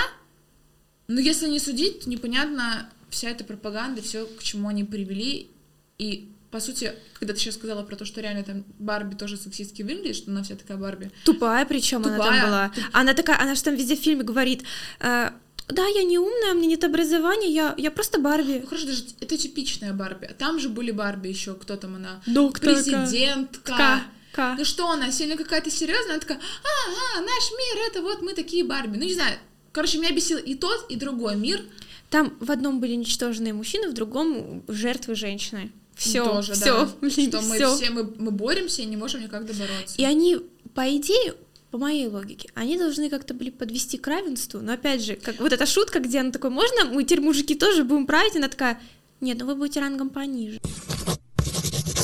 Но 1.12 1.20
если 1.20 1.48
не 1.48 1.60
судить, 1.60 2.02
то 2.02 2.10
непонятно 2.10 2.90
вся 3.10 3.30
эта 3.30 3.44
пропаганда, 3.44 4.02
все, 4.02 4.26
к 4.26 4.42
чему 4.42 4.70
они 4.70 4.84
привели. 4.84 5.52
И, 5.98 6.32
по 6.50 6.60
сути, 6.60 6.94
когда 7.20 7.34
ты 7.34 7.40
сейчас 7.40 7.56
сказала 7.56 7.84
про 7.84 7.96
то, 7.96 8.06
что 8.06 8.22
реально 8.22 8.44
там 8.44 8.64
Барби 8.80 9.16
тоже 9.16 9.38
сексистски 9.38 9.82
выглядит, 9.84 10.16
что 10.16 10.32
она 10.32 10.42
вся 10.42 10.56
такая 10.56 10.78
Барби. 10.78 11.12
Тупая 11.26 11.66
причем 11.66 12.06
она 12.06 12.18
там 12.18 12.42
была. 12.46 12.72
Она 12.94 13.14
такая, 13.14 13.40
она 13.40 13.56
же 13.56 13.64
там 13.64 13.76
везде 13.76 13.98
в 13.98 14.00
фильме 14.00 14.24
говорит, 14.24 14.64
э, 15.02 15.32
да, 15.68 15.88
я 15.88 16.04
не 16.04 16.18
умная, 16.18 16.54
у 16.54 16.56
меня 16.56 16.68
нет 16.68 16.84
образования, 16.86 17.50
я, 17.50 17.76
я 17.78 17.92
просто 17.92 18.20
Барби. 18.20 18.60
Ну 18.62 18.68
хорошо, 18.68 18.88
даже 18.88 19.04
это 19.20 19.38
типичная 19.38 19.94
Барби. 19.94 20.26
А 20.26 20.34
там 20.34 20.60
же 20.60 20.70
были 20.70 20.92
Барби 20.92 21.28
еще, 21.28 21.56
кто 21.56 21.76
там 21.76 21.96
она? 21.96 22.22
Докторка. 22.26 22.82
Президентка. 22.82 23.74
К. 23.74 24.36
К. 24.36 24.56
Ну 24.58 24.64
что 24.64 24.90
она, 24.90 25.12
сильно 25.12 25.36
какая-то 25.36 25.70
серьезная? 25.70 26.14
Она 26.14 26.20
такая, 26.20 26.38
а, 26.38 27.18
а, 27.18 27.22
наш 27.22 27.52
мир, 27.52 27.86
это 27.90 28.02
вот 28.02 28.22
мы 28.22 28.34
такие 28.34 28.64
Барби. 28.64 28.98
Ну 28.98 29.04
не 29.04 29.14
знаю, 29.14 29.38
короче, 29.72 29.98
меня 29.98 30.12
бесил 30.12 30.38
и 30.38 30.56
тот, 30.56 30.86
и 30.90 30.96
другой 30.96 31.36
мир. 31.36 31.62
Там 32.10 32.36
в 32.40 32.52
одном 32.52 32.80
были 32.80 32.94
ничтожные 32.96 33.54
мужчины, 33.54 33.90
в 33.90 33.94
другом 33.94 34.64
жертвы 34.68 35.16
женщины. 35.16 35.72
Все, 35.96 36.26
Тоже, 36.26 36.54
все, 36.54 36.86
да. 36.86 36.90
блин, 37.02 37.30
что 37.30 37.42
мы 37.42 37.56
всё. 37.56 37.76
все 37.76 37.90
мы, 37.92 38.04
мы 38.18 38.32
боремся 38.32 38.82
и 38.82 38.86
не 38.86 38.98
можем 38.98 39.22
никак 39.22 39.46
добороться. 39.46 39.96
И 39.98 40.04
они, 40.04 40.38
по 40.74 40.90
идее, 40.96 41.36
по 41.70 41.78
моей 41.78 42.08
логике, 42.08 42.50
они 42.54 42.78
должны 42.78 43.10
как-то 43.10 43.34
были 43.34 43.50
подвести 43.50 43.98
к 43.98 44.08
равенству, 44.08 44.60
но 44.62 44.74
опять 44.74 45.04
же, 45.04 45.16
как 45.16 45.40
вот 45.40 45.54
эта 45.54 45.66
шутка, 45.66 46.00
где 46.00 46.20
она 46.20 46.32
такой, 46.32 46.50
можно 46.50 46.86
мы 46.86 47.04
теперь 47.04 47.22
мужики 47.22 47.56
тоже 47.56 47.84
будем 47.84 48.08
править, 48.08 48.36
она 48.36 48.50
такая, 48.50 48.82
нет, 49.22 49.38
ну 49.40 49.46
вы 49.46 49.56
будете 49.56 49.80
рангом 49.80 50.10
пониже. 50.10 50.60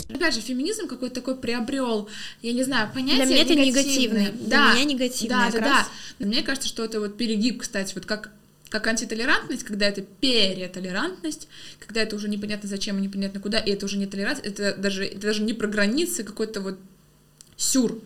Опять 0.10 0.36
же, 0.36 0.42
феминизм 0.42 0.88
какой-то 0.88 1.16
такой 1.16 1.36
приобрел, 1.36 2.08
я 2.42 2.54
не 2.54 2.64
знаю, 2.64 2.90
понятие 2.94 3.26
Для 3.26 3.36
меня 3.36 3.44
это 3.44 3.56
негативный, 3.56 4.32
для 4.32 4.48
Да, 4.48 4.74
меня 4.74 4.86
негативный 4.86 5.38
да, 5.38 5.52
да, 5.52 5.60
да. 5.60 5.88
Но 6.20 6.28
мне 6.28 6.44
кажется, 6.44 6.70
что 6.70 6.86
это 6.86 7.00
вот 7.00 7.18
перегиб, 7.18 7.62
кстати, 7.62 7.94
вот 7.96 8.06
как 8.06 8.32
как 8.70 8.86
антитолерантность, 8.88 9.64
когда 9.64 9.88
это 9.88 10.02
перетолерантность, 10.02 11.48
когда 11.80 12.02
это 12.02 12.18
уже 12.18 12.28
непонятно 12.28 12.68
зачем 12.68 12.98
и 12.98 13.02
непонятно 13.02 13.40
куда, 13.40 13.60
и 13.60 13.72
это 13.72 13.86
уже 13.86 13.98
не 13.98 14.08
толерантность, 14.08 14.60
это 14.60 14.76
даже, 14.78 15.06
это 15.06 15.22
даже 15.22 15.42
не 15.42 15.54
про 15.54 15.68
границы, 15.68 16.26
какой-то 16.26 16.60
вот 16.60 16.78
сюр. 17.56 18.02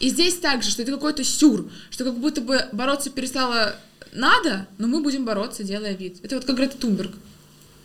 И 0.00 0.08
здесь 0.08 0.36
также, 0.36 0.70
что 0.70 0.82
это 0.82 0.92
какой-то 0.92 1.22
сюр, 1.22 1.70
что 1.90 2.04
как 2.04 2.18
будто 2.18 2.40
бы 2.40 2.66
бороться 2.72 3.10
перестало 3.10 3.76
надо, 4.12 4.66
но 4.78 4.88
мы 4.88 5.02
будем 5.02 5.24
бороться, 5.24 5.62
делая 5.62 5.94
вид. 5.94 6.18
Это 6.22 6.36
вот 6.36 6.44
как 6.44 6.56
Грета 6.56 6.76
Тунберг. 6.76 7.12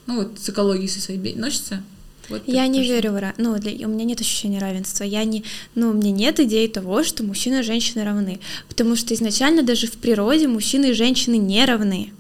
Ну 0.08 0.16
вот 0.24 0.40
с 0.40 0.50
экологией 0.50 0.88
со 0.88 1.02
своей 1.02 1.36
носится. 1.36 1.84
Вот 2.30 2.44
Я 2.48 2.68
не 2.68 2.82
верю 2.82 3.12
в 3.12 3.20
ра... 3.20 3.34
ну, 3.38 3.58
для... 3.58 3.88
у 3.88 3.92
меня 3.92 4.06
нет 4.06 4.22
ощущения 4.22 4.60
равенства. 4.60 5.04
Я 5.04 5.24
не, 5.24 5.44
ну, 5.76 5.90
у 5.90 5.94
меня 5.94 6.12
нет 6.12 6.40
идеи 6.40 6.68
того, 6.68 7.04
что 7.04 7.24
мужчины 7.24 7.60
и 7.60 7.64
женщины 7.64 8.04
равны, 8.04 8.40
потому 8.68 8.96
что 8.96 9.14
изначально 9.14 9.64
даже 9.64 9.88
в 9.88 9.94
природе 9.94 10.48
мужчины 10.48 10.92
и 10.92 10.94
женщины 10.94 11.38
не 11.38 11.64
равны. 11.66 12.12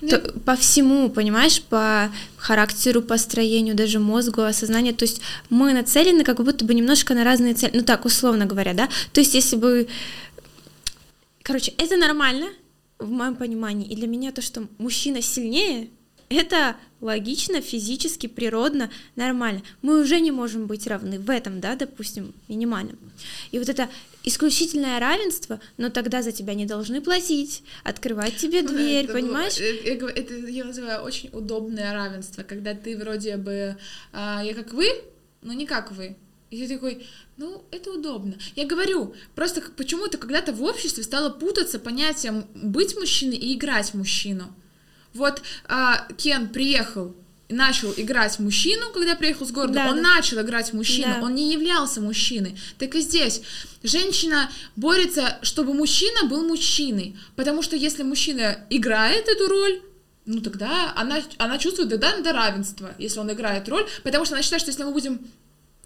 Ну, 0.00 0.08
То- 0.08 0.32
по 0.44 0.56
всему, 0.56 1.08
понимаешь, 1.10 1.62
по 1.62 2.10
характеру, 2.36 3.02
по 3.02 3.16
строению, 3.18 3.74
даже 3.74 3.98
мозгу, 3.98 4.42
осознанию. 4.42 4.94
То 4.94 5.04
есть 5.04 5.20
мы 5.50 5.72
нацелены 5.72 6.24
как 6.24 6.42
будто 6.42 6.64
бы 6.64 6.74
немножко 6.74 7.14
на 7.14 7.24
разные 7.24 7.54
цели. 7.54 7.72
Ну 7.74 7.82
так, 7.82 8.04
условно 8.04 8.46
говоря, 8.46 8.74
да. 8.74 8.88
То 9.12 9.20
есть 9.20 9.34
если 9.34 9.56
бы... 9.56 9.88
Короче, 11.42 11.72
это 11.76 11.96
нормально 11.96 12.46
в 12.98 13.10
моем 13.10 13.34
понимании. 13.34 13.88
И 13.88 13.96
для 13.96 14.06
меня 14.06 14.32
то, 14.32 14.42
что 14.42 14.66
мужчина 14.78 15.22
сильнее, 15.22 15.88
это 16.34 16.76
логично, 17.00 17.60
физически, 17.60 18.26
природно, 18.26 18.90
нормально. 19.16 19.62
Мы 19.82 20.00
уже 20.00 20.20
не 20.20 20.30
можем 20.30 20.66
быть 20.66 20.86
равны 20.86 21.18
в 21.18 21.28
этом, 21.30 21.60
да, 21.60 21.74
допустим, 21.74 22.32
минимальном. 22.48 22.98
И 23.50 23.58
вот 23.58 23.68
это 23.68 23.88
исключительное 24.24 25.00
равенство, 25.00 25.60
но 25.76 25.90
тогда 25.90 26.22
за 26.22 26.32
тебя 26.32 26.54
не 26.54 26.64
должны 26.64 27.00
платить, 27.00 27.62
открывать 27.82 28.36
тебе 28.36 28.62
дверь, 28.62 29.04
Это 29.04 29.14
понимаешь? 29.14 29.58
э, 29.58 29.94
говорю, 29.96 30.16
Это 30.16 30.34
я 30.34 30.64
называю 30.64 31.02
очень 31.02 31.30
удобное 31.32 31.92
равенство, 31.92 32.42
когда 32.44 32.74
ты 32.74 32.96
вроде 32.96 33.36
бы 33.36 33.76
а, 34.12 34.42
я 34.44 34.54
как 34.54 34.72
вы, 34.72 34.86
но 35.42 35.52
не 35.52 35.66
как 35.66 35.92
вы. 35.92 36.16
И 36.50 36.58
ты 36.58 36.74
такой, 36.74 37.06
ну, 37.38 37.64
это 37.70 37.90
удобно. 37.90 38.34
Я 38.54 38.66
говорю, 38.66 39.14
просто 39.34 39.62
почему-то 39.74 40.18
когда-то 40.18 40.52
в 40.52 40.62
обществе 40.62 41.02
стало 41.02 41.30
путаться 41.30 41.78
понятие 41.78 42.44
быть 42.54 42.94
мужчиной 42.94 43.36
и 43.36 43.54
играть 43.54 43.94
мужчину. 43.94 44.54
Вот 45.14 45.42
а, 45.68 46.06
Кен 46.16 46.48
приехал 46.48 47.14
и 47.48 47.54
начал 47.54 47.92
играть 47.96 48.38
мужчину, 48.38 48.90
когда 48.92 49.14
приехал 49.14 49.46
с 49.46 49.50
города, 49.50 49.74
Да, 49.74 49.90
он 49.90 49.96
да. 49.96 50.14
начал 50.14 50.40
играть 50.40 50.72
мужчину, 50.72 51.16
Да. 51.20 51.26
он 51.26 51.34
не 51.34 51.52
являлся 51.52 52.00
мужчиной. 52.00 52.58
Так 52.78 52.94
и 52.94 53.00
здесь. 53.00 53.42
Женщина 53.82 54.50
борется, 54.76 55.38
чтобы 55.42 55.74
мужчина 55.74 56.24
был 56.28 56.46
мужчиной, 56.46 57.16
потому 57.36 57.62
что 57.62 57.76
если 57.76 58.02
мужчина 58.04 58.58
играет 58.70 59.28
эту 59.28 59.48
роль, 59.48 59.82
ну 60.24 60.40
тогда 60.40 60.92
она, 60.96 61.20
она 61.38 61.58
чувствует 61.58 61.90
тогда 61.90 62.16
до 62.20 62.32
равенства, 62.32 62.94
если 62.98 63.18
он 63.18 63.30
играет 63.32 63.68
роль, 63.68 63.86
потому 64.02 64.24
что 64.24 64.34
она 64.34 64.42
считает, 64.42 64.62
что 64.62 64.70
если 64.70 64.84
мы 64.84 64.92
будем 64.92 65.20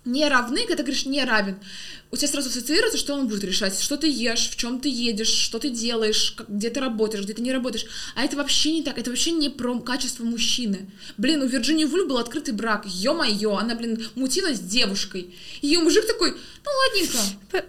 не 0.06 0.28
равны, 0.28 0.60
когда 0.60 0.76
ты 0.76 0.82
говоришь 0.84 1.06
не 1.06 1.24
равен, 1.24 1.58
у 2.12 2.16
тебя 2.16 2.28
сразу 2.28 2.48
ассоциируется, 2.48 2.98
что 2.98 3.14
он 3.14 3.26
будет 3.26 3.42
решать, 3.44 3.78
что 3.80 3.96
ты 3.96 4.08
ешь, 4.08 4.48
в 4.48 4.56
чем 4.56 4.80
ты 4.80 4.88
едешь, 4.88 5.28
что 5.28 5.58
ты 5.58 5.70
делаешь, 5.70 6.32
как- 6.36 6.48
где 6.48 6.70
ты 6.70 6.80
работаешь, 6.80 7.24
где 7.24 7.34
ты 7.34 7.42
не 7.42 7.52
работаешь. 7.52 7.86
А 8.14 8.24
это 8.24 8.36
вообще 8.36 8.72
не 8.72 8.82
так, 8.82 8.96
это 8.98 9.10
вообще 9.10 9.32
не 9.32 9.48
про 9.50 9.78
качество 9.80 10.24
мужчины. 10.24 10.88
Блин, 11.16 11.42
у 11.42 11.46
Вирджинии 11.46 11.84
Вульф 11.84 12.06
был 12.06 12.18
открытый 12.18 12.54
брак, 12.54 12.84
ё-моё, 12.86 13.56
она, 13.56 13.74
блин, 13.74 14.08
мутила 14.14 14.54
с 14.54 14.60
девушкой. 14.60 15.34
Ее 15.62 15.80
мужик 15.80 16.06
такой, 16.06 16.30
ну 16.30 16.70
ладненько, 16.88 17.18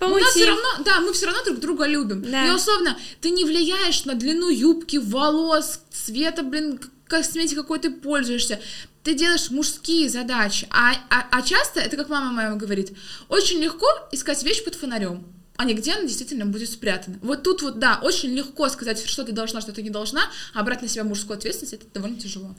у 0.06 0.10
нас 0.20 0.32
все 0.32 0.46
равно, 0.46 0.84
да, 0.86 1.00
мы 1.02 1.14
все 1.14 1.26
равно 1.26 1.44
друг 1.44 1.60
друга 1.60 1.88
любим. 1.88 2.22
Да. 2.30 2.48
И 2.48 2.52
условно, 2.52 2.98
ты 3.22 3.32
не 3.32 3.44
влияешь 3.44 4.06
на 4.06 4.14
длину 4.14 4.50
юбки, 4.50 4.98
волос, 4.98 5.82
цвета, 5.92 6.44
блин, 6.44 6.80
косметикой, 7.08 7.64
какой 7.64 7.80
ты 7.80 7.90
пользуешься. 7.90 8.60
Ты 9.08 9.14
делаешь 9.14 9.52
мужские 9.52 10.10
задачи. 10.10 10.68
А, 10.70 10.92
а, 11.10 11.28
а 11.32 11.42
часто, 11.42 11.80
это 11.80 11.96
как 11.96 12.10
мама 12.10 12.34
моя 12.34 12.56
говорит, 12.56 12.92
очень 13.30 13.58
легко 13.58 13.88
искать 14.12 14.44
вещь 14.44 14.66
под 14.66 14.76
фонарем 14.76 15.26
а 15.56 15.64
не 15.64 15.74
где 15.74 15.94
она 15.94 16.02
действительно 16.02 16.46
будет 16.46 16.70
спрятана. 16.70 17.18
Вот 17.22 17.42
тут 17.42 17.62
вот, 17.62 17.80
да, 17.80 18.02
очень 18.04 18.32
легко 18.32 18.68
сказать, 18.68 19.04
что 19.08 19.24
ты 19.24 19.32
должна, 19.32 19.62
что 19.62 19.72
ты 19.72 19.82
не 19.82 19.90
должна, 19.90 20.30
а 20.54 20.62
брать 20.62 20.82
на 20.82 20.90
себя 20.90 21.06
мужскую 21.06 21.38
ответственность, 21.38 21.74
это 21.74 21.86
довольно 21.94 22.20
тяжело. 22.20 22.54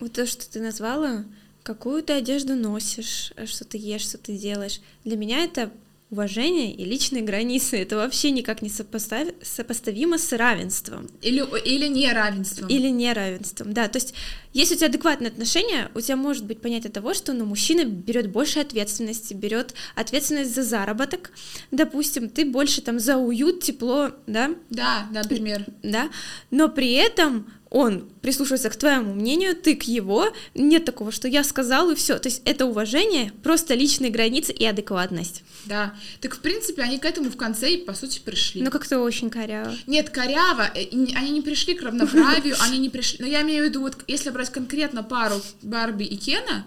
Вот 0.00 0.12
то, 0.12 0.26
что 0.26 0.50
ты 0.50 0.60
назвала, 0.60 1.24
какую 1.62 2.02
ты 2.02 2.14
одежду 2.14 2.56
носишь, 2.56 3.32
э, 3.36 3.46
что 3.46 3.64
ты 3.64 3.78
ешь, 3.78 4.02
что 4.02 4.18
ты 4.18 4.36
делаешь. 4.36 4.80
Для 5.04 5.16
меня 5.16 5.44
это 5.44 5.70
уважение 6.14 6.72
и 6.72 6.84
личные 6.84 7.22
границы. 7.22 7.76
Это 7.82 7.96
вообще 7.96 8.30
никак 8.30 8.62
не 8.62 8.68
сопостав- 8.70 9.34
сопоставимо 9.42 10.16
с 10.16 10.32
равенством 10.32 11.08
Или, 11.22 11.44
или 11.66 11.88
неравенство. 11.88 12.66
или 12.68 12.88
неравенством. 12.88 13.72
Да, 13.72 13.88
то 13.88 13.96
есть 13.98 14.14
если 14.52 14.74
у 14.74 14.78
тебя 14.78 14.86
адекватное 14.86 15.28
отношение, 15.30 15.90
у 15.94 16.00
тебя 16.00 16.16
может 16.16 16.44
быть 16.46 16.60
понятие 16.60 16.92
того, 16.92 17.12
что 17.14 17.32
ну, 17.32 17.44
мужчина 17.44 17.84
берет 17.84 18.30
больше 18.30 18.60
ответственности, 18.60 19.34
берет 19.34 19.74
ответственность 19.96 20.54
за 20.54 20.62
заработок. 20.62 21.32
Допустим, 21.72 22.28
ты 22.30 22.44
больше 22.46 22.80
там 22.80 23.00
за 23.00 23.16
уют, 23.16 23.60
тепло, 23.64 24.10
да, 24.28 24.50
Да, 24.70 25.08
да, 25.12 25.22
пример. 25.24 25.66
да, 25.82 26.08
но 26.52 26.68
при 26.68 26.92
этом 26.92 27.46
он 27.74 28.08
прислушивается 28.22 28.70
к 28.70 28.76
твоему 28.76 29.14
мнению, 29.14 29.56
ты 29.56 29.74
к 29.74 29.82
его, 29.82 30.32
нет 30.54 30.84
такого, 30.84 31.10
что 31.10 31.26
я 31.26 31.42
сказал 31.42 31.90
и 31.90 31.96
все. 31.96 32.20
То 32.20 32.28
есть 32.28 32.40
это 32.44 32.66
уважение, 32.66 33.32
просто 33.42 33.74
личные 33.74 34.12
границы 34.12 34.52
и 34.52 34.64
адекватность. 34.64 35.42
Да. 35.64 35.92
Так, 36.20 36.36
в 36.36 36.38
принципе, 36.38 36.82
они 36.82 37.00
к 37.00 37.04
этому 37.04 37.30
в 37.30 37.36
конце 37.36 37.72
и, 37.72 37.84
по 37.84 37.92
сути, 37.92 38.20
пришли. 38.20 38.62
Ну 38.62 38.70
как-то 38.70 39.00
очень 39.00 39.28
коряво. 39.28 39.74
Нет, 39.88 40.10
коряво, 40.10 40.70
э, 40.72 40.86
они 41.16 41.30
не 41.32 41.42
пришли 41.42 41.74
к 41.74 41.82
равноправию, 41.82 42.54
они 42.60 42.78
не 42.78 42.90
пришли... 42.90 43.18
Но 43.18 43.26
я 43.26 43.42
имею 43.42 43.64
в 43.64 43.68
виду, 43.68 43.80
вот 43.80 43.96
если 44.06 44.30
брать 44.30 44.50
конкретно 44.50 45.02
пару 45.02 45.42
Барби 45.62 46.04
и 46.04 46.16
Кена, 46.16 46.64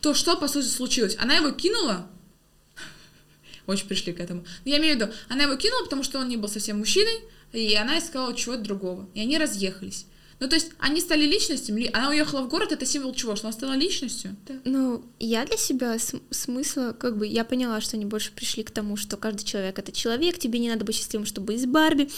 то 0.00 0.14
что, 0.14 0.34
по 0.38 0.48
сути, 0.48 0.68
случилось? 0.68 1.14
Она 1.20 1.36
его 1.36 1.50
кинула, 1.50 2.08
очень 3.66 3.86
пришли 3.86 4.14
к 4.14 4.20
этому. 4.20 4.46
Но 4.64 4.70
я 4.70 4.78
имею 4.78 4.96
в 4.96 4.98
виду, 4.98 5.12
она 5.28 5.42
его 5.42 5.56
кинула, 5.56 5.84
потому 5.84 6.02
что 6.02 6.20
он 6.20 6.28
не 6.30 6.38
был 6.38 6.48
совсем 6.48 6.78
мужчиной, 6.78 7.20
и 7.52 7.74
она 7.74 7.98
искала 7.98 8.34
чего-то 8.34 8.62
другого. 8.62 9.06
И 9.12 9.20
они 9.20 9.36
разъехались. 9.36 10.06
Ну, 10.40 10.48
то 10.48 10.54
есть, 10.54 10.70
они 10.78 11.00
стали 11.00 11.24
личностями, 11.26 11.80
ли- 11.80 11.90
она 11.92 12.10
уехала 12.10 12.42
в 12.42 12.48
город, 12.48 12.70
это 12.70 12.86
символ 12.86 13.12
чего? 13.12 13.34
Что 13.34 13.48
она 13.48 13.52
стала 13.52 13.72
личностью? 13.72 14.36
Ну, 14.64 15.04
я 15.18 15.44
для 15.44 15.56
себя 15.56 15.98
см- 15.98 16.22
смысла, 16.30 16.94
как 16.98 17.16
бы, 17.18 17.26
я 17.26 17.44
поняла, 17.44 17.80
что 17.80 17.96
они 17.96 18.04
больше 18.04 18.30
пришли 18.30 18.62
к 18.62 18.70
тому, 18.70 18.96
что 18.96 19.16
каждый 19.16 19.44
человек 19.44 19.78
это 19.80 19.90
человек, 19.90 20.38
тебе 20.38 20.60
не 20.60 20.68
надо 20.70 20.84
быть 20.84 20.94
счастливым, 20.94 21.26
чтобы 21.26 21.48
быть 21.48 21.60
с 21.62 21.66
Барби, 21.66 22.08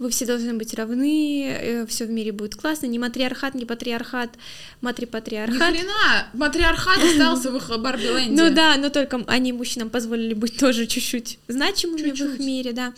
вы 0.00 0.10
все 0.10 0.26
должны 0.26 0.52
быть 0.54 0.74
равны, 0.74 1.86
все 1.88 2.06
в 2.06 2.10
мире 2.10 2.32
будет 2.32 2.56
классно, 2.56 2.86
не 2.86 2.98
матриархат, 2.98 3.54
не 3.54 3.64
патриархат, 3.64 4.30
Ни 4.34 4.84
матри-патриархат. 4.86 5.72
хрена! 5.76 6.26
Матриархат 6.32 6.98
остался 7.04 7.52
в 7.52 7.56
их 7.56 7.68
Барби 7.80 8.02
Ленде. 8.02 8.42
Ну 8.42 8.52
да, 8.54 8.76
но 8.78 8.90
только 8.90 9.22
они 9.28 9.52
мужчинам 9.52 9.90
позволили 9.90 10.34
быть 10.34 10.58
тоже 10.58 10.86
чуть-чуть 10.86 11.38
значимыми 11.46 12.02
в 12.02 12.06
их 12.06 12.16
Чуть-чуть. 12.16 12.40
мире, 12.40 12.72
да. 12.72 12.92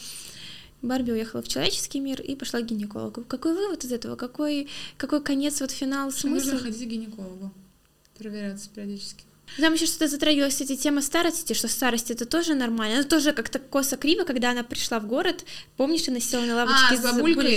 Барби 0.82 1.12
уехала 1.12 1.42
в 1.42 1.48
человеческий 1.48 2.00
мир 2.00 2.20
и 2.20 2.34
пошла 2.34 2.60
к 2.60 2.66
гинекологу. 2.66 3.22
Какой 3.24 3.54
вывод 3.54 3.84
из 3.84 3.92
этого? 3.92 4.16
Какой, 4.16 4.68
какой 4.96 5.22
конец, 5.22 5.60
вот 5.60 5.70
финал, 5.70 6.10
Что 6.10 6.28
нужно 6.28 6.50
смысл? 6.50 6.64
ходить 6.64 6.82
к 6.82 6.90
гинекологу. 6.90 7.52
Проверяться 8.18 8.68
периодически. 8.74 9.24
Там 9.58 9.74
еще 9.74 9.86
что-то 9.86 10.08
затрагивалась, 10.08 10.54
кстати, 10.54 10.76
тема 10.76 11.02
старости, 11.02 11.52
что 11.52 11.68
старость 11.68 12.10
это 12.10 12.24
тоже 12.24 12.54
нормально. 12.54 12.96
Она 13.00 13.04
тоже 13.04 13.32
как-то 13.32 13.58
косо 13.58 13.96
криво, 13.96 14.24
когда 14.24 14.50
она 14.50 14.62
пришла 14.64 14.98
в 14.98 15.06
город. 15.06 15.44
Помнишь, 15.76 16.08
она 16.08 16.20
села 16.20 16.44
на 16.46 16.54
лавочке 16.56 16.94
А, 16.94 16.96
с 16.96 17.00
бабулькой? 17.02 17.56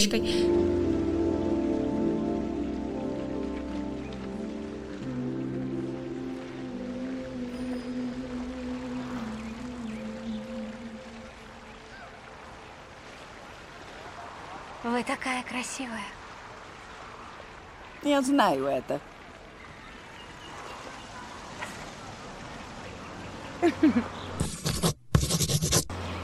Вы 14.95 15.03
такая 15.03 15.43
красивая. 15.43 16.05
Я 18.01 18.21
знаю 18.21 18.65
это. 18.65 19.01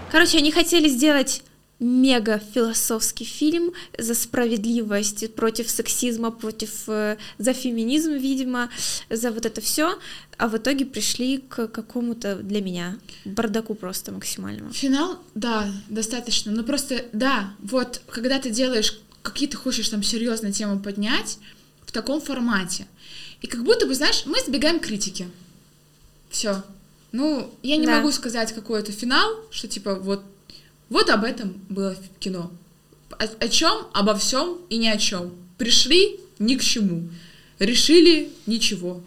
Короче, 0.10 0.38
они 0.38 0.54
хотели 0.54 0.88
сделать 0.88 1.44
мега 1.82 2.40
философский 2.54 3.26
фильм 3.26 3.74
за 3.98 4.14
справедливость, 4.14 5.34
против 5.36 5.70
сексизма, 5.70 6.32
против 6.32 6.84
э, 6.88 7.18
за 7.40 7.54
феминизм, 7.54 8.12
видимо, 8.14 8.70
за 9.10 9.32
вот 9.32 9.46
это 9.46 9.60
все, 9.62 9.98
а 10.38 10.48
в 10.48 10.56
итоге 10.56 10.86
пришли 10.86 11.40
к 11.40 11.68
какому-то 11.68 12.36
для 12.36 12.62
меня 12.62 12.98
бардаку 13.26 13.74
просто 13.74 14.12
максимальному. 14.12 14.72
Финал, 14.72 15.20
да, 15.36 15.70
достаточно. 15.90 16.52
Но 16.52 16.64
просто, 16.64 17.06
да, 17.14 17.54
вот 17.60 18.02
когда 18.10 18.40
ты 18.40 18.52
делаешь 18.52 18.98
какие 19.24 19.48
ты 19.50 19.58
хочешь 19.58 19.90
там 19.90 20.02
серьезные 20.04 20.52
темы 20.52 20.80
поднять 20.80 21.38
в 21.86 21.92
таком 21.92 22.22
формате, 22.22 22.88
и 23.42 23.48
как 23.48 23.64
будто 23.64 23.86
бы, 23.88 23.96
знаешь, 23.96 24.24
мы 24.26 24.38
избегаем 24.38 24.80
критики. 24.80 25.28
Все. 26.30 26.64
Ну, 27.12 27.54
я 27.62 27.78
не 27.78 27.86
Да. 27.86 27.98
могу 27.98 28.12
сказать 28.12 28.54
какой 28.54 28.80
это 28.80 28.92
финал, 28.92 29.30
что 29.52 29.68
типа 29.68 29.96
вот 29.96 30.24
вот 30.92 31.10
об 31.10 31.24
этом 31.24 31.54
было 31.70 31.96
кино. 32.20 32.52
О, 33.18 33.24
о 33.24 33.48
чем? 33.48 33.88
Обо 33.94 34.14
всем 34.16 34.58
и 34.70 34.78
ни 34.78 34.88
о 34.88 34.98
чем. 34.98 35.34
Пришли 35.58 36.20
ни 36.38 36.56
к 36.56 36.62
чему. 36.62 37.10
Решили 37.60 38.30
ничего. 38.46 39.02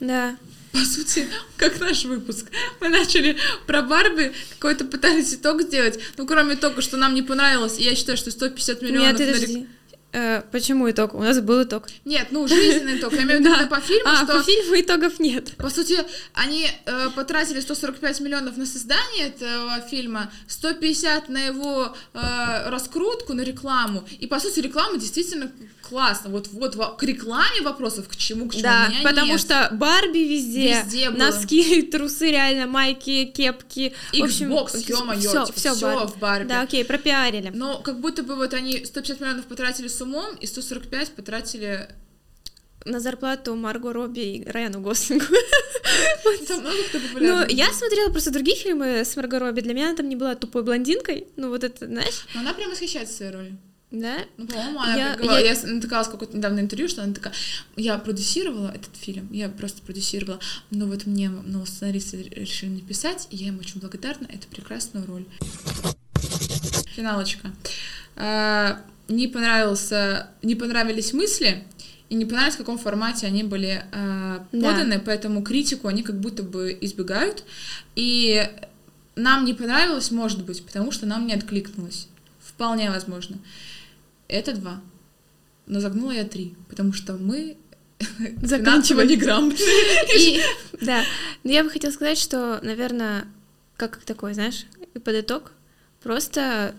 Да. 0.00 0.36
По 0.72 0.80
сути, 0.80 1.26
как 1.56 1.80
наш 1.80 2.04
выпуск. 2.04 2.48
Мы 2.80 2.90
начали 2.90 3.38
про 3.66 3.80
Барби, 3.80 4.32
какой-то 4.58 4.84
пытались 4.84 5.32
итог 5.32 5.62
сделать. 5.62 5.98
Ну, 6.18 6.26
кроме 6.26 6.56
того, 6.56 6.82
что 6.82 6.98
нам 6.98 7.14
не 7.14 7.22
понравилось, 7.22 7.78
и 7.78 7.84
я 7.84 7.94
считаю, 7.94 8.18
что 8.18 8.30
150 8.30 8.82
миллионов... 8.82 9.18
Нет, 9.18 9.28
на 9.28 9.34
подожди. 9.34 9.66
Э, 10.14 10.42
почему 10.52 10.88
итог? 10.88 11.12
У 11.14 11.20
нас 11.20 11.40
был 11.40 11.64
итог. 11.64 11.88
Нет, 12.04 12.28
ну, 12.30 12.46
жизненный 12.46 12.98
итог. 12.98 13.12
Я 13.14 13.22
имею 13.24 13.40
в 13.40 13.44
виду 13.44 13.68
по 13.68 13.80
фильму, 13.80 14.02
А, 14.08 14.16
что... 14.24 14.26
по 14.38 14.42
фильму 14.44 14.80
итогов 14.80 15.18
нет. 15.18 15.56
По 15.56 15.70
сути, 15.70 15.98
они 16.34 16.68
э, 16.86 17.10
потратили 17.16 17.60
145 17.60 18.20
миллионов 18.20 18.56
на 18.56 18.64
создание 18.66 19.26
этого 19.28 19.80
фильма, 19.90 20.30
150 20.46 21.28
на 21.28 21.46
его 21.46 21.96
э, 22.14 22.68
раскрутку, 22.70 23.34
на 23.34 23.42
рекламу. 23.42 24.04
И, 24.20 24.26
по 24.28 24.38
сути, 24.38 24.60
реклама 24.60 24.98
действительно 24.98 25.50
классно. 25.88 26.30
Вот, 26.30 26.48
вот 26.52 26.76
во- 26.76 26.94
к 26.96 27.02
рекламе 27.02 27.60
вопросов, 27.62 28.08
к 28.08 28.16
чему, 28.16 28.48
к 28.48 28.52
чему 28.52 28.62
Да, 28.62 28.86
у 28.88 28.90
меня 28.92 29.02
потому 29.02 29.32
нет. 29.32 29.40
что 29.40 29.68
Барби 29.72 30.18
везде, 30.18 30.80
Везде 30.84 31.10
было. 31.10 31.18
носки, 31.30 31.82
трусы 31.92 32.30
реально, 32.30 32.66
майки, 32.66 33.24
кепки, 33.26 33.92
в 34.12 34.22
общем, 34.22 34.52
Xbox, 34.52 34.76
ё-моё, 34.88 35.18
все, 35.20 35.44
типа, 35.46 35.58
все 35.58 35.74
всё 35.74 36.06
в 36.06 36.18
Барби. 36.18 36.48
Да, 36.48 36.62
окей, 36.62 36.84
пропиарили. 36.84 37.50
Но 37.54 37.80
как 37.80 38.00
будто 38.00 38.22
бы 38.22 38.34
вот 38.36 38.54
они 38.54 38.84
150 38.84 39.20
миллионов 39.20 39.44
потратили 39.46 39.88
умом, 40.04 40.36
и 40.36 40.46
145 40.46 41.10
потратили... 41.16 41.88
На 42.86 43.00
зарплату 43.00 43.54
Марго 43.56 43.92
Робби 43.94 44.20
и 44.20 44.44
Райану 44.44 44.80
Гослингу. 44.80 45.24
Ну, 47.20 47.46
я 47.48 47.72
смотрела 47.72 48.10
просто 48.10 48.30
другие 48.30 48.56
фильмы 48.56 49.04
с 49.04 49.16
Марго 49.16 49.38
Робби. 49.38 49.60
Для 49.60 49.74
меня 49.74 49.86
она 49.88 49.96
там 49.96 50.08
не 50.08 50.16
была 50.16 50.34
тупой 50.34 50.62
блондинкой. 50.62 51.26
Ну, 51.36 51.48
вот 51.48 51.64
это, 51.64 51.86
знаешь, 51.86 52.26
Но 52.34 52.40
она 52.40 52.52
прям 52.54 52.70
восхищается 52.70 53.14
своей 53.14 53.32
ролью. 53.32 53.58
да? 53.90 54.16
Ну, 54.36 54.46
по-моему, 54.46 54.80
она 54.80 54.96
Я- 54.96 55.14
говорила. 55.16 55.38
я- 55.38 55.52
Я, 55.52 55.62
натыкалась 55.74 56.08
в 56.08 56.10
какое-то 56.10 56.36
недавно 56.36 56.60
интервью, 56.60 56.88
что 56.88 57.02
она 57.02 57.14
такая, 57.14 57.32
я 57.76 57.96
продюсировала 57.98 58.68
этот 58.68 58.96
фильм, 58.96 59.28
я 59.32 59.48
просто 59.48 59.82
продюсировала, 59.82 60.40
но 60.70 60.86
вот 60.86 61.06
мне 61.06 61.28
ну, 61.30 61.64
сценаристы 61.66 62.22
решили 62.22 62.70
написать, 62.70 63.28
и 63.30 63.36
я 63.36 63.48
им 63.48 63.58
очень 63.58 63.80
благодарна, 63.80 64.26
это 64.28 64.46
прекрасную 64.48 65.06
роль. 65.06 65.24
Финалочка. 66.96 67.50
Не 69.08 69.28
понравился, 69.28 70.28
не 70.42 70.54
понравились 70.54 71.12
мысли, 71.12 71.64
и 72.08 72.14
не 72.14 72.24
понравилось, 72.24 72.54
в 72.54 72.58
каком 72.58 72.78
формате 72.78 73.26
они 73.26 73.42
были 73.42 73.84
Да. 73.92 74.46
поданы, 74.52 74.98
поэтому 75.00 75.42
критику 75.42 75.88
они 75.88 76.02
как 76.02 76.18
будто 76.20 76.42
бы 76.42 76.76
избегают. 76.80 77.44
И 77.96 78.48
нам 79.16 79.44
не 79.44 79.54
понравилось, 79.54 80.10
может 80.10 80.44
быть, 80.44 80.64
потому 80.64 80.90
что 80.90 81.06
нам 81.06 81.26
не 81.26 81.34
откликнулось. 81.34 82.08
Вполне 82.40 82.90
возможно. 82.90 83.38
Это 84.28 84.52
два. 84.54 84.80
Но 85.66 85.80
загнула 85.80 86.12
я 86.12 86.24
три, 86.24 86.54
потому 86.68 86.92
что 86.92 87.14
мы 87.14 87.56
Заканчивали. 88.42 89.14
неграмотные. 89.14 90.16
И, 90.18 90.40
да, 90.80 91.02
но 91.42 91.50
я 91.50 91.62
бы 91.64 91.70
хотела 91.70 91.90
сказать, 91.92 92.18
что, 92.18 92.60
наверное, 92.62 93.26
как 93.76 93.98
такой, 93.98 94.34
знаешь, 94.34 94.66
и 94.94 94.98
под 94.98 95.14
итог, 95.16 95.52
просто 96.02 96.74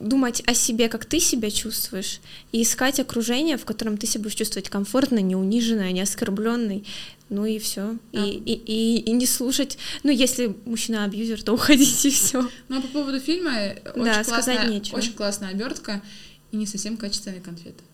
думать 0.00 0.42
о 0.46 0.54
себе, 0.54 0.88
как 0.88 1.04
ты 1.04 1.20
себя 1.20 1.50
чувствуешь, 1.50 2.20
и 2.52 2.62
искать 2.62 2.98
окружение, 2.98 3.56
в 3.56 3.64
котором 3.64 3.96
ты 3.98 4.06
себя 4.06 4.22
будешь 4.24 4.36
чувствовать 4.36 4.68
комфортно, 4.70 5.18
не 5.18 5.36
униженной, 5.36 5.92
не 5.92 6.00
оскорбленной, 6.00 6.84
ну 7.28 7.44
и 7.46 7.58
все. 7.58 7.96
И, 8.12 8.16
Да. 8.16 8.24
и, 8.24 8.34
и, 8.54 8.96
и 9.00 9.12
не 9.12 9.26
слушать. 9.26 9.78
Ну, 10.02 10.10
если 10.10 10.56
мужчина 10.64 11.04
абьюзер, 11.04 11.42
то 11.42 11.52
уходить 11.54 12.04
и 12.06 12.10
все. 12.10 12.48
Ну, 12.68 12.78
а 12.78 12.80
по 12.80 12.88
поводу 12.88 13.20
фильма, 13.20 13.52
э, 13.56 13.90
очень, 13.94 14.04
Да, 14.04 14.24
сказать 14.24 14.56
классная, 14.56 14.66
нечего. 14.68 14.96
очень 14.96 15.12
классная 15.12 15.50
обертка 15.50 16.02
и 16.50 16.56
не 16.56 16.66
совсем 16.66 16.96
качественные 16.96 17.40
конфеты. 17.40 17.84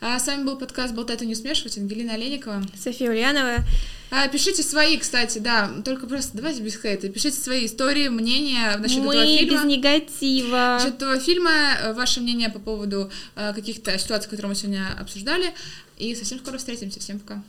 А 0.00 0.18
с 0.20 0.26
вами 0.28 0.44
был 0.44 0.56
подкаст 0.56 0.94
«Болтать 0.94 1.22
и 1.22 1.26
не 1.26 1.34
смешивать», 1.34 1.76
Ангелина 1.76 2.14
Олейникова. 2.14 2.62
София 2.80 3.10
Ульянова. 3.10 3.64
А, 4.10 4.28
пишите 4.28 4.62
свои, 4.62 4.96
кстати, 4.96 5.38
да, 5.38 5.70
только 5.84 6.06
просто 6.06 6.36
давайте 6.36 6.62
без 6.62 6.80
хейта. 6.80 7.08
Пишите 7.08 7.36
свои 7.36 7.66
истории, 7.66 8.08
мнения 8.08 8.76
насчет 8.78 9.02
Мы 9.02 9.14
этого 9.14 9.38
фильма. 9.38 9.56
без 9.56 9.64
негатива. 9.64 10.78
Насчет 10.78 10.94
этого 10.94 11.18
фильма, 11.18 11.50
э, 11.82 11.92
ваше 11.94 12.20
мнение 12.20 12.48
по 12.48 12.58
поводу 12.60 13.10
э, 13.34 13.52
каких-то 13.54 13.98
ситуаций, 13.98 14.30
которые 14.30 14.50
мы 14.50 14.54
сегодня 14.54 14.86
обсуждали. 14.98 15.52
И 15.98 16.14
совсем 16.14 16.38
скоро 16.38 16.58
встретимся. 16.58 17.00
Всем 17.00 17.18
пока. 17.18 17.42